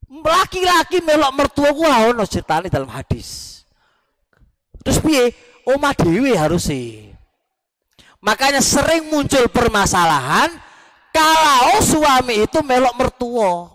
[0.09, 3.61] laki-laki melok mertua ku ono ceritane dalam hadis.
[4.85, 5.33] Terus piye?
[5.65, 7.09] Oma dewi harus sih.
[8.25, 10.49] Makanya sering muncul permasalahan
[11.13, 13.69] kalau suami itu melok mertua.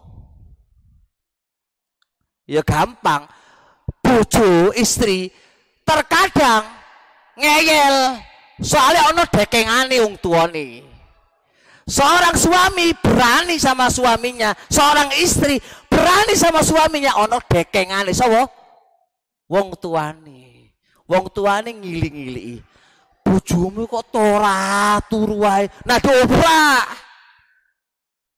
[2.50, 3.30] Ya gampang.
[4.02, 5.30] Bojo istri
[5.86, 6.66] terkadang
[7.38, 8.18] ngeyel
[8.58, 10.82] soalnya ono dekengane wong tuane.
[11.86, 18.50] Seorang suami berani sama suaminya, seorang istri berani sama suaminya ono dekengane sapa?
[19.46, 20.74] Wong tuane.
[21.06, 22.69] Wong tuane ngili-ngili.
[23.30, 25.70] Bojomu kok tora turu wae.
[25.86, 26.82] Nah dobrak.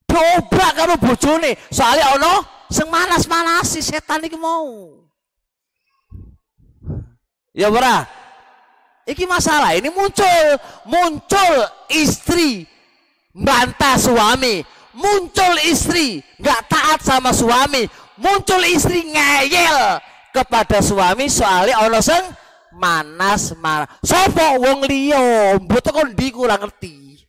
[0.04, 5.00] Dobrak karo bojone, soalnya ono sing manas-manasi setan iki mau.
[7.56, 8.04] Ya ora?
[9.08, 11.52] Iki masalah ini muncul, muncul
[11.88, 12.68] istri
[13.32, 14.60] bantah suami,
[14.92, 17.88] muncul istri nggak taat sama suami,
[18.20, 19.96] muncul istri ngeyel,
[20.32, 22.24] kepada suami soalnya ono sing
[22.74, 23.88] manas marah.
[24.00, 27.22] Sopo wong liya, mbok kon ndi kurang ngerti.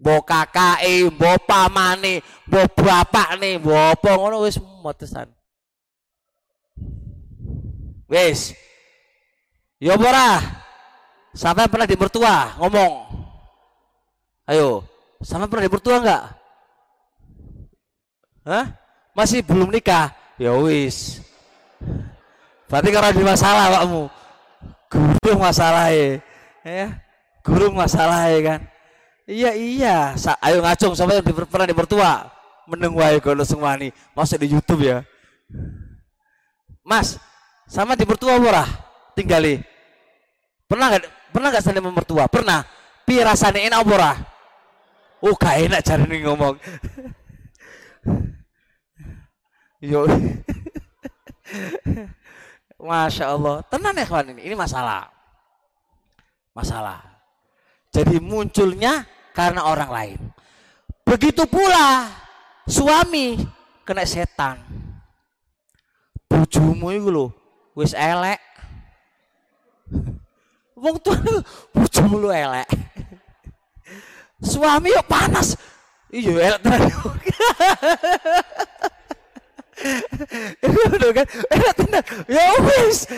[0.00, 5.28] Mbok kakake, mbok pamane, mbok bapakne, mbok apa ngono wis mutesan.
[8.08, 8.52] Wis.
[9.80, 10.30] Ya apa ora?
[11.34, 12.92] Sampai pernah di mertua ngomong.
[14.44, 14.84] Ayo,
[15.24, 16.22] sampai pernah di mertua enggak?
[18.44, 18.66] Hah?
[19.16, 20.12] Masih belum nikah?
[20.36, 21.24] Ya wis.
[22.68, 24.04] Berarti karena di masalah pakmu.
[24.94, 26.22] Gurung masalah ya.
[27.42, 28.60] Gurung masalah ya kan.
[29.26, 29.96] Iya iya.
[30.14, 32.30] Sa ayo ngacung sampai di, pernah di mertua.
[32.70, 33.90] Meneng wae semua nih.
[34.14, 35.02] Masuk di YouTube ya.
[36.86, 37.18] Mas,
[37.66, 38.62] sama di mertua ora?
[39.18, 39.58] Tinggali.
[40.70, 42.30] Pernah gak pernah gak sama mertua?
[42.30, 42.62] Pernah.
[43.04, 44.16] Pi rasane enak ora?
[45.20, 46.56] Oh, gak enak cari nih ngomong.
[49.84, 50.08] Yo.
[52.84, 53.64] Masya Allah.
[53.72, 54.52] Tenang ya kawan ini.
[54.52, 55.08] Ini masalah.
[56.52, 57.00] Masalah.
[57.88, 60.20] Jadi munculnya karena orang lain.
[61.08, 62.12] Begitu pula
[62.68, 63.40] suami
[63.88, 64.60] kena setan.
[66.28, 67.32] Bojomu itu loh.
[67.72, 68.38] Wis elek.
[70.84, 71.16] Wong tuh
[71.72, 72.68] bojomu lu elek.
[74.52, 75.56] Suami yuk panas.
[76.12, 76.60] Iya elek.
[80.96, 82.04] Udah kan, enak tenan.
[82.28, 83.08] Ya wis.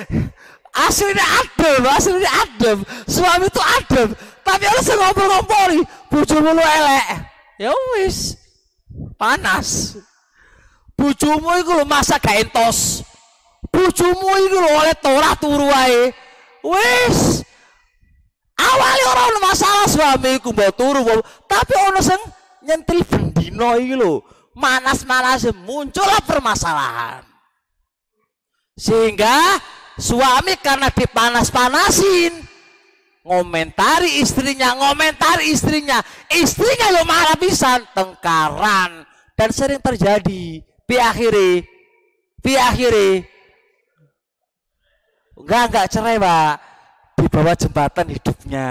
[0.77, 2.79] Aslinya adem, aslinya adem.
[3.09, 4.09] Suami itu adem.
[4.45, 5.73] Tapi harus ngobrol-ngobrol.
[6.13, 7.07] Bojomu lu elek.
[7.57, 8.37] Ya wis.
[9.17, 9.97] Panas.
[10.97, 13.05] Bojomu itu lo masa gak entos.
[13.73, 16.13] Bojomu itu lo oleh torah turu wae.
[16.65, 17.47] Wis.
[18.57, 21.05] Awalnya orang masalah suamiku mbok turu,
[21.45, 22.17] tapi ono sing
[22.65, 24.25] nyentil bendino iki lho.
[24.57, 27.21] Manas-manas muncullah permasalahan.
[28.73, 29.61] Sehingga
[30.01, 32.33] suami karena dipanas-panasin
[33.27, 35.99] ngomentari istrinya, ngomentari istrinya,
[36.31, 39.03] istrinya lo marah pisan, tengkaran
[39.35, 40.63] dan sering terjadi.
[40.87, 41.67] Pi akhiri,
[42.39, 43.27] pi akhiri,
[45.35, 46.63] enggak enggak cerai pak,
[47.19, 48.71] di bawah jembatan hidupnya.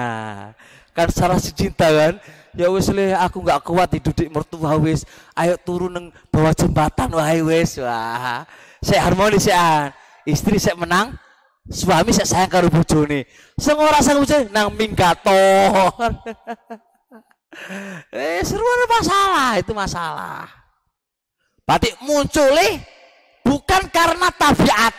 [0.96, 2.16] Kan salah si cinta kan,
[2.56, 3.99] ya wis le aku nggak kuat di
[4.32, 5.03] mertua wis,
[5.36, 8.47] ayo turun neng bawah jembatan wahai wis, wah,
[8.80, 9.91] saya harmonis ya,
[10.24, 11.12] istri saya menang,
[11.68, 13.28] suami saya sayang karo bojone.
[13.60, 15.91] Sing ora sang bojone nang minggaton.
[18.16, 20.47] eh seru ada masalah, itu masalah.
[21.66, 22.80] Berarti munculnya
[23.43, 24.93] bukan karena tabiat,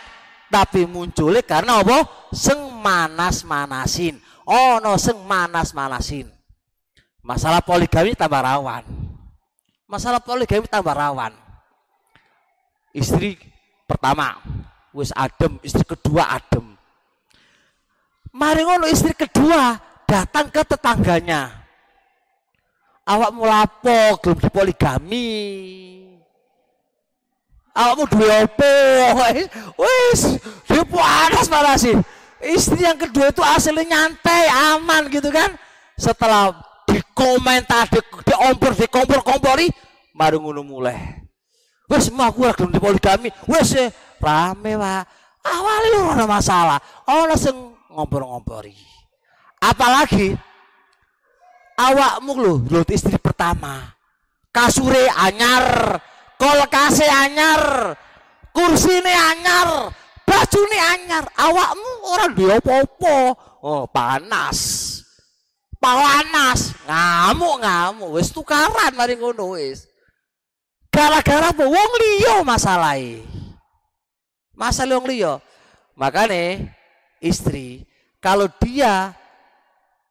[0.51, 2.05] tapi munculnya karena apa?
[2.35, 4.19] Seng manas-manasin.
[4.43, 6.36] Oh no, seng manas-manasin.
[7.27, 8.87] Masalah poligami tambah rawan.
[9.83, 11.35] Masalah poligami tambah rawan.
[12.95, 13.35] Istri
[13.83, 14.39] pertama
[14.95, 16.63] wis adem, istri kedua adem.
[18.31, 19.75] Mari ngono istri kedua
[20.07, 21.51] datang ke tetangganya.
[23.03, 25.27] Awak lapo gelem dipoligami.
[27.75, 28.73] Awakmu duwe apa?
[29.75, 31.93] Wis, dia panas malah sih.
[32.39, 35.53] Istri yang kedua itu aslinya nyantai, aman gitu kan.
[35.93, 36.55] Setelah
[36.87, 39.67] dikomentar, di, diompor, dikompor-kompori,
[40.15, 41.27] baru ngono mulai.
[41.87, 43.31] Wes mau aku ora gelem dipoligami.
[43.47, 43.87] Wes eh,
[44.19, 45.03] rame Pak.
[45.47, 46.79] Awalnya ada masalah.
[47.07, 47.55] Ono sing
[47.95, 48.75] ngompor-ngompori.
[49.63, 50.35] Apalagi
[51.79, 53.95] awakmu lho, lho istri pertama.
[54.51, 55.95] Kasure anyar,
[56.35, 57.93] kolkase anyar,
[58.51, 59.87] kursine anyar,
[60.27, 61.23] bajune anyar.
[61.39, 63.15] Awakmu ora duwe apa-apa.
[63.63, 64.96] Oh, panas.
[65.77, 69.85] Panas, ngamuk-ngamuk wis tukaran mari ngono wis.
[70.89, 71.53] Gara-gara?
[71.53, 73.21] Wong liya masalahe.
[74.57, 75.37] Masalah wong liya.
[75.93, 76.65] Makanya
[77.21, 77.85] istri
[78.17, 79.13] kalau dia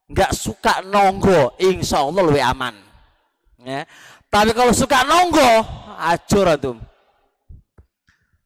[0.06, 2.74] nggak suka nonggo, insya Allah lebih aman.
[3.66, 3.82] Ya.
[4.30, 5.66] Tapi kalau suka nonggo,
[5.98, 6.78] acur antum.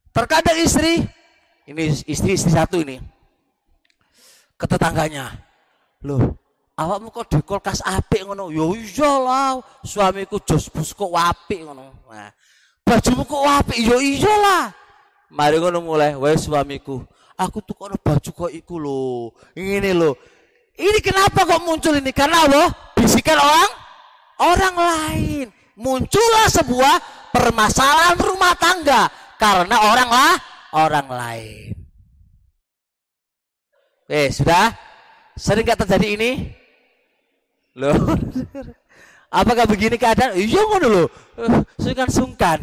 [0.09, 1.05] Terkadang istri,
[1.69, 2.99] ini istri istri satu ini,
[4.57, 5.31] ke tetangganya,
[6.03, 6.40] loh,
[6.77, 8.51] awakmu kok di kulkas apik ngono?
[8.51, 12.05] Ya iyalah, suamiku jos bus kok apik ngono.
[12.07, 12.31] Nah,
[12.83, 13.77] bajumu kok apik?
[13.79, 14.71] Ya iyalah.
[15.31, 17.03] Mari ngono mulai, wae suamiku,
[17.39, 19.31] aku tuh kok baju kok iku lho.
[19.55, 20.11] Ngene lho.
[20.75, 22.11] Ini kenapa kok muncul ini?
[22.15, 23.71] Karena Allah bisikan orang
[24.41, 25.47] orang lain.
[25.81, 26.95] Muncullah sebuah
[27.31, 29.07] permasalahan rumah tangga
[29.39, 30.33] karena orang lah
[30.75, 31.73] orang lain.
[34.11, 34.75] Eh, sudah?
[35.39, 36.31] Sering gak terjadi ini?
[37.75, 37.95] Loh.
[39.39, 40.35] Apakah begini keadaan?
[40.35, 41.07] Iya ngono loh,
[41.39, 42.59] eh, Sungkan-sungkan.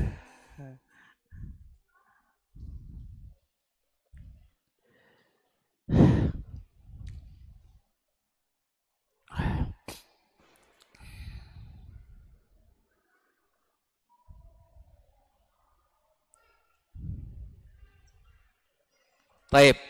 [19.48, 19.80] Baik.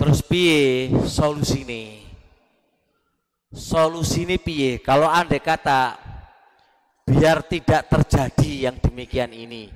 [0.00, 0.88] Terus piye
[1.68, 2.01] nih.
[3.52, 4.80] Solusine piye?
[4.80, 6.00] Kalau anda kata
[7.04, 9.68] biar tidak terjadi yang demikian ini.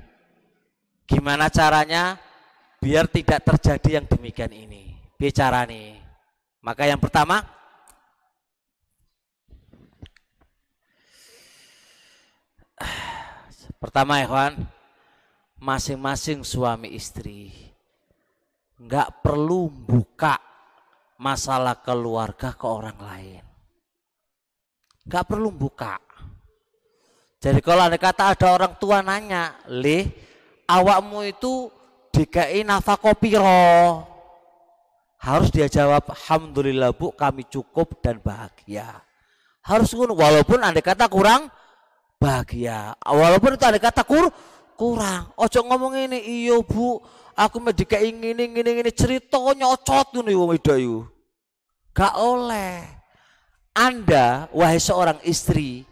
[1.05, 2.17] Gimana caranya
[2.81, 4.97] biar tidak terjadi yang demikian ini?
[5.21, 6.01] Bicara nih.
[6.65, 7.45] Maka yang pertama
[13.83, 14.57] Pertama ikhwan,
[15.61, 17.53] masing-masing suami istri
[18.77, 20.37] nggak perlu buka
[21.17, 23.46] masalah keluarga ke orang lain.
[25.07, 26.03] Nggak perlu buka.
[27.39, 30.11] Jadi kalau ada kata ada orang tua nanya, "Leh,
[30.67, 31.71] awakmu itu
[32.11, 34.03] dikai nafkah piro?"
[35.23, 38.99] Harus dia jawab, "Alhamdulillah Bu, kami cukup dan bahagia."
[39.63, 41.51] Harus walaupun anda kata kurang
[42.19, 42.95] bahagia.
[43.03, 44.31] Walaupun itu ada kata kur
[44.75, 45.31] kurang.
[45.39, 47.03] Ojo ngomong ini, iyo bu,
[47.35, 50.55] aku mau ingin ini ini ini cerita tuh nih wong.
[51.95, 52.96] Gak oleh.
[53.77, 55.85] Anda, wahai seorang istri,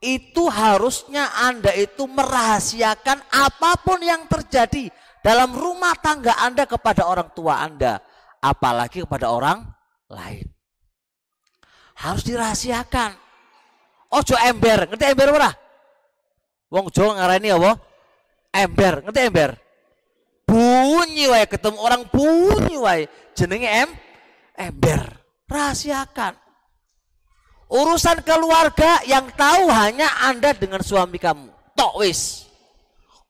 [0.00, 4.88] itu harusnya Anda itu merahasiakan apa pun yang terjadi
[5.20, 8.00] dalam rumah tangga Anda kepada orang tua Anda,
[8.40, 9.68] apalagi kepada orang
[10.08, 10.48] lain.
[12.00, 13.12] Harus dirahasiakan.
[14.10, 15.52] Ojo ember, ngerti ember ora?
[16.72, 17.72] Wong Jawa ngarani apa?
[18.50, 19.50] ember, ngerti ember?
[20.48, 23.04] Bunyi wae ketemu orang bunyi wae.
[23.36, 23.90] Jenenge em
[24.56, 25.14] ember.
[25.46, 26.49] Rahasiakan.
[27.70, 31.48] Urusan keluarga yang tahu hanya Anda dengan suami kamu.
[31.78, 32.50] Tok wis.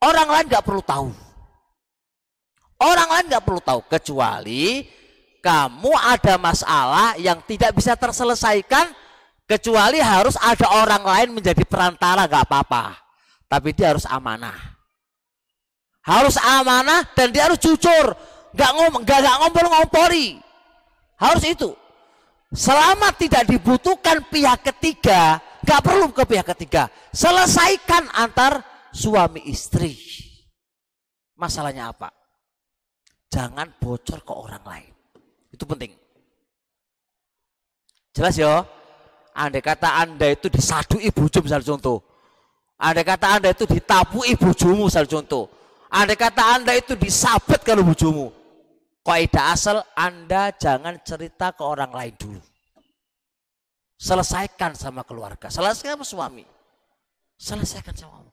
[0.00, 1.12] Orang lain nggak perlu tahu.
[2.80, 4.88] Orang lain nggak perlu tahu kecuali
[5.44, 8.88] kamu ada masalah yang tidak bisa terselesaikan
[9.44, 12.96] kecuali harus ada orang lain menjadi perantara nggak apa-apa.
[13.44, 14.80] Tapi dia harus amanah
[16.10, 18.16] harus amanah dan dia harus jujur
[18.56, 20.40] nggak ngomong nggak ngompol ngompori
[21.20, 21.70] harus itu
[22.50, 26.88] selama tidak dibutuhkan pihak ketiga nggak perlu ke pihak ketiga.
[27.14, 29.94] Selesaikan antar suami istri.
[31.38, 32.12] Masalahnya apa?
[33.30, 34.92] Jangan bocor ke orang lain.
[35.54, 35.94] Itu penting.
[38.10, 38.66] Jelas ya?
[39.30, 42.02] Andai kata anda itu disadu ibu misal contoh.
[42.76, 45.60] Andai kata anda itu ditapu ibu misal contoh.
[45.90, 48.30] Andai kata Anda itu disabet kalau bujumu.
[49.00, 52.40] Kaidah asal Anda jangan cerita ke orang lain dulu.
[54.00, 56.44] Selesaikan sama keluarga, selesaikan sama suami.
[57.40, 58.32] Selesaikan sama suami.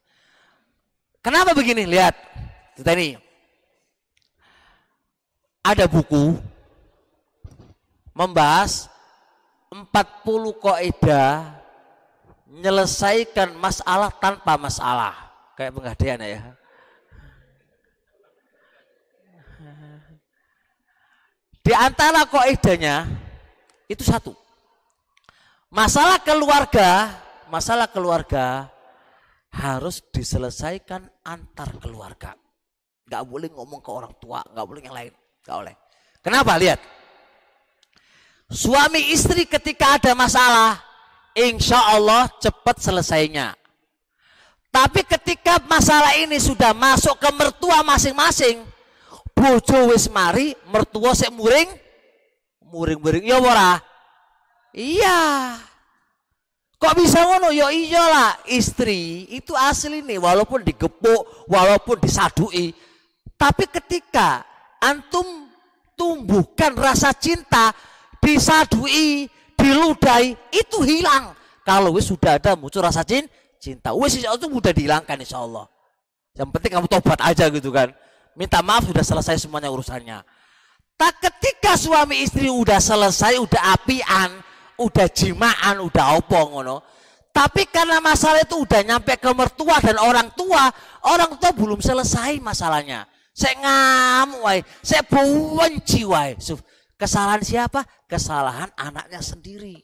[1.24, 1.84] Kenapa begini?
[1.84, 2.16] Lihat.
[2.80, 3.20] Kita ini.
[5.64, 6.40] Ada buku
[8.16, 8.88] membahas
[9.68, 9.92] 40
[10.64, 11.60] kaidah
[12.48, 15.16] menyelesaikan masalah tanpa masalah.
[15.60, 16.40] Kayak penggadaian ya.
[21.68, 23.04] Di antara koidanya
[23.92, 24.32] itu satu.
[25.68, 27.12] Masalah keluarga,
[27.52, 28.72] masalah keluarga
[29.52, 32.40] harus diselesaikan antar keluarga.
[33.04, 35.12] Gak boleh ngomong ke orang tua, gak boleh yang lain,
[35.44, 35.76] gak boleh.
[36.24, 36.56] Kenapa?
[36.56, 36.80] Lihat.
[38.48, 40.80] Suami istri ketika ada masalah,
[41.36, 43.52] insya Allah cepat selesainya.
[44.72, 48.64] Tapi ketika masalah ini sudah masuk ke mertua masing-masing,
[49.38, 51.70] bojo wis mari mertua sik muring.
[52.68, 53.80] Muring-muring ya ora?
[54.74, 55.20] Iya.
[56.78, 57.54] Kok bisa ngono?
[57.54, 62.76] Ya iyalah istri itu asli nih walaupun digepuk walaupun disadui
[63.38, 64.46] tapi ketika
[64.82, 65.50] antum
[65.94, 67.74] tumbuhkan rasa cinta
[68.22, 71.34] disadui diludai itu hilang.
[71.66, 73.02] Kalau wis sudah ada muncul rasa
[73.58, 75.66] cinta wis itu mudah dihilangkan insya Allah.
[76.38, 77.90] Yang penting kamu tobat aja gitu kan
[78.38, 80.22] minta maaf sudah selesai semuanya urusannya.
[80.98, 84.30] Tak ketika suami istri udah selesai, udah apian,
[84.78, 86.86] udah jimaan, udah opong ngono.
[87.34, 90.74] Tapi karena masalah itu udah nyampe ke mertua dan orang tua,
[91.06, 93.06] orang tua belum selesai masalahnya.
[93.30, 96.34] Saya ngamuk wae, saya benci wae.
[96.98, 97.86] Kesalahan siapa?
[98.10, 99.78] Kesalahan anaknya sendiri.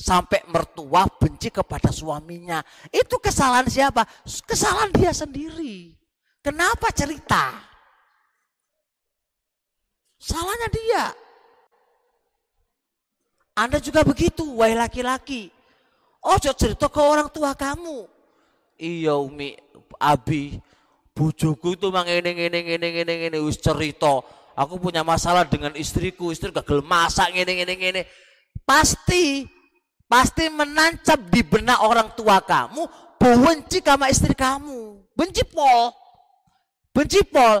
[0.00, 2.64] Sampai mertua benci kepada suaminya.
[2.88, 4.08] Itu kesalahan siapa?
[4.24, 5.92] Kesalahan dia sendiri.
[6.40, 7.69] Kenapa cerita?
[10.20, 11.04] Salahnya dia.
[13.56, 15.48] Anda juga begitu, wahai laki-laki.
[16.20, 18.04] Ojo cerita ke orang tua kamu.
[18.76, 19.56] Iya Umi,
[19.96, 20.60] Abi,
[21.16, 24.20] bujuku itu mang ini ini ini ini ini wis cerita.
[24.52, 28.02] Aku punya masalah dengan istriku, istri gagal masak ini ini ini.
[28.64, 29.48] Pasti
[30.04, 32.84] pasti menancap di benak orang tua kamu
[33.16, 35.00] benci sama istri kamu.
[35.16, 35.92] Benci pol.
[36.92, 37.60] Benci pol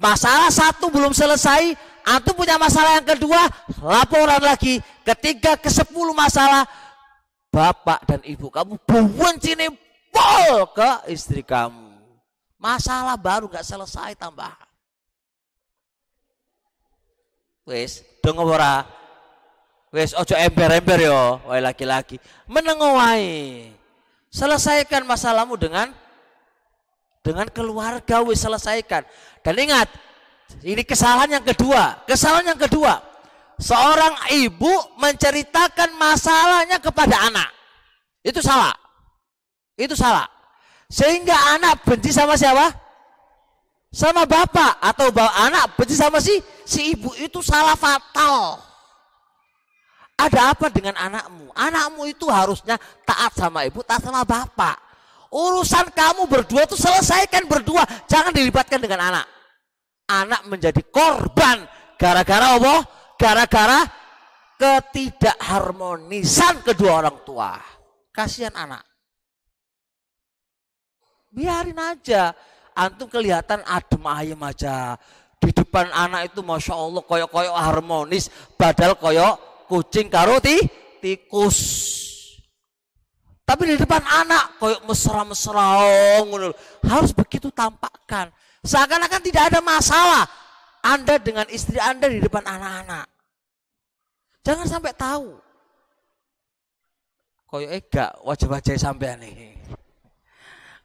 [0.00, 3.48] masalah satu belum selesai, antum punya masalah yang kedua,
[3.80, 4.78] laporan lagi.
[5.02, 6.68] Ketiga ke sepuluh masalah,
[7.48, 9.72] bapak dan ibu kamu buang sini
[10.12, 11.96] pol ke istri kamu.
[12.60, 14.52] Masalah baru nggak selesai tambah.
[17.64, 18.84] Wes, dong ora.
[19.88, 22.20] Wes ojo ember-ember yo, wahai laki-laki.
[22.44, 23.70] Menengowai.
[24.28, 25.94] Selesaikan masalahmu dengan
[27.24, 29.06] dengan keluarga wes selesaikan.
[29.40, 29.88] Dan ingat,
[30.64, 32.04] ini kesalahan yang kedua.
[32.08, 32.96] Kesalahan yang kedua,
[33.60, 37.50] seorang ibu menceritakan masalahnya kepada anak.
[38.24, 38.72] Itu salah.
[39.76, 40.24] Itu salah.
[40.88, 42.72] Sehingga anak benci sama siapa?
[43.94, 46.34] Sama bapak atau bapak anak benci sama si
[46.66, 48.58] si ibu itu salah fatal.
[50.14, 51.50] Ada apa dengan anakmu?
[51.52, 54.78] Anakmu itu harusnya taat sama ibu, taat sama bapak.
[55.34, 59.33] Urusan kamu berdua itu selesaikan berdua, jangan dilibatkan dengan anak.
[60.04, 61.64] Anak menjadi korban
[61.96, 62.84] gara-gara apa?
[63.16, 63.88] Gara-gara
[64.60, 67.56] ketidakharmonisan kedua orang tua.
[68.12, 68.84] Kasihan anak.
[71.32, 72.36] Biarin aja.
[72.74, 74.98] Antum kelihatan adem ayem aja.
[75.38, 78.28] Di depan anak itu Masya Allah koyok-koyok harmonis.
[78.60, 80.60] Padahal koyok kucing karo ti,
[81.00, 81.58] tikus.
[83.44, 85.84] Tapi di depan anak koyok mesra-mesra
[86.86, 88.32] harus begitu tampakkan.
[88.64, 90.24] Seakan-akan tidak ada masalah
[90.80, 93.06] Anda dengan istri Anda di depan anak-anak.
[94.44, 95.36] Jangan sampai tahu.
[97.48, 99.54] Koyok ega wajah-wajah sampai nih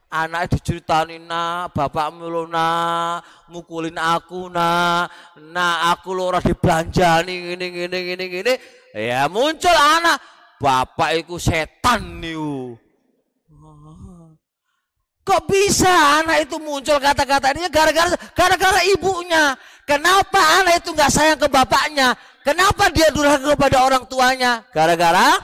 [0.10, 5.06] anak diceritain na bapak mulu na mukulin aku na
[5.54, 8.54] na aku lo ora dibelanjani gini gini gini gini
[8.98, 10.18] ya muncul anak
[10.58, 12.74] bapak itu setan nih
[15.30, 19.54] kok bisa anak itu muncul kata-kata ini gara-gara gara-gara ibunya
[19.86, 25.38] kenapa anak itu nggak sayang ke bapaknya kenapa dia durhaka kepada orang tuanya gara-gara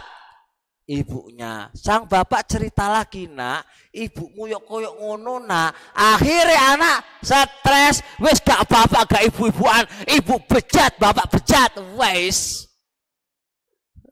[0.85, 1.69] ibunya.
[1.73, 5.73] Sang bapak cerita lagi nak, ibumu yuk koyok ngono nak.
[5.93, 12.69] Akhirnya anak stres, wes gak bapak gak ibu-ibuan, ibu bejat, bapak bejat, wes.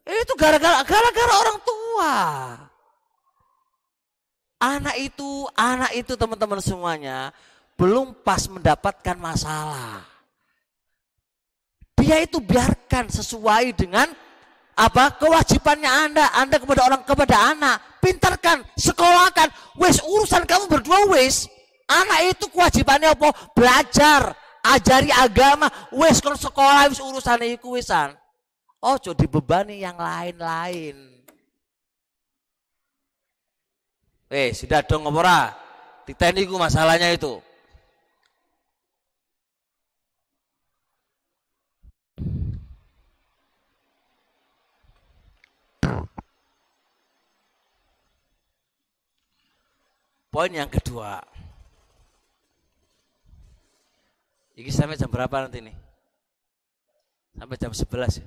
[0.04, 2.14] Itu gara-gara gara-gara orang tua.
[4.64, 7.36] Anak itu, anak itu teman-teman semuanya
[7.76, 10.08] belum pas mendapatkan masalah.
[12.00, 14.08] Dia itu biarkan sesuai dengan
[14.72, 21.44] apa kewajibannya Anda, Anda kepada orang kepada anak, pintarkan, sekolahkan, wes urusan kamu berdua wes.
[21.84, 23.36] Anak itu kewajibannya apa?
[23.52, 24.32] Belajar,
[24.64, 28.16] ajari agama, wes kalau sekolah wes urusan itu wesan.
[28.80, 31.13] Jadi dibebani yang lain-lain.
[34.34, 35.54] Eh, sudah dong ngomora.
[36.02, 37.38] Titaniku masalahnya itu.
[50.34, 51.22] Poin yang kedua.
[54.58, 55.76] Ini sampai jam berapa nanti nih?
[57.38, 58.26] Sampai jam 11 ya?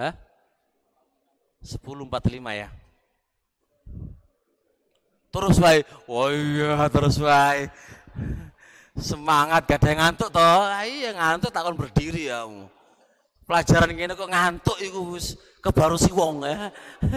[0.00, 0.14] Hah?
[1.60, 2.72] 10.45 ya?
[5.30, 5.80] Terus wae.
[6.10, 7.70] Oh iya, terus wae.
[8.98, 10.60] Semangat gak ada yang ngantuk toh.
[10.66, 12.44] Ah, iya ngantuk takon berdiri ya
[13.50, 16.70] pelajaran gini kok ngantuk iku wis kebaru si wong ya.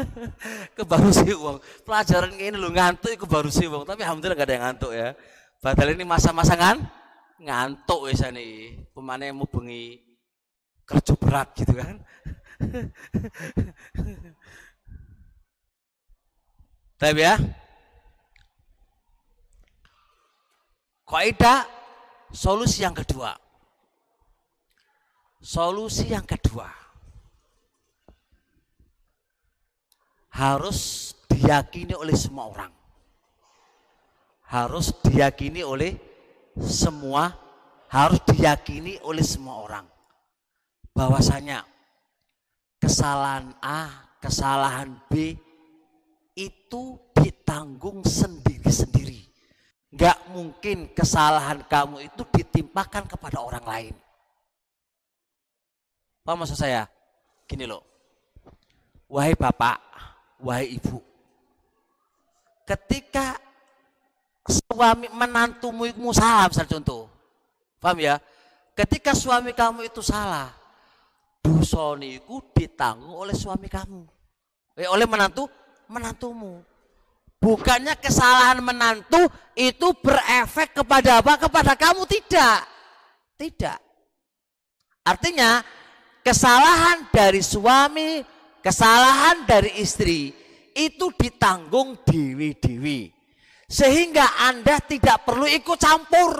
[0.81, 1.61] kebaru si wong.
[1.85, 5.13] Pelajaran gini lu ngantuk iku baru si wong, tapi alhamdulillah gak ada yang ngantuk ya.
[5.61, 6.81] Padahal ini masa-masa kan
[7.37, 8.81] ngantuk wis ini.
[8.97, 10.01] Pemane mau bengi
[10.89, 12.01] kerja berat gitu kan.
[16.97, 17.37] Tapi ya.
[21.13, 21.69] Kaidah
[22.33, 23.37] solusi yang kedua.
[25.37, 26.65] Solusi yang kedua
[30.33, 32.73] harus diyakini oleh semua orang.
[34.49, 35.93] Harus diyakini oleh
[36.57, 37.29] semua
[37.93, 39.85] harus diyakini oleh semua orang
[40.97, 41.61] bahwasanya
[42.81, 45.37] kesalahan A, kesalahan B
[46.33, 48.52] itu ditanggung sendiri-sendiri.
[49.93, 53.95] Enggak mungkin kesalahan kamu itu ditimpakan kepada orang lain.
[56.25, 56.89] Apa maksud saya?
[57.45, 57.85] Gini loh.
[59.05, 59.77] Wahai bapak,
[60.41, 60.97] wahai ibu.
[62.65, 63.37] Ketika
[64.49, 67.05] suami menantumu itu salah misal contoh.
[67.77, 68.17] Paham ya?
[68.73, 70.49] Ketika suami kamu itu salah,
[71.37, 74.09] dosa niku ditanggung oleh suami kamu.
[74.73, 75.45] Eh, oleh menantu
[75.85, 76.65] menantumu.
[77.43, 81.35] Bukannya kesalahan menantu itu berefek kepada apa?
[81.35, 82.63] Kepada kamu tidak.
[83.35, 83.79] Tidak.
[85.03, 85.59] Artinya
[86.23, 88.23] kesalahan dari suami,
[88.63, 90.31] kesalahan dari istri
[90.71, 93.11] itu ditanggung dewi-dewi.
[93.67, 96.31] Sehingga Anda tidak perlu ikut campur.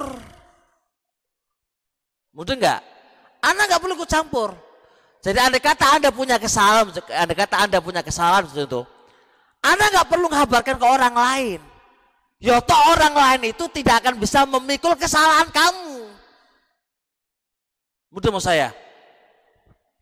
[2.32, 2.82] Mudah enggak?
[3.44, 4.56] Anda enggak perlu ikut campur.
[5.24, 8.84] Jadi anda kata Anda punya kesalahan, anda kata Anda punya kesalahan itu,
[9.64, 11.60] Anda nggak perlu menghabarkan ke orang lain.
[12.44, 16.12] Ya toh orang lain itu tidak akan bisa memikul kesalahan kamu.
[18.12, 18.76] Mudah mau saya?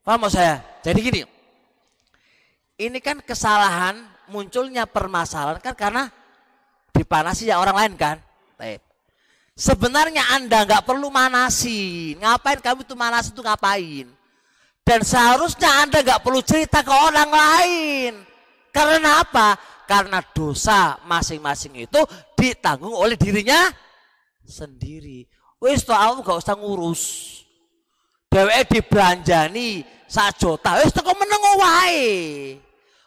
[0.02, 0.58] Paham mau saya?
[0.82, 1.22] Jadi gini,
[2.82, 4.02] ini kan kesalahan
[4.34, 6.10] munculnya permasalahan kan karena
[6.90, 8.18] dipanasi ya orang lain kan.
[9.54, 12.18] Sebenarnya Anda nggak perlu manasi.
[12.18, 14.10] Ngapain kamu itu manas itu ngapain?
[14.82, 18.14] Dan seharusnya Anda nggak perlu cerita ke orang lain.
[18.72, 19.60] Karena apa?
[19.84, 22.02] Karena dosa masing-masing itu
[22.40, 23.68] ditanggung oleh dirinya
[24.48, 25.28] sendiri.
[25.60, 27.02] Wis to aku gak usah ngurus.
[28.32, 30.80] Dheweke dibelanjani sak juta.
[30.80, 32.08] Wis teko meneng wae.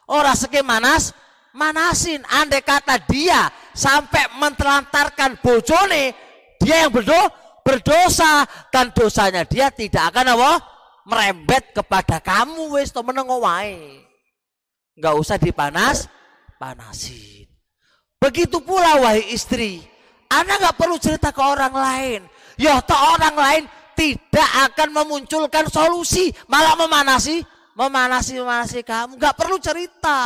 [0.05, 1.11] Ora seke manas,
[1.57, 2.21] manasin.
[2.29, 6.13] Andai kata dia sampai mentelantarkan bojone,
[6.61, 7.17] dia yang berdo,
[7.65, 10.51] berdosa dan dosanya dia tidak akan apa?
[11.05, 14.04] merembet kepada kamu wis to meneng wae.
[14.95, 16.07] Enggak usah dipanas,
[16.55, 17.47] panasin.
[18.19, 19.83] Begitu pula wahai istri,
[20.31, 22.21] Anda nggak perlu cerita ke orang lain.
[22.55, 23.63] Ya toh orang lain
[23.99, 27.43] tidak akan memunculkan solusi, malah memanasi,
[27.75, 29.19] memanasi, memanasi kamu.
[29.19, 30.19] Nggak perlu cerita.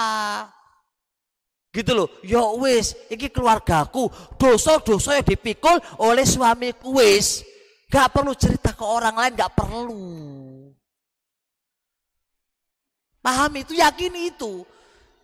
[1.69, 2.09] Gitu loh.
[2.25, 4.09] Ya wis, ini keluargaku,
[4.41, 7.45] dosa-dosa yang dipikul oleh suamiku wis.
[7.89, 10.58] Gak perlu cerita ke orang lain, gak perlu.
[13.19, 14.63] Paham itu, yakin itu.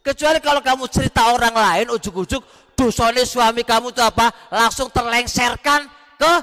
[0.06, 2.44] Kecuali kalau kamu cerita orang lain, ujuk-ujuk
[2.76, 4.30] dosanya suami kamu itu apa?
[4.52, 5.88] Langsung terlengserkan
[6.20, 6.34] ke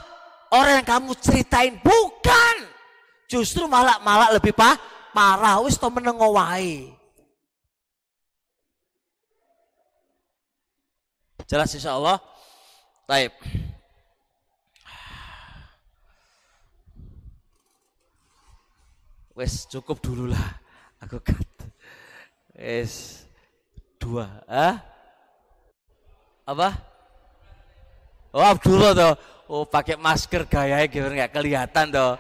[0.51, 1.79] orang yang kamu ceritain.
[1.79, 2.57] Bukan.
[3.29, 4.77] Justru malah malah lebih pak
[5.17, 5.61] marah.
[5.65, 6.93] Wis to menengowai.
[11.49, 12.17] Jelas insya Allah.
[13.05, 13.33] Taib.
[19.33, 20.62] Wes cukup dulu lah.
[21.03, 21.49] Aku cut.
[22.55, 23.27] Es
[23.99, 24.31] dua.
[24.47, 24.79] Ah?
[26.47, 26.79] Apa?
[28.31, 29.15] Oh Abdullah tuh.
[29.51, 32.15] Oh pakai masker gaya gitu nggak kelihatan tuh.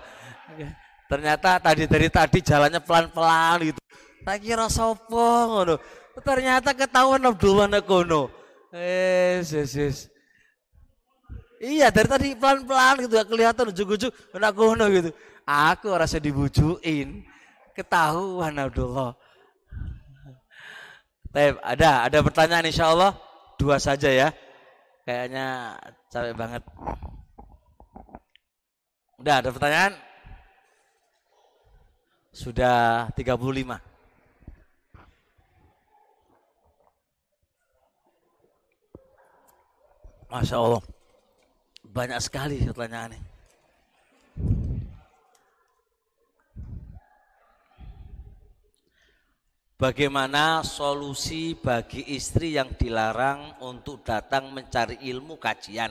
[1.06, 3.80] Ternyata tadi dari tadi jalannya pelan-pelan gitu.
[4.26, 5.76] Tak kira sopo ngono.
[6.20, 8.28] Ternyata ketahuan Abdullah kono.
[8.72, 10.09] Eh, yes,
[11.62, 15.10] Iya dari tadi pelan-pelan gitu gak kelihatan ujung-ujung nak kono gitu.
[15.46, 17.22] Aku rasa dibujuin
[17.73, 19.16] ketahuan Abdullah.
[21.32, 23.16] Baik, ada ada pertanyaan insya Allah
[23.57, 24.28] dua saja ya.
[25.09, 25.81] Kayaknya
[26.12, 26.62] capek banget.
[29.16, 29.94] Udah ada pertanyaan?
[32.32, 33.81] Sudah 35.
[40.32, 40.82] Masya Allah.
[41.85, 43.31] Banyak sekali pertanyaannya.
[49.82, 55.90] Bagaimana solusi bagi istri yang dilarang untuk datang mencari ilmu kajian?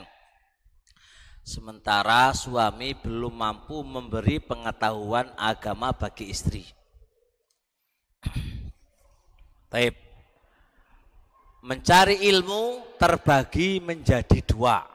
[1.43, 6.63] Sementara suami belum mampu memberi pengetahuan agama bagi istri.
[9.67, 9.99] Taib.
[11.59, 14.87] Mencari ilmu terbagi menjadi dua.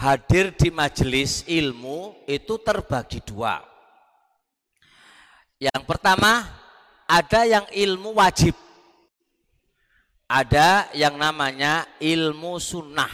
[0.00, 3.60] Hadir di majelis ilmu itu terbagi dua.
[5.60, 6.57] Yang pertama
[7.08, 8.52] ada yang ilmu wajib.
[10.28, 13.08] Ada yang namanya ilmu sunnah.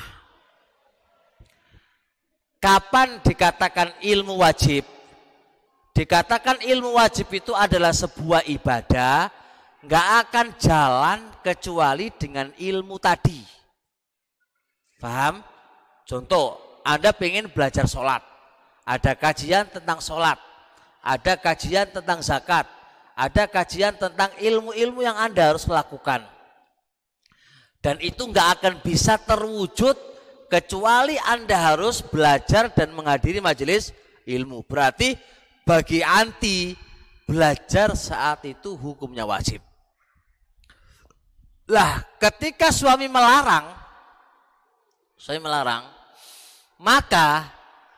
[2.59, 4.83] Kapan dikatakan ilmu wajib?
[5.95, 9.31] Dikatakan ilmu wajib itu adalah sebuah ibadah,
[9.87, 13.47] nggak akan jalan kecuali dengan ilmu tadi.
[14.99, 15.39] Paham?
[16.03, 18.27] Contoh, Anda pengen belajar sholat.
[18.83, 20.43] Ada kajian tentang sholat.
[20.99, 22.67] Ada kajian tentang zakat
[23.15, 26.27] ada kajian tentang ilmu-ilmu yang Anda harus lakukan.
[27.79, 29.95] Dan itu nggak akan bisa terwujud
[30.51, 33.95] kecuali Anda harus belajar dan menghadiri majelis
[34.27, 34.67] ilmu.
[34.67, 35.15] Berarti
[35.63, 36.75] bagi anti
[37.25, 39.63] belajar saat itu hukumnya wajib.
[41.71, 43.73] Lah, ketika suami melarang,
[45.17, 45.89] suami melarang,
[46.77, 47.49] maka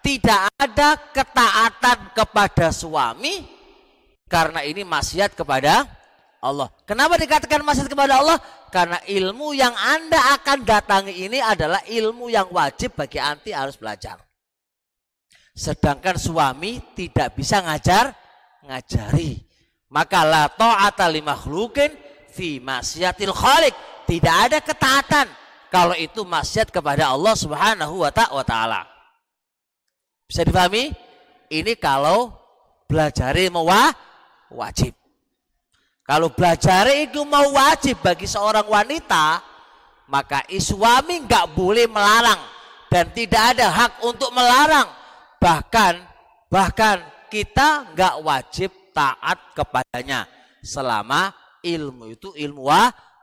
[0.06, 3.55] tidak ada ketaatan kepada suami
[4.26, 5.86] karena ini maksiat kepada
[6.42, 6.68] Allah.
[6.86, 8.38] Kenapa dikatakan maksiat kepada Allah?
[8.70, 14.20] Karena ilmu yang Anda akan datangi ini adalah ilmu yang wajib bagi anti harus belajar.
[15.56, 18.12] Sedangkan suami tidak bisa ngajar
[18.66, 19.40] ngajari.
[19.88, 21.94] Maka la ta'ata li makhlukin
[22.28, 23.74] fi maksiatil khaliq.
[24.06, 25.26] Tidak ada ketaatan
[25.72, 28.86] kalau itu maksiat kepada Allah Subhanahu wa taala.
[30.26, 30.90] Bisa dipahami?
[31.46, 32.34] Ini kalau
[32.90, 33.66] belajar mau
[34.52, 34.94] wajib.
[36.06, 39.42] Kalau belajar itu mau wajib bagi seorang wanita,
[40.06, 42.38] maka suami nggak boleh melarang
[42.86, 44.86] dan tidak ada hak untuk melarang.
[45.42, 45.94] Bahkan
[46.46, 50.30] bahkan kita nggak wajib taat kepadanya
[50.62, 51.34] selama
[51.66, 52.70] ilmu itu ilmu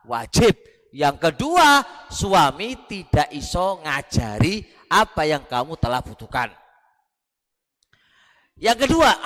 [0.04, 0.54] wajib.
[0.94, 1.82] Yang kedua
[2.12, 6.54] suami tidak iso ngajari apa yang kamu telah butuhkan.
[8.60, 9.18] Yang kedua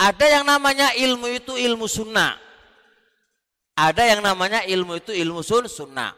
[0.00, 2.40] ada yang namanya ilmu itu ilmu sunnah
[3.76, 6.16] ada yang namanya ilmu itu ilmu sun sunnah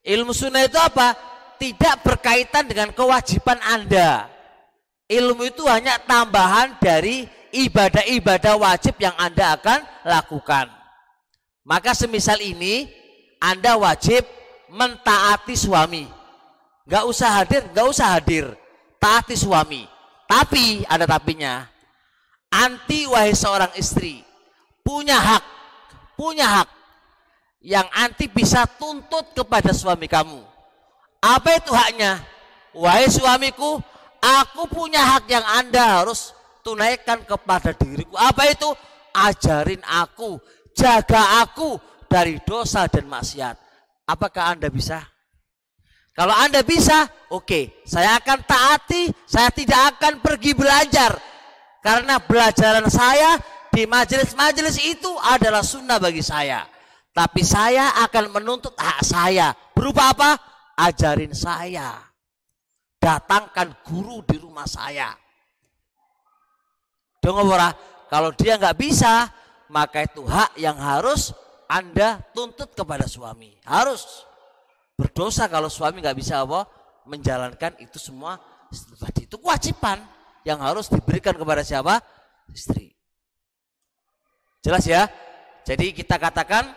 [0.00, 1.12] ilmu sunnah itu apa
[1.60, 4.38] tidak berkaitan dengan kewajiban anda
[5.08, 10.68] Ilmu itu hanya tambahan dari ibadah-ibadah wajib yang Anda akan lakukan.
[11.64, 12.84] Maka semisal ini
[13.40, 14.28] Anda wajib
[14.68, 16.04] mentaati suami.
[16.84, 18.52] Gak usah hadir, gak usah hadir.
[19.00, 19.88] Taati suami.
[20.28, 21.64] Tapi ada tapinya.
[22.48, 24.24] Anti wahai seorang istri
[24.80, 25.44] punya hak,
[26.16, 26.68] punya hak
[27.60, 30.40] yang anti bisa tuntut kepada suami kamu.
[31.20, 32.24] Apa itu haknya?
[32.72, 33.82] Wahai suamiku,
[34.18, 36.34] Aku punya hak yang Anda harus
[36.66, 38.18] tunaikan kepada diriku.
[38.18, 38.66] Apa itu?
[39.14, 40.38] Ajarin aku,
[40.74, 43.56] jaga aku dari dosa dan maksiat.
[44.06, 45.02] Apakah Anda bisa?
[46.14, 51.14] Kalau Anda bisa, oke, okay, saya akan taati, saya tidak akan pergi belajar.
[51.78, 53.38] Karena belajaran saya
[53.70, 56.66] di majelis-majelis itu adalah sunnah bagi saya.
[57.14, 59.54] Tapi saya akan menuntut hak saya.
[59.74, 60.30] Berupa apa?
[60.78, 62.08] Ajarin saya
[62.98, 65.14] datangkan guru di rumah saya.
[67.22, 67.74] Dengar?
[68.08, 69.28] Kalau dia nggak bisa,
[69.70, 71.32] maka itu hak yang harus
[71.68, 73.54] Anda tuntut kepada suami.
[73.68, 74.24] Harus
[74.96, 76.66] berdosa kalau suami nggak bisa apa?
[77.08, 78.36] Menjalankan itu semua
[79.16, 80.00] itu kewajiban
[80.48, 82.00] yang harus diberikan kepada siapa?
[82.48, 82.96] Istri.
[84.64, 85.04] Jelas ya?
[85.68, 86.72] Jadi kita katakan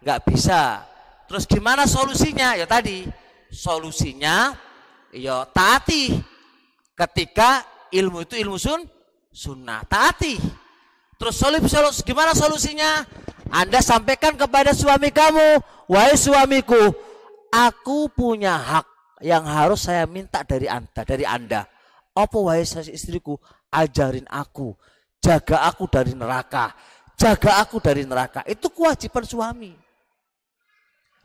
[0.00, 0.88] nggak bisa.
[1.28, 2.56] Terus gimana solusinya?
[2.56, 3.04] Ya tadi
[3.52, 4.56] solusinya
[5.14, 6.12] ya taati
[6.96, 7.62] ketika
[7.94, 8.82] ilmu itu ilmu sun
[9.30, 10.36] sunnah taati
[11.16, 13.04] terus solip solus gimana solusinya
[13.52, 16.92] anda sampaikan kepada suami kamu wahai suamiku
[17.52, 18.86] aku punya hak
[19.24, 21.64] yang harus saya minta dari anda dari anda
[22.16, 23.36] apa wahai istriku
[23.68, 24.72] ajarin aku
[25.20, 26.72] jaga aku dari neraka
[27.20, 29.76] jaga aku dari neraka itu kewajiban suami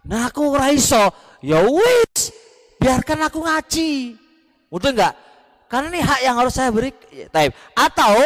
[0.03, 1.07] nah aku raiso
[1.39, 2.41] ya wis
[2.81, 4.17] biarkan aku ngaji.
[4.73, 5.13] Betul enggak?
[5.69, 6.89] Karena ini hak yang harus saya beri.
[7.77, 8.17] Atau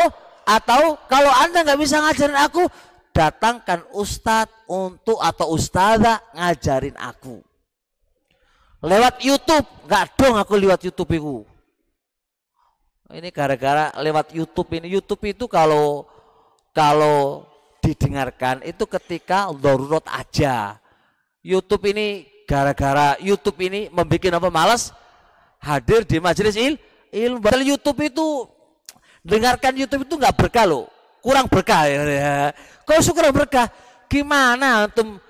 [0.48, 0.82] atau
[1.12, 2.64] kalau anda nggak bisa ngajarin aku,
[3.12, 7.44] datangkan ustadz untuk atau ustazah ngajarin aku.
[8.80, 11.36] Lewat YouTube, nggak dong aku lewat YouTube itu.
[13.14, 14.90] Ini gara-gara lewat YouTube ini.
[14.90, 16.10] YouTube itu kalau
[16.74, 17.46] kalau
[17.86, 20.82] didengarkan itu ketika darurat aja.
[21.46, 24.90] YouTube ini gara-gara YouTube ini membuat apa malas
[25.62, 26.82] hadir di majelis il
[27.14, 27.38] ilmu.
[27.46, 28.50] Padahal YouTube itu
[29.22, 30.90] dengarkan YouTube itu nggak berkah loh,
[31.22, 32.50] kurang berkah ya.
[32.90, 33.70] Kalau kurang berkah,
[34.10, 35.22] gimana untuk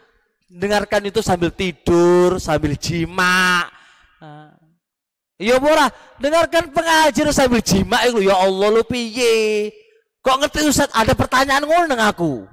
[0.47, 3.67] dengarkan itu sambil tidur, sambil jima?
[5.35, 9.67] Ya murah, dengarkan pengajar sambil jima itu ya Allah lu piye?
[10.23, 12.47] Kok ngerti Ustaz ada pertanyaan ngono nang aku?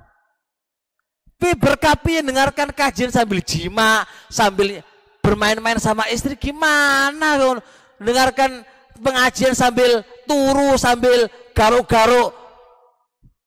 [1.39, 4.83] Tapi berkapi dengarkan kajian sambil jima, sambil
[5.23, 7.59] bermain-main sama istri gimana?
[7.99, 8.67] Dengarkan
[8.99, 12.35] pengajian sambil turu, sambil garuk-garuk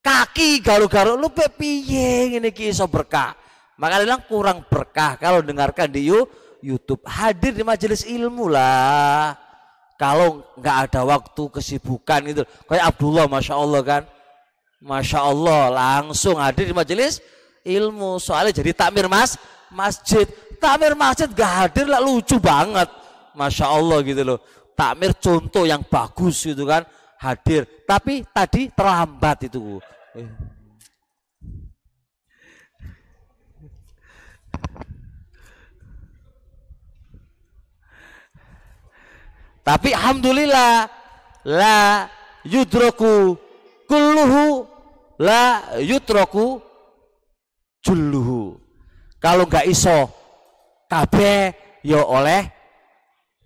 [0.04, 3.36] kaki, garuk-garuk lu piye ini kisah berkah.
[3.76, 6.45] Maka bilang kurang berkah kalau dengarkan di YouTube.
[7.06, 9.36] Hadir di majelis ilmu lah.
[9.96, 14.04] Kalau nggak ada waktu kesibukan itu, kayak Abdullah, masya Allah kan,
[14.84, 17.24] masya Allah langsung hadir di majelis
[17.64, 18.22] ilmu.
[18.22, 19.40] Soalnya jadi takmir mas
[19.74, 20.30] masjid.
[20.62, 22.88] Takmir masjid gak hadir lah lucu banget.
[23.36, 24.40] Masya Allah gitu loh.
[24.76, 26.86] Takmir contoh yang bagus gitu kan
[27.20, 27.68] hadir.
[27.84, 29.80] Tapi tadi terlambat itu
[39.66, 40.86] tapi alhamdulillah
[41.50, 42.06] la
[42.46, 43.34] yudroku
[43.90, 44.70] kulluhu
[45.18, 46.62] la yudroku
[47.82, 48.62] julluhu.
[49.18, 50.06] Kalau nggak iso
[50.86, 52.42] kabe yo ya oleh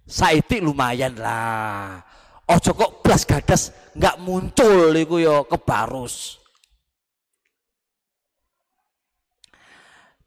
[0.03, 2.03] saiti lumayan lah.
[2.49, 6.41] ojo kok blas gadas nggak muncul iku yo kebarus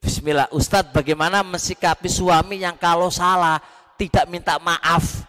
[0.02, 3.62] Bismillah, Ustadz bagaimana mensikapi suami yang kalau salah
[3.94, 5.22] tidak minta maaf,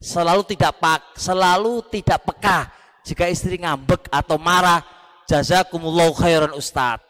[0.00, 2.72] selalu tidak pak, selalu tidak peka
[3.04, 4.80] jika istri ngambek atau marah.
[5.28, 7.06] Jazakumullah khairan Ustadz.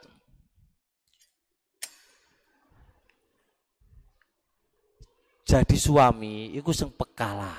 [5.48, 7.58] Jadi suami itu sing peka lah.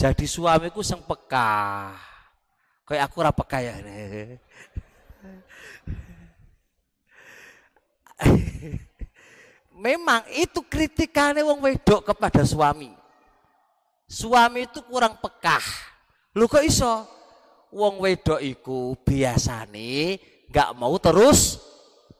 [0.00, 1.92] Jadi suamiku sing peka.
[2.88, 3.78] Kayak aku ora peka ya.
[9.82, 12.94] Memang itu kritikannya wong wedok kepada suami.
[14.06, 15.58] Suami itu kurang peka.
[16.38, 17.02] Lu kok iso?
[17.74, 21.58] Wong wedok iku biasane nggak mau terus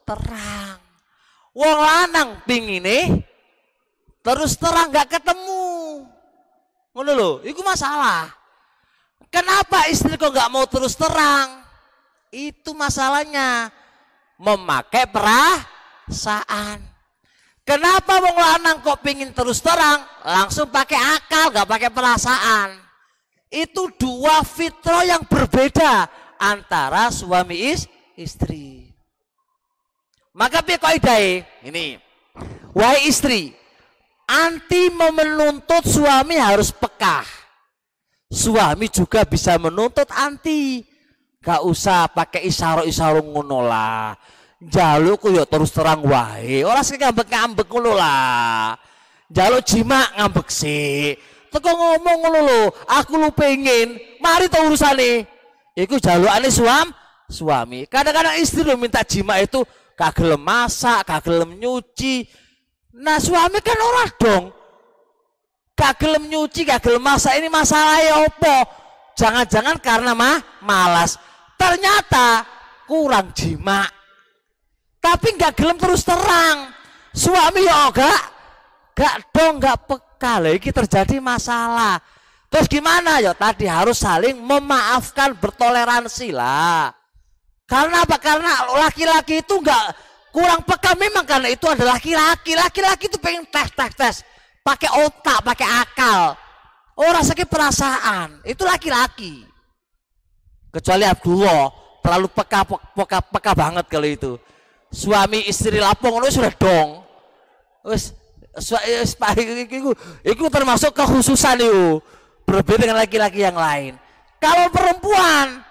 [0.02, 0.82] terang.
[1.54, 3.22] Wong lanang pingine
[4.26, 6.02] terus terang nggak ketemu.
[6.90, 8.26] Ngono lho, iku masalah.
[9.30, 11.62] Kenapa istri kok nggak mau terus terang?
[12.34, 13.70] Itu masalahnya.
[14.34, 16.91] Memakai perasaan.
[17.62, 20.02] Kenapa wong lanang kok pingin terus terang?
[20.26, 22.74] Langsung pakai akal, gak pakai perasaan.
[23.46, 26.10] Itu dua fitro yang berbeda
[26.42, 27.86] antara suami is,
[28.18, 28.90] istri.
[30.34, 31.46] Maka piye?
[31.62, 32.00] Ini.
[32.72, 33.52] Wahai istri,
[34.26, 37.22] anti menuntut suami harus peka.
[38.32, 40.82] Suami juga bisa menuntut anti.
[41.44, 44.16] Gak usah pakai isyarat-isyarat ngono lah
[44.70, 46.62] jaluk yo terus terang wae.
[46.62, 48.76] Ora sing ngambek-ngambek ngono lah.
[49.32, 51.16] Jaluk jima ngambek sih.
[51.52, 55.28] Teko ngomong ngono lho, aku lu pengen, mari to urusane.
[55.76, 56.88] Iku jalukane suam,
[57.28, 57.84] suami.
[57.84, 59.60] Kadang-kadang istri lu minta jima itu
[59.92, 62.24] kagel masak, kagel nyuci.
[62.96, 64.44] Nah suami kan ora dong.
[65.76, 68.56] Kagel nyuci, kagel masak ini masalahnya opo?
[69.16, 71.20] Jangan-jangan karena mah malas.
[71.60, 72.48] Ternyata
[72.88, 73.84] kurang jima
[75.02, 76.70] tapi nggak gelem terus terang.
[77.12, 78.22] Suami ya gak
[78.94, 80.38] gak dong nggak peka.
[80.38, 81.98] Lagi terjadi masalah.
[82.46, 83.18] Terus gimana?
[83.18, 86.94] Ya tadi harus saling memaafkan bertoleransi lah.
[87.66, 88.16] Karena apa?
[88.22, 89.84] Karena laki-laki itu nggak
[90.30, 90.94] kurang peka.
[90.94, 92.54] Memang karena itu adalah laki-laki.
[92.54, 94.16] Laki-laki itu pengen tes tes tes.
[94.62, 96.38] Pakai otak pakai akal.
[96.94, 98.38] Orang sakit perasaan.
[98.46, 99.42] Itu laki-laki.
[100.70, 101.82] Kecuali Abdullah.
[102.02, 104.34] Terlalu peka peka peka banget kalau itu
[104.92, 107.00] suami istri lapong itu sudah dong.
[107.88, 108.12] Wis
[109.72, 109.90] iku
[110.22, 111.98] iku termasuk kekhususan itu
[112.44, 113.96] berbeda dengan laki-laki yang lain.
[114.36, 115.64] Kalau perempuan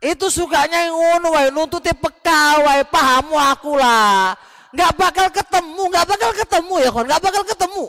[0.00, 4.38] itu sukanya yang ngono wae nuntutnya peka wae pahamu aku lah.
[4.70, 7.04] Nggak bakal ketemu nggak bakal ketemu ya kon.
[7.10, 7.84] Nggak bakal ketemu.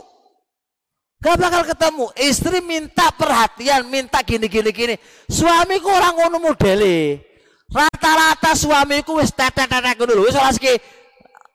[1.22, 2.04] Nggak bakal ketemu.
[2.18, 4.94] Istri minta perhatian minta gini gini gini.
[5.30, 7.31] Suamiku orang ngono modele
[7.72, 10.52] Rata-rata suamiku wis tetek-tetek dulu wis ora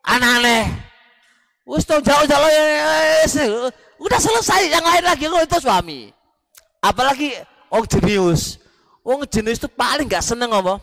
[0.01, 0.65] aneh-aneh.
[1.69, 2.25] Wis jauh-jauh
[3.97, 5.99] udah selesai yang lain lagi kok itu suami.
[6.81, 7.37] Apalagi
[7.69, 8.57] wong jenius.
[9.05, 10.81] Wong jenius itu paling gak seneng apa?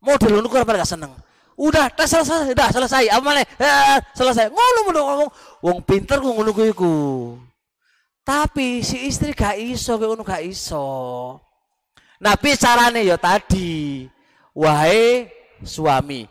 [0.00, 1.12] Model ngono paling gak seneng.
[1.60, 3.04] Udah, tes selesai, udah selesai.
[3.12, 3.44] Apa mana?
[3.44, 4.48] Eh, selesai.
[4.48, 5.30] Ngono ngono ngomong.
[5.60, 6.94] Wong pinter kok ngono iku.
[8.24, 10.86] Tapi si istri gak iso, kayak ngono gak iso.
[12.20, 14.04] Nah, carane ya tadi
[14.60, 15.32] wahai
[15.64, 16.28] suami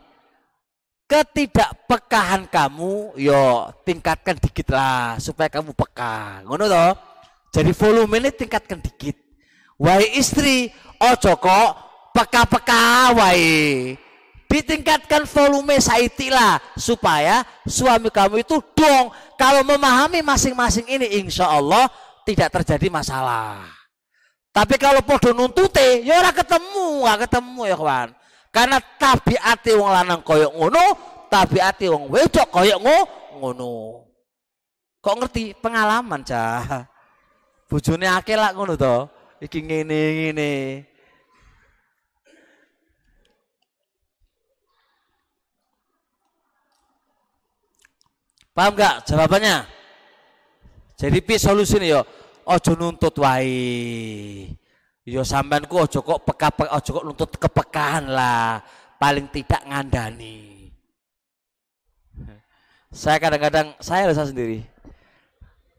[1.10, 6.46] ketidakpekahan kamu yo tingkatkan dikit lah supaya kamu peka.
[6.46, 6.94] Ngono toh?
[7.50, 9.18] Jadi volume ini tingkatkan dikit.
[9.74, 10.70] Wahai istri
[11.02, 11.70] ojo kok
[12.14, 13.98] peka-peka wahai
[14.46, 19.10] ditingkatkan volume saitilah supaya suami kamu itu dong.
[19.34, 21.90] Kalau memahami masing-masing ini insya Allah
[22.22, 23.66] tidak terjadi masalah.
[24.50, 28.08] Tapi kalau podo nuntute, ya ora ketemu, nggak ketemu ya kawan.
[28.50, 30.84] Karena tabiate wong lanang koyok ngono,
[31.30, 32.78] tabiate wong wedok koyok
[33.38, 33.72] ngono.
[35.00, 36.84] Kok ngerti pengalaman cah?
[37.70, 39.06] Bojone akeh lak ngono to.
[39.40, 40.50] Iki ngene ngene.
[48.50, 49.64] Paham gak jawabannya?
[51.00, 52.00] Jadi pi solusinya yo
[52.44, 54.59] ojo nuntut wae.
[55.10, 58.62] Yo sampeanku ojo kok peka, ojo kok nuntut kepekaan lah.
[58.94, 60.70] Paling tidak ngandani.
[62.94, 64.62] Saya kadang-kadang saya rasa sendiri.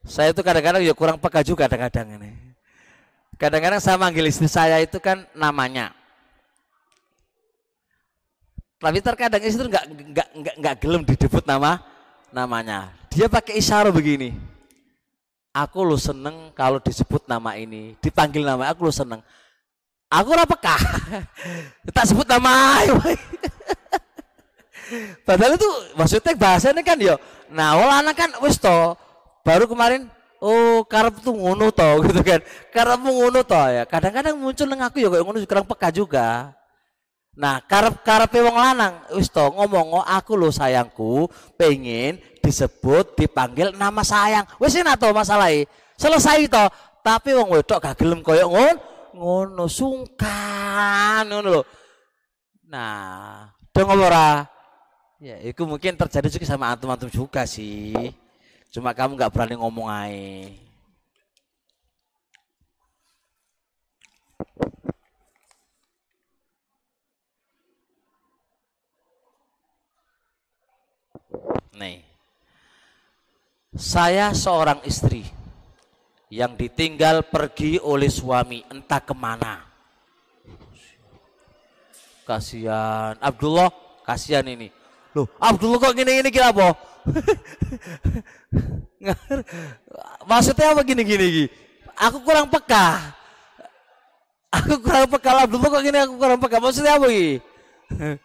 [0.04, 2.32] Saya itu kadang-kadang ya kurang peka juga kadang-kadang ini.
[3.40, 5.96] Kadang-kadang saya manggil istri saya itu kan namanya.
[8.82, 11.80] Tapi terkadang istri nggak nggak nggak nggak gelem didebut nama
[12.36, 12.92] namanya.
[13.14, 14.51] Dia pakai isyarat begini.
[15.52, 19.20] Aku lo seneng kalau disebut nama ini, dipanggil nama aku lo seneng.
[20.12, 20.76] Aku ora peka.
[21.96, 22.80] tak sebut nama.
[25.28, 27.16] Padahal itu maksudnya bahasanya kan yo.
[27.52, 28.96] Nah, wala anak kan wis to.
[29.44, 30.08] Baru kemarin
[30.44, 32.40] oh karep tuh ngono to gitu kan.
[32.72, 33.84] Karep ngono to ya.
[33.88, 36.52] Kadang-kadang muncul nang aku ya kayak ngono kurang peka juga.
[37.42, 41.26] Nah, karep karepe wong lanang wis to ngomong aku lo sayangku
[41.58, 44.46] pengen disebut dipanggil nama sayang.
[44.62, 45.66] Wis enak to masalahnya.
[45.98, 46.66] Selesai to.
[47.02, 48.78] Tapi wong wedok gak gelem koyo ngono,
[49.18, 51.62] ngono sungkan ngono lho.
[52.70, 54.46] Nah, dong ora?
[55.18, 58.14] Ya, itu mungkin terjadi juga sama antum-antum juga sih.
[58.70, 60.71] Cuma kamu nggak berani ngomong aja.
[71.76, 72.04] Nih.
[73.72, 75.24] Saya seorang istri
[76.28, 79.64] yang ditinggal pergi oleh suami entah ke mana.
[82.28, 83.72] Kasihan Abdullah,
[84.04, 84.68] kasihan ini.
[85.16, 86.76] Loh, Abdullah kok gini-gini kira apa?
[90.30, 91.48] Maksudnya apa gini-gini?
[91.96, 93.16] Aku kurang peka.
[94.52, 96.60] Aku kurang peka Abdullah kok gini aku kurang peka.
[96.60, 97.40] Maksudnya apa ini?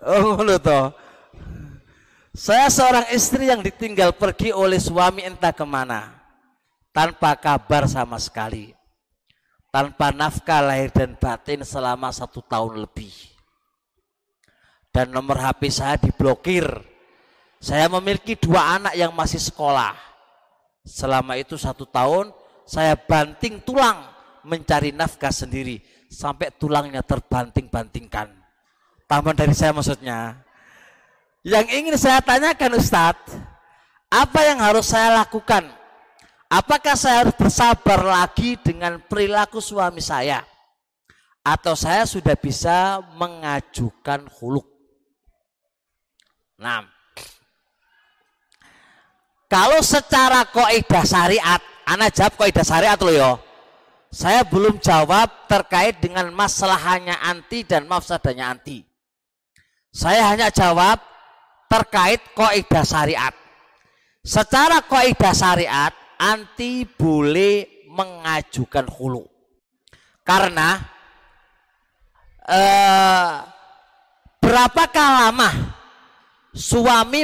[0.00, 0.96] Oh, ngono toh.
[2.30, 6.14] Saya seorang istri yang ditinggal pergi oleh suami entah ke mana.
[6.94, 8.70] Tanpa kabar sama sekali.
[9.70, 13.10] Tanpa nafkah lahir dan batin selama satu tahun lebih.
[14.94, 16.66] Dan nomor HP saya diblokir.
[17.58, 19.94] Saya memiliki dua anak yang masih sekolah.
[20.86, 22.30] Selama itu satu tahun
[22.62, 24.06] saya banting tulang
[24.46, 25.82] mencari nafkah sendiri.
[26.10, 28.30] Sampai tulangnya terbanting-bantingkan.
[29.06, 30.49] Taman dari saya maksudnya.
[31.40, 33.32] Yang ingin saya tanyakan Ustadz,
[34.12, 35.64] apa yang harus saya lakukan?
[36.52, 40.44] Apakah saya harus bersabar lagi dengan perilaku suami saya?
[41.40, 44.68] Atau saya sudah bisa mengajukan huluk?
[46.60, 46.84] Nah,
[49.48, 53.32] kalau secara kaidah syariat, anak jawab kaidah syariat loh yo.
[54.12, 58.84] Saya belum jawab terkait dengan masalahnya anti dan mafsadanya anti.
[59.90, 61.09] Saya hanya jawab
[61.70, 63.34] terkait kaidah syariat.
[64.26, 69.22] Secara kaidah syariat anti boleh mengajukan hulu.
[70.26, 70.82] Karena
[72.44, 73.32] eh,
[74.42, 75.50] berapakah lama
[76.50, 77.22] suami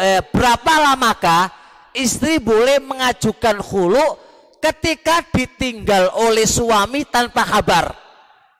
[0.00, 1.52] eh, berapa lamakah
[1.92, 4.16] istri boleh mengajukan hulu
[4.64, 7.92] ketika ditinggal oleh suami tanpa kabar?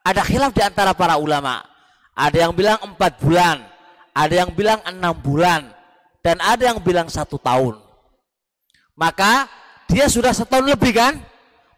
[0.05, 1.65] Ada khilaf di antara para ulama.
[2.15, 3.59] Ada yang bilang empat bulan,
[4.15, 5.69] ada yang bilang enam bulan,
[6.23, 7.77] dan ada yang bilang satu tahun.
[8.95, 9.51] Maka
[9.91, 11.19] dia sudah setahun lebih kan?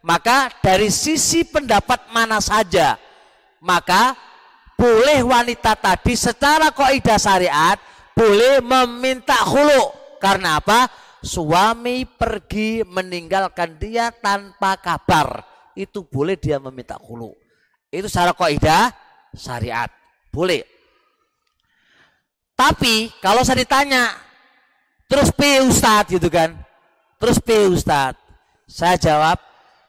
[0.05, 2.95] Maka dari sisi pendapat mana saja,
[3.59, 4.15] maka
[4.77, 7.77] boleh wanita tadi secara kaidah syariat
[8.17, 9.93] boleh meminta hulu.
[10.17, 10.89] Karena apa?
[11.21, 15.45] Suami pergi meninggalkan dia tanpa kabar.
[15.77, 17.33] Itu boleh dia meminta hulu.
[17.93, 18.89] Itu secara kaidah
[19.37, 19.89] syariat.
[20.33, 20.76] Boleh.
[22.57, 24.17] Tapi kalau saya ditanya,
[25.05, 26.09] terus P Ustadz?
[26.09, 26.57] gitu kan,
[27.21, 28.17] terus P Ustadz,
[28.65, 29.37] saya jawab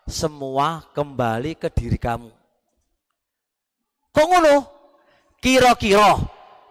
[0.05, 2.28] semua kembali ke diri kamu.
[4.12, 4.57] Kok ngono?
[5.40, 6.20] Kira-kira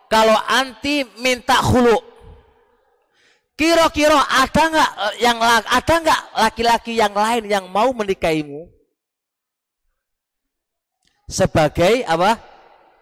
[0.05, 1.97] kalau anti minta hulu,
[3.57, 8.69] kira-kira ada nggak yang ada nggak laki-laki yang lain yang mau menikahimu?
[11.25, 12.37] Sebagai apa?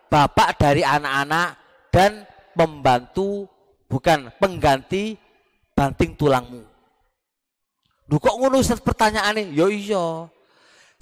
[0.06, 1.50] Bapak dari anak-anak
[1.90, 2.24] dan
[2.56, 3.46] pembantu
[3.92, 5.20] bukan pengganti
[5.76, 6.64] banting tulangmu.
[8.08, 9.52] Duh kok ngono Ustaz pertanyaannya?
[9.52, 10.30] Yo iya.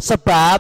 [0.01, 0.59] Sebab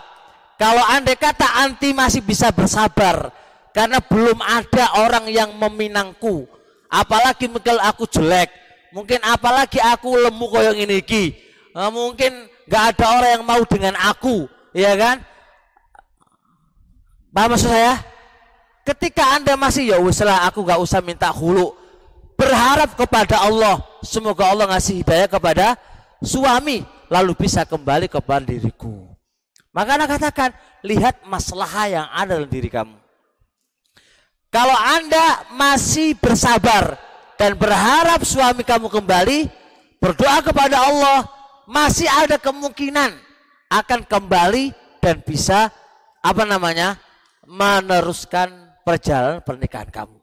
[0.61, 3.33] kalau andai kata anti masih bisa bersabar
[3.73, 6.45] karena belum ada orang yang meminangku.
[6.93, 8.53] Apalagi mungkin aku jelek,
[8.93, 11.33] mungkin apalagi aku lemu koyong ini ki.
[11.73, 14.45] Nah, mungkin nggak ada orang yang mau dengan aku,
[14.77, 15.25] ya kan?
[17.33, 17.97] Paham maksud saya?
[18.83, 21.71] Ketika Anda masih ya uslah aku gak usah minta hulu.
[22.35, 25.79] Berharap kepada Allah, semoga Allah ngasih hidayah kepada
[26.19, 29.07] suami lalu bisa kembali kepada diriku.
[29.71, 30.49] Maka Anda katakan,
[30.83, 32.99] lihat masalah yang ada dalam diri kamu.
[34.51, 36.99] Kalau Anda masih bersabar
[37.39, 39.49] dan berharap suami kamu kembali,
[39.97, 41.25] berdoa kepada Allah,
[41.65, 43.15] masih ada kemungkinan
[43.71, 45.71] akan kembali dan bisa
[46.19, 46.99] apa namanya?
[47.43, 50.19] meneruskan perjalanan pernikahan kamu.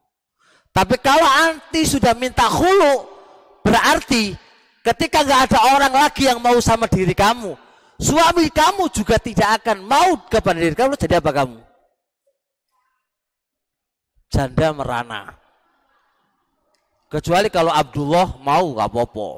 [0.71, 3.09] Tapi kalau anti sudah minta hulu,
[3.67, 4.39] berarti
[4.81, 7.53] Ketika nggak ada orang lagi yang mau sama diri kamu,
[8.01, 11.61] suami kamu juga tidak akan mau kepada diri kamu, jadi apa kamu?
[14.33, 15.37] Janda merana.
[17.13, 19.29] Kecuali kalau Abdullah mau nggak apa-apa.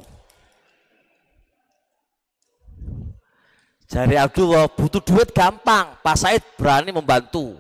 [3.91, 7.59] Jari Abdullah butuh duit gampang, Pak Said berani membantu.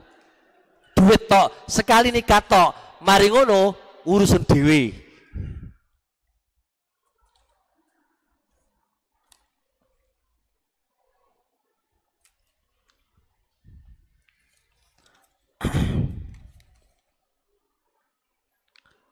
[1.03, 2.71] Duit tok, sekali nikah tok,
[3.03, 3.75] mari ngono
[4.07, 4.95] urusan dewi.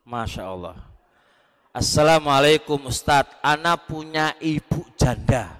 [0.06, 0.78] Masya Allah.
[1.74, 3.34] Assalamualaikum Ustadz.
[3.42, 5.58] Ana punya ibu janda.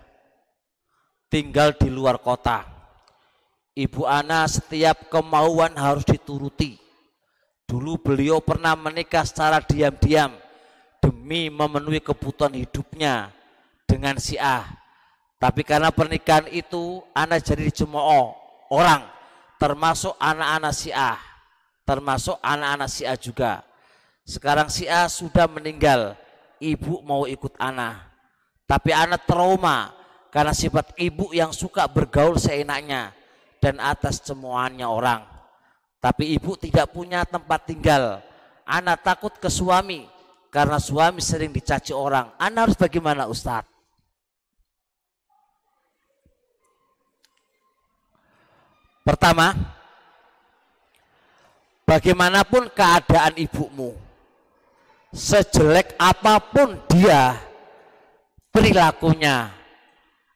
[1.27, 2.69] Tinggal di luar kota.
[3.76, 6.78] Ibu Ana setiap kemauan harus dituruti.
[7.64, 10.34] Dulu beliau pernah menikah secara diam-diam
[10.98, 13.30] demi memenuhi kebutuhan hidupnya
[13.86, 14.66] dengan si A.
[15.38, 18.34] Tapi karena pernikahan itu Ana jadi dicemooh
[18.74, 19.06] orang
[19.56, 21.14] termasuk anak-anak si A.
[21.86, 23.70] Termasuk anak-anak si A juga
[24.30, 26.14] sekarang si A sudah meninggal,
[26.62, 27.98] ibu mau ikut Ana.
[28.62, 29.90] Tapi Ana trauma
[30.30, 33.10] karena sifat ibu yang suka bergaul seenaknya
[33.61, 35.23] dan atas cemoannya orang.
[36.01, 38.24] Tapi ibu tidak punya tempat tinggal.
[38.65, 40.09] Ana takut ke suami
[40.49, 42.32] karena suami sering dicaci orang.
[42.41, 43.69] Ana harus bagaimana Ustadz?
[49.05, 49.53] Pertama,
[51.89, 53.97] bagaimanapun keadaan ibumu,
[55.11, 57.35] sejelek apa pun dia
[58.55, 59.60] perilakunya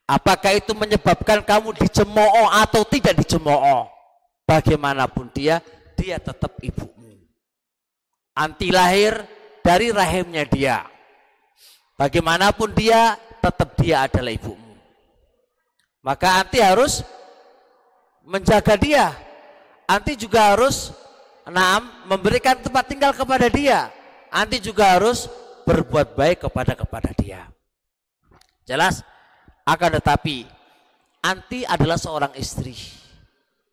[0.05, 3.89] apakah itu menyebabkan kamu dicemooh atau tidak dicemooh?
[4.45, 5.61] Bagaimanapun dia
[5.97, 7.17] dia tetap ibumu.
[8.37, 9.25] Anti lahir
[9.65, 10.85] dari rahimnya dia.
[11.97, 14.77] Bagaimanapun dia tetap dia adalah ibumu.
[16.05, 17.01] Maka anti harus
[18.21, 19.09] menjaga dia.
[19.89, 20.93] Anti juga harus
[21.47, 23.89] enam memberikan tempat tinggal kepada dia.
[24.29, 25.25] Anti juga harus
[25.65, 27.49] berbuat baik kepada kepada dia.
[28.69, 29.01] Jelas?
[29.65, 30.45] Akan tetapi
[31.25, 32.77] anti adalah seorang istri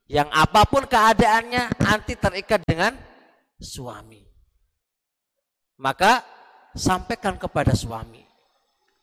[0.08, 2.96] yang apa pun keadaannya anti terikat dengan
[3.60, 4.24] suami.
[5.76, 6.24] Maka
[6.72, 8.24] sampaikan kepada suami.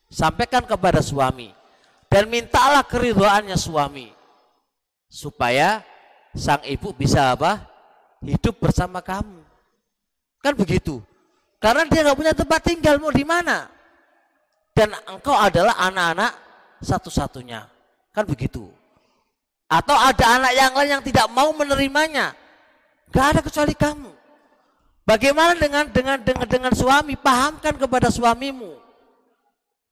[0.09, 1.53] Sampaikan kepada suami
[2.09, 4.09] dan mintalah keridhaannya suami
[5.05, 5.85] supaya
[6.33, 7.69] sang ibu bisa apa?
[8.25, 9.39] hidup bersama kamu.
[10.43, 10.99] Kan begitu.
[11.61, 13.69] Karena dia nggak punya tempat tinggal mau di mana.
[14.75, 16.48] Dan engkau adalah anak-anak
[16.81, 17.67] satu-satunya.
[18.11, 18.67] Kan begitu.
[19.69, 22.33] Atau ada anak yang lain yang tidak mau menerimanya.
[23.13, 24.11] Gak ada kecuali kamu.
[25.05, 27.17] Bagaimana dengan dengan dengan dengan suami?
[27.17, 28.77] Pahamkan kepada suamimu.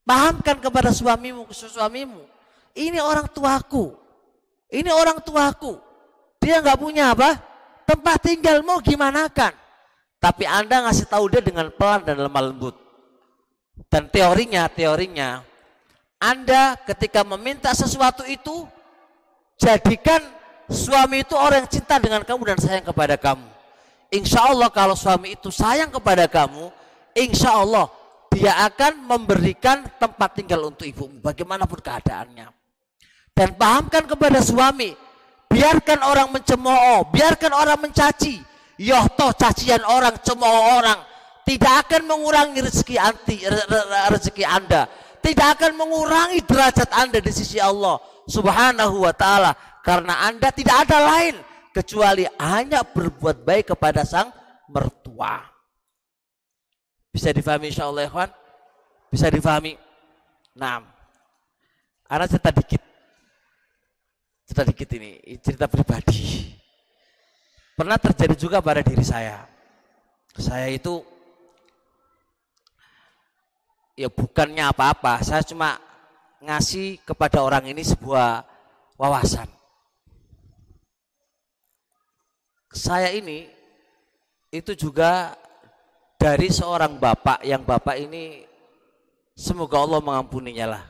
[0.06, 2.22] Pahamkan kepada suamimu, suamimu.
[2.78, 3.98] Ini orang tuaku.
[4.70, 5.82] Ini orang tuaku.
[6.38, 7.36] Dia nggak punya apa?
[7.90, 9.52] Tempat tinggal mau gimana kan?
[10.22, 12.76] Tapi Anda ngasih tahu dia dengan pelan dan lemah lembut.
[13.90, 15.42] Dan teorinya, teorinya,
[16.18, 18.66] Anda ketika meminta sesuatu itu,
[19.58, 20.22] jadikan
[20.66, 23.48] suami itu orang yang cinta dengan kamu dan sayang kepada kamu.
[24.10, 26.74] Insya Allah kalau suami itu sayang kepada kamu,
[27.14, 27.92] insya Allah
[28.34, 32.50] dia akan memberikan tempat tinggal untuk ibumu, bagaimanapun keadaannya.
[33.38, 34.98] Dan pahamkan kepada suami,
[35.52, 38.42] biarkan orang mencemooh, biarkan orang mencaci,
[38.78, 41.02] Yoh toh cacian orang, cemooh orang
[41.42, 43.42] tidak akan mengurangi rezeki anti
[44.14, 44.86] rezeki Anda.
[45.28, 48.00] Tidak akan mengurangi derajat Anda di sisi Allah
[48.32, 49.52] Subhanahu wa taala
[49.84, 51.36] karena Anda tidak ada lain
[51.76, 54.32] kecuali hanya berbuat baik kepada sang
[54.72, 55.44] mertua.
[57.12, 58.32] Bisa difahami insyaallah ya kawan?
[59.12, 59.76] Bisa difahami?
[60.56, 60.96] Nah,
[62.08, 62.82] Anak cerita dikit.
[64.48, 65.12] Cerita dikit ini,
[65.44, 66.56] cerita pribadi
[67.78, 69.46] pernah terjadi juga pada diri saya.
[70.34, 71.06] Saya itu
[73.98, 75.82] ya bukannya apa-apa, saya cuma
[76.38, 78.46] ngasih kepada orang ini sebuah
[78.96, 79.50] wawasan.
[82.70, 83.50] Saya ini
[84.54, 85.34] itu juga
[86.22, 88.46] dari seorang bapak yang bapak ini
[89.34, 90.84] semoga Allah mengampuninya lah.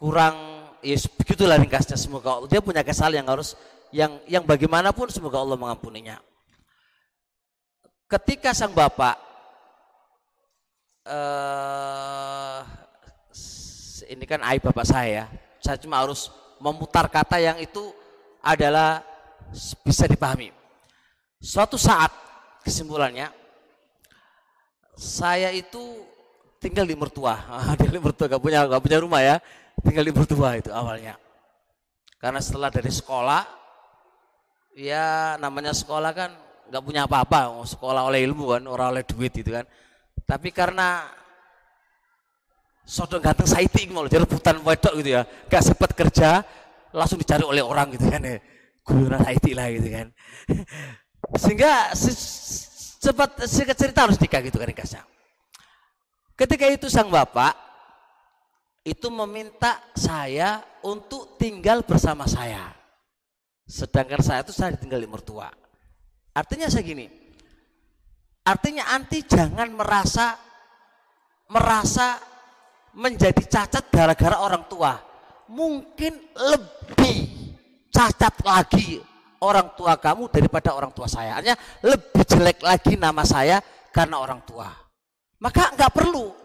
[0.00, 2.48] Kurang ya begitulah ringkasnya semoga Allah.
[2.48, 3.52] Dia punya kesal yang harus
[3.92, 6.16] yang yang bagaimanapun semoga Allah mengampuninya.
[8.08, 9.31] Ketika sang bapak
[11.06, 12.60] uh,
[14.10, 15.26] ini kan aib bapak saya,
[15.58, 16.28] saya cuma harus
[16.62, 17.90] memutar kata yang itu
[18.42, 19.02] adalah
[19.82, 20.50] bisa dipahami.
[21.42, 22.10] Suatu saat
[22.62, 23.30] kesimpulannya
[24.94, 26.06] saya itu
[26.62, 27.34] tinggal di mertua.
[27.50, 29.36] Ah, tinggal di mertua, gak punya gak punya rumah ya.
[29.82, 31.18] Tinggal di mertua itu awalnya.
[32.22, 33.42] Karena setelah dari sekolah,
[34.78, 36.30] ya namanya sekolah kan
[36.70, 39.66] nggak punya apa-apa, sekolah oleh ilmu kan, orang oleh duit gitu kan.
[40.22, 41.06] Tapi karena
[42.82, 46.42] sodong ganteng saiti mau jadi rebutan wedok gitu ya, gak sempat kerja,
[46.90, 48.38] langsung dicari oleh orang gitu kan ya.
[48.82, 50.06] Guyuran saiti lah gitu kan.
[51.38, 51.94] Sehingga
[53.02, 53.46] cepat
[53.78, 55.02] cerita harus nikah gitu kan nikahnya.
[56.34, 57.54] Ketika itu sang bapak
[58.82, 62.74] itu meminta saya untuk tinggal bersama saya.
[63.62, 65.54] Sedangkan saya itu saya tinggal di mertua.
[66.34, 67.21] Artinya saya gini.
[68.42, 70.34] Artinya anti jangan merasa
[71.46, 72.18] merasa
[72.98, 74.98] menjadi cacat gara-gara orang tua.
[75.52, 77.16] Mungkin lebih
[77.92, 78.98] cacat lagi
[79.42, 81.38] orang tua kamu daripada orang tua saya.
[81.38, 83.62] Artinya lebih jelek lagi nama saya
[83.94, 84.66] karena orang tua.
[85.38, 86.42] Maka nggak perlu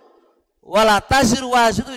[0.67, 1.95] wala taziru waziru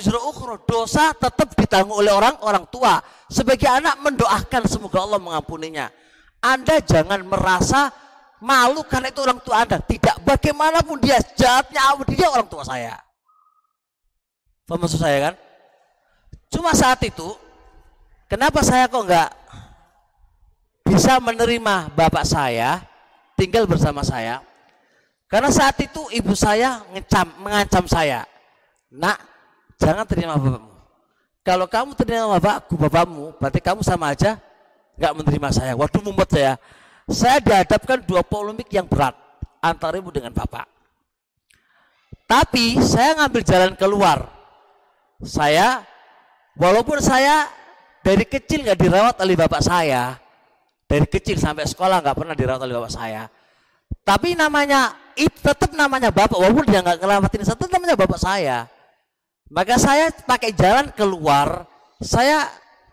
[0.63, 5.91] dosa tetap ditanggung oleh orang orang tua sebagai anak mendoakan semoga Allah mengampuninya
[6.39, 7.91] anda jangan merasa
[8.41, 12.97] malu karena itu orang tua anda tidak bagaimanapun dia jahatnya dia orang tua saya
[14.65, 15.35] paham maksud saya kan
[16.49, 17.29] cuma saat itu
[18.27, 19.31] kenapa saya kok enggak
[20.89, 22.81] bisa menerima bapak saya
[23.37, 24.41] tinggal bersama saya
[25.31, 28.27] karena saat itu ibu saya ngecam, mengancam saya
[28.91, 29.23] nak
[29.79, 30.75] jangan terima bapakmu.
[31.41, 34.37] Kalau kamu terima bapakku, bapakmu, berarti kamu sama aja
[34.99, 35.73] nggak menerima saya.
[35.79, 36.59] Waduh mumet saya.
[37.11, 39.19] Saya dihadapkan dua polemik yang berat
[39.59, 40.63] antara ibu dengan bapak.
[42.31, 44.19] Tapi saya ngambil jalan keluar.
[45.27, 45.83] Saya,
[46.55, 47.51] walaupun saya
[48.07, 50.15] dari kecil nggak dirawat oleh bapak saya,
[50.87, 53.27] dari kecil sampai sekolah nggak pernah dirawat oleh bapak saya.
[54.07, 58.59] Tapi namanya itu tetap namanya bapak, walaupun dia nggak ngelawatin saya, namanya bapak saya.
[59.51, 61.67] Maka saya pakai jalan keluar,
[61.99, 62.47] saya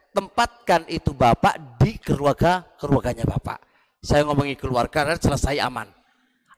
[0.09, 3.66] tempatkan itu bapak di keluarga keluarganya bapak.
[4.01, 5.89] Saya ngomongi keluarga dan selesai aman.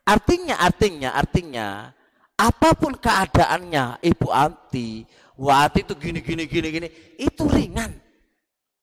[0.03, 1.67] Artinya, artinya, artinya,
[2.39, 5.05] apa pun keadaannya Ibu Anti,
[5.39, 7.95] Wati itu gini, gini, gini, gini, itu ringan.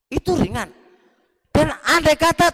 [0.08, 0.72] Itu ringan.
[1.52, 2.48] Dan andai kata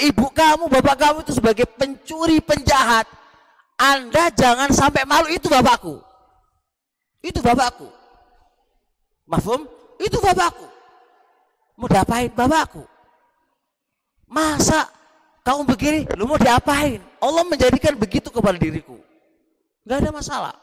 [0.00, 3.04] ibu kamu, bapak kamu itu sebagai pencuri, penjahat,
[3.76, 6.00] Anda jangan sampai malu itu bapakku.
[7.20, 7.88] Itu bapakku.
[9.28, 9.64] Mafhum?
[10.00, 10.68] Itu bapakku.
[11.80, 12.84] Mau diapain bapakku?
[14.28, 14.88] Masa
[15.44, 17.04] kamu begini, lu mau diapain?
[17.20, 18.96] Allah menjadikan begitu kepada diriku.
[19.84, 20.54] Gak ada masalah.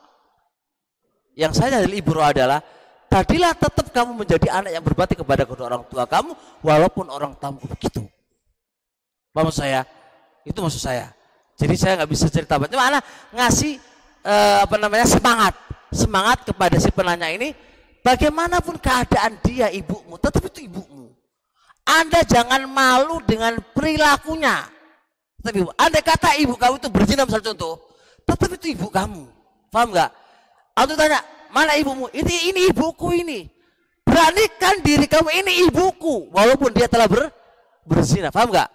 [1.38, 2.60] Yang saya dari ibu adalah
[3.06, 6.34] tadilah tetap kamu menjadi anak yang berbakti kepada kedua orang tua kamu
[6.66, 8.04] walaupun orang tamu begitu.
[9.32, 9.86] Paham saya?
[10.44, 11.14] Itu maksud saya.
[11.56, 12.76] Jadi saya nggak bisa cerita banyak.
[12.76, 13.00] Mana
[13.32, 13.80] ngasih
[14.26, 15.56] eh, apa namanya semangat
[15.92, 17.52] semangat kepada si penanya ini,
[18.02, 21.12] bagaimanapun keadaan dia ibumu, tetap itu ibumu.
[21.84, 24.71] Anda jangan malu dengan perilakunya.
[25.42, 27.82] Tapi Anda kata ibu kamu itu berzina misal contoh,
[28.24, 29.26] tetap itu ibu kamu.
[29.74, 30.12] Paham nggak?
[30.78, 31.20] Aku tanya,
[31.50, 32.08] mana ibumu?
[32.14, 33.50] Ini ini ibuku ini.
[34.06, 37.34] Beranikan diri kamu ini ibuku, walaupun dia telah ber,
[37.86, 38.30] berzina.
[38.30, 38.70] Paham nggak?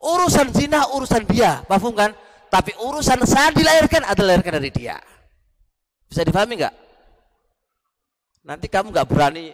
[0.00, 2.12] Urusan zina urusan dia, paham kan?
[2.46, 4.96] Tapi urusan saya dilahirkan adalah dilahirkan dari dia.
[6.06, 6.74] Bisa dipahami nggak?
[8.46, 9.50] Nanti kamu nggak berani,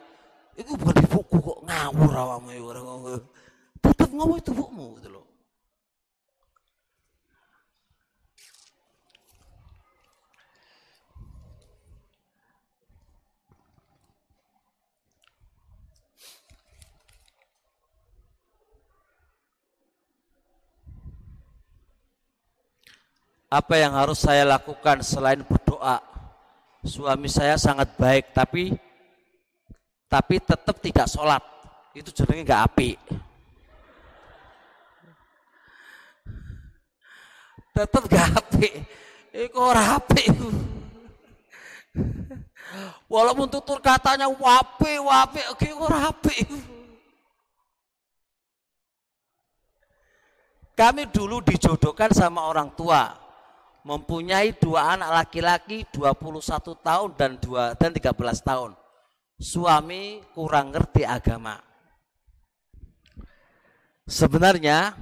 [0.53, 2.61] itu bukan di buku kok ngawur awakmu ya
[3.83, 5.22] Tetap ngomong itu bukumu gitu loh.
[23.53, 26.01] Apa yang harus saya lakukan selain berdoa?
[26.89, 28.73] Suami saya sangat baik tapi
[30.09, 31.45] tapi tetap tidak sholat.
[31.93, 32.91] Itu jenenge nggak api.
[37.77, 38.69] Tetap nggak api.
[39.37, 40.25] Itu orang api.
[43.13, 46.37] Walaupun tutur katanya wapi wapi oke orang api.
[50.73, 53.22] Kami dulu dijodohkan sama orang tua
[53.83, 56.39] mempunyai dua anak laki-laki 21
[56.79, 58.71] tahun dan dua dan 13 tahun.
[59.43, 61.59] Suami kurang ngerti agama.
[64.07, 64.95] Sebenarnya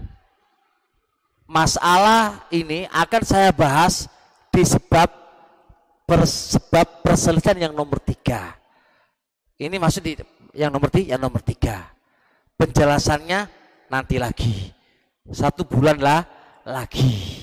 [1.44, 4.09] masalah ini akan saya bahas
[4.48, 5.09] di sebab
[7.05, 8.57] perselisihan yang nomor tiga.
[9.61, 10.16] Ini maksud di
[10.57, 11.93] yang nomor tiga, yang nomor tiga.
[12.57, 13.48] Penjelasannya
[13.93, 14.73] nanti lagi.
[15.28, 16.24] Satu bulan lah
[16.65, 17.40] lagi.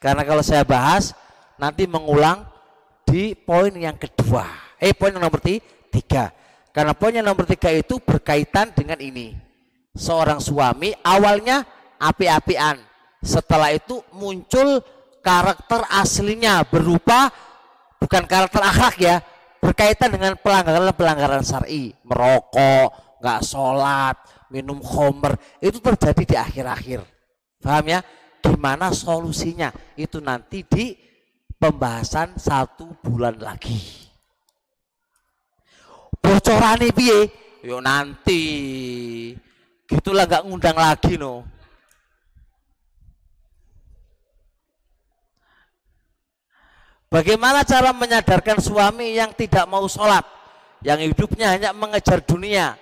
[0.00, 1.12] Karena kalau saya bahas
[1.60, 2.48] nanti mengulang
[3.04, 4.48] di poin yang kedua.
[4.80, 6.32] Eh poin yang nomor tiga.
[6.72, 9.36] Karena poin yang nomor tiga itu berkaitan dengan ini.
[9.92, 11.68] Seorang suami awalnya
[12.00, 12.80] api-apian.
[13.20, 14.80] Setelah itu muncul
[15.20, 17.28] karakter aslinya berupa
[18.00, 19.20] bukan karakter akhlak ya,
[19.60, 24.16] berkaitan dengan pelanggaran-pelanggaran syar'i, merokok, nggak sholat,
[24.48, 27.00] minum khomer, itu terjadi di akhir-akhir.
[27.60, 28.00] Paham ya?
[28.40, 29.70] Gimana solusinya?
[29.96, 30.96] Itu nanti di
[31.60, 33.76] pembahasan satu bulan lagi.
[36.20, 37.28] Bocoran piye?
[37.60, 38.42] Yo nanti.
[39.84, 41.44] Gitulah nggak ngundang lagi no.
[47.10, 50.22] Bagaimana cara menyadarkan suami yang tidak mau sholat,
[50.78, 52.78] yang hidupnya hanya mengejar dunia,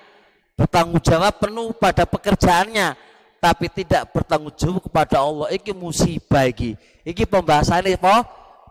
[0.53, 2.93] bertanggung jawab penuh pada pekerjaannya,
[3.39, 5.49] tapi tidak bertanggung jawab kepada Allah.
[5.55, 6.75] Iki musibah iki.
[7.07, 8.13] Iki pembahasan ini po,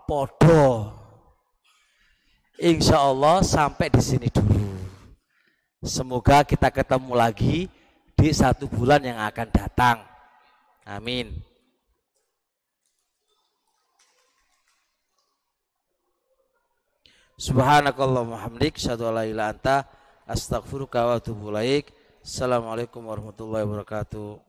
[0.04, 0.94] podo.
[2.60, 4.76] Insya Allah sampai di sini dulu.
[5.86, 7.70] Semoga kita ketemu lagi
[8.18, 9.98] di satu bulan yang akan datang.
[10.84, 11.32] Amin.
[17.38, 19.86] Subhanakallahumma hamdik syadu ala ila anta
[20.26, 21.22] astaghfiruka wa.
[22.26, 24.47] Assalamualaikum warahmatullahi wabarakatuh.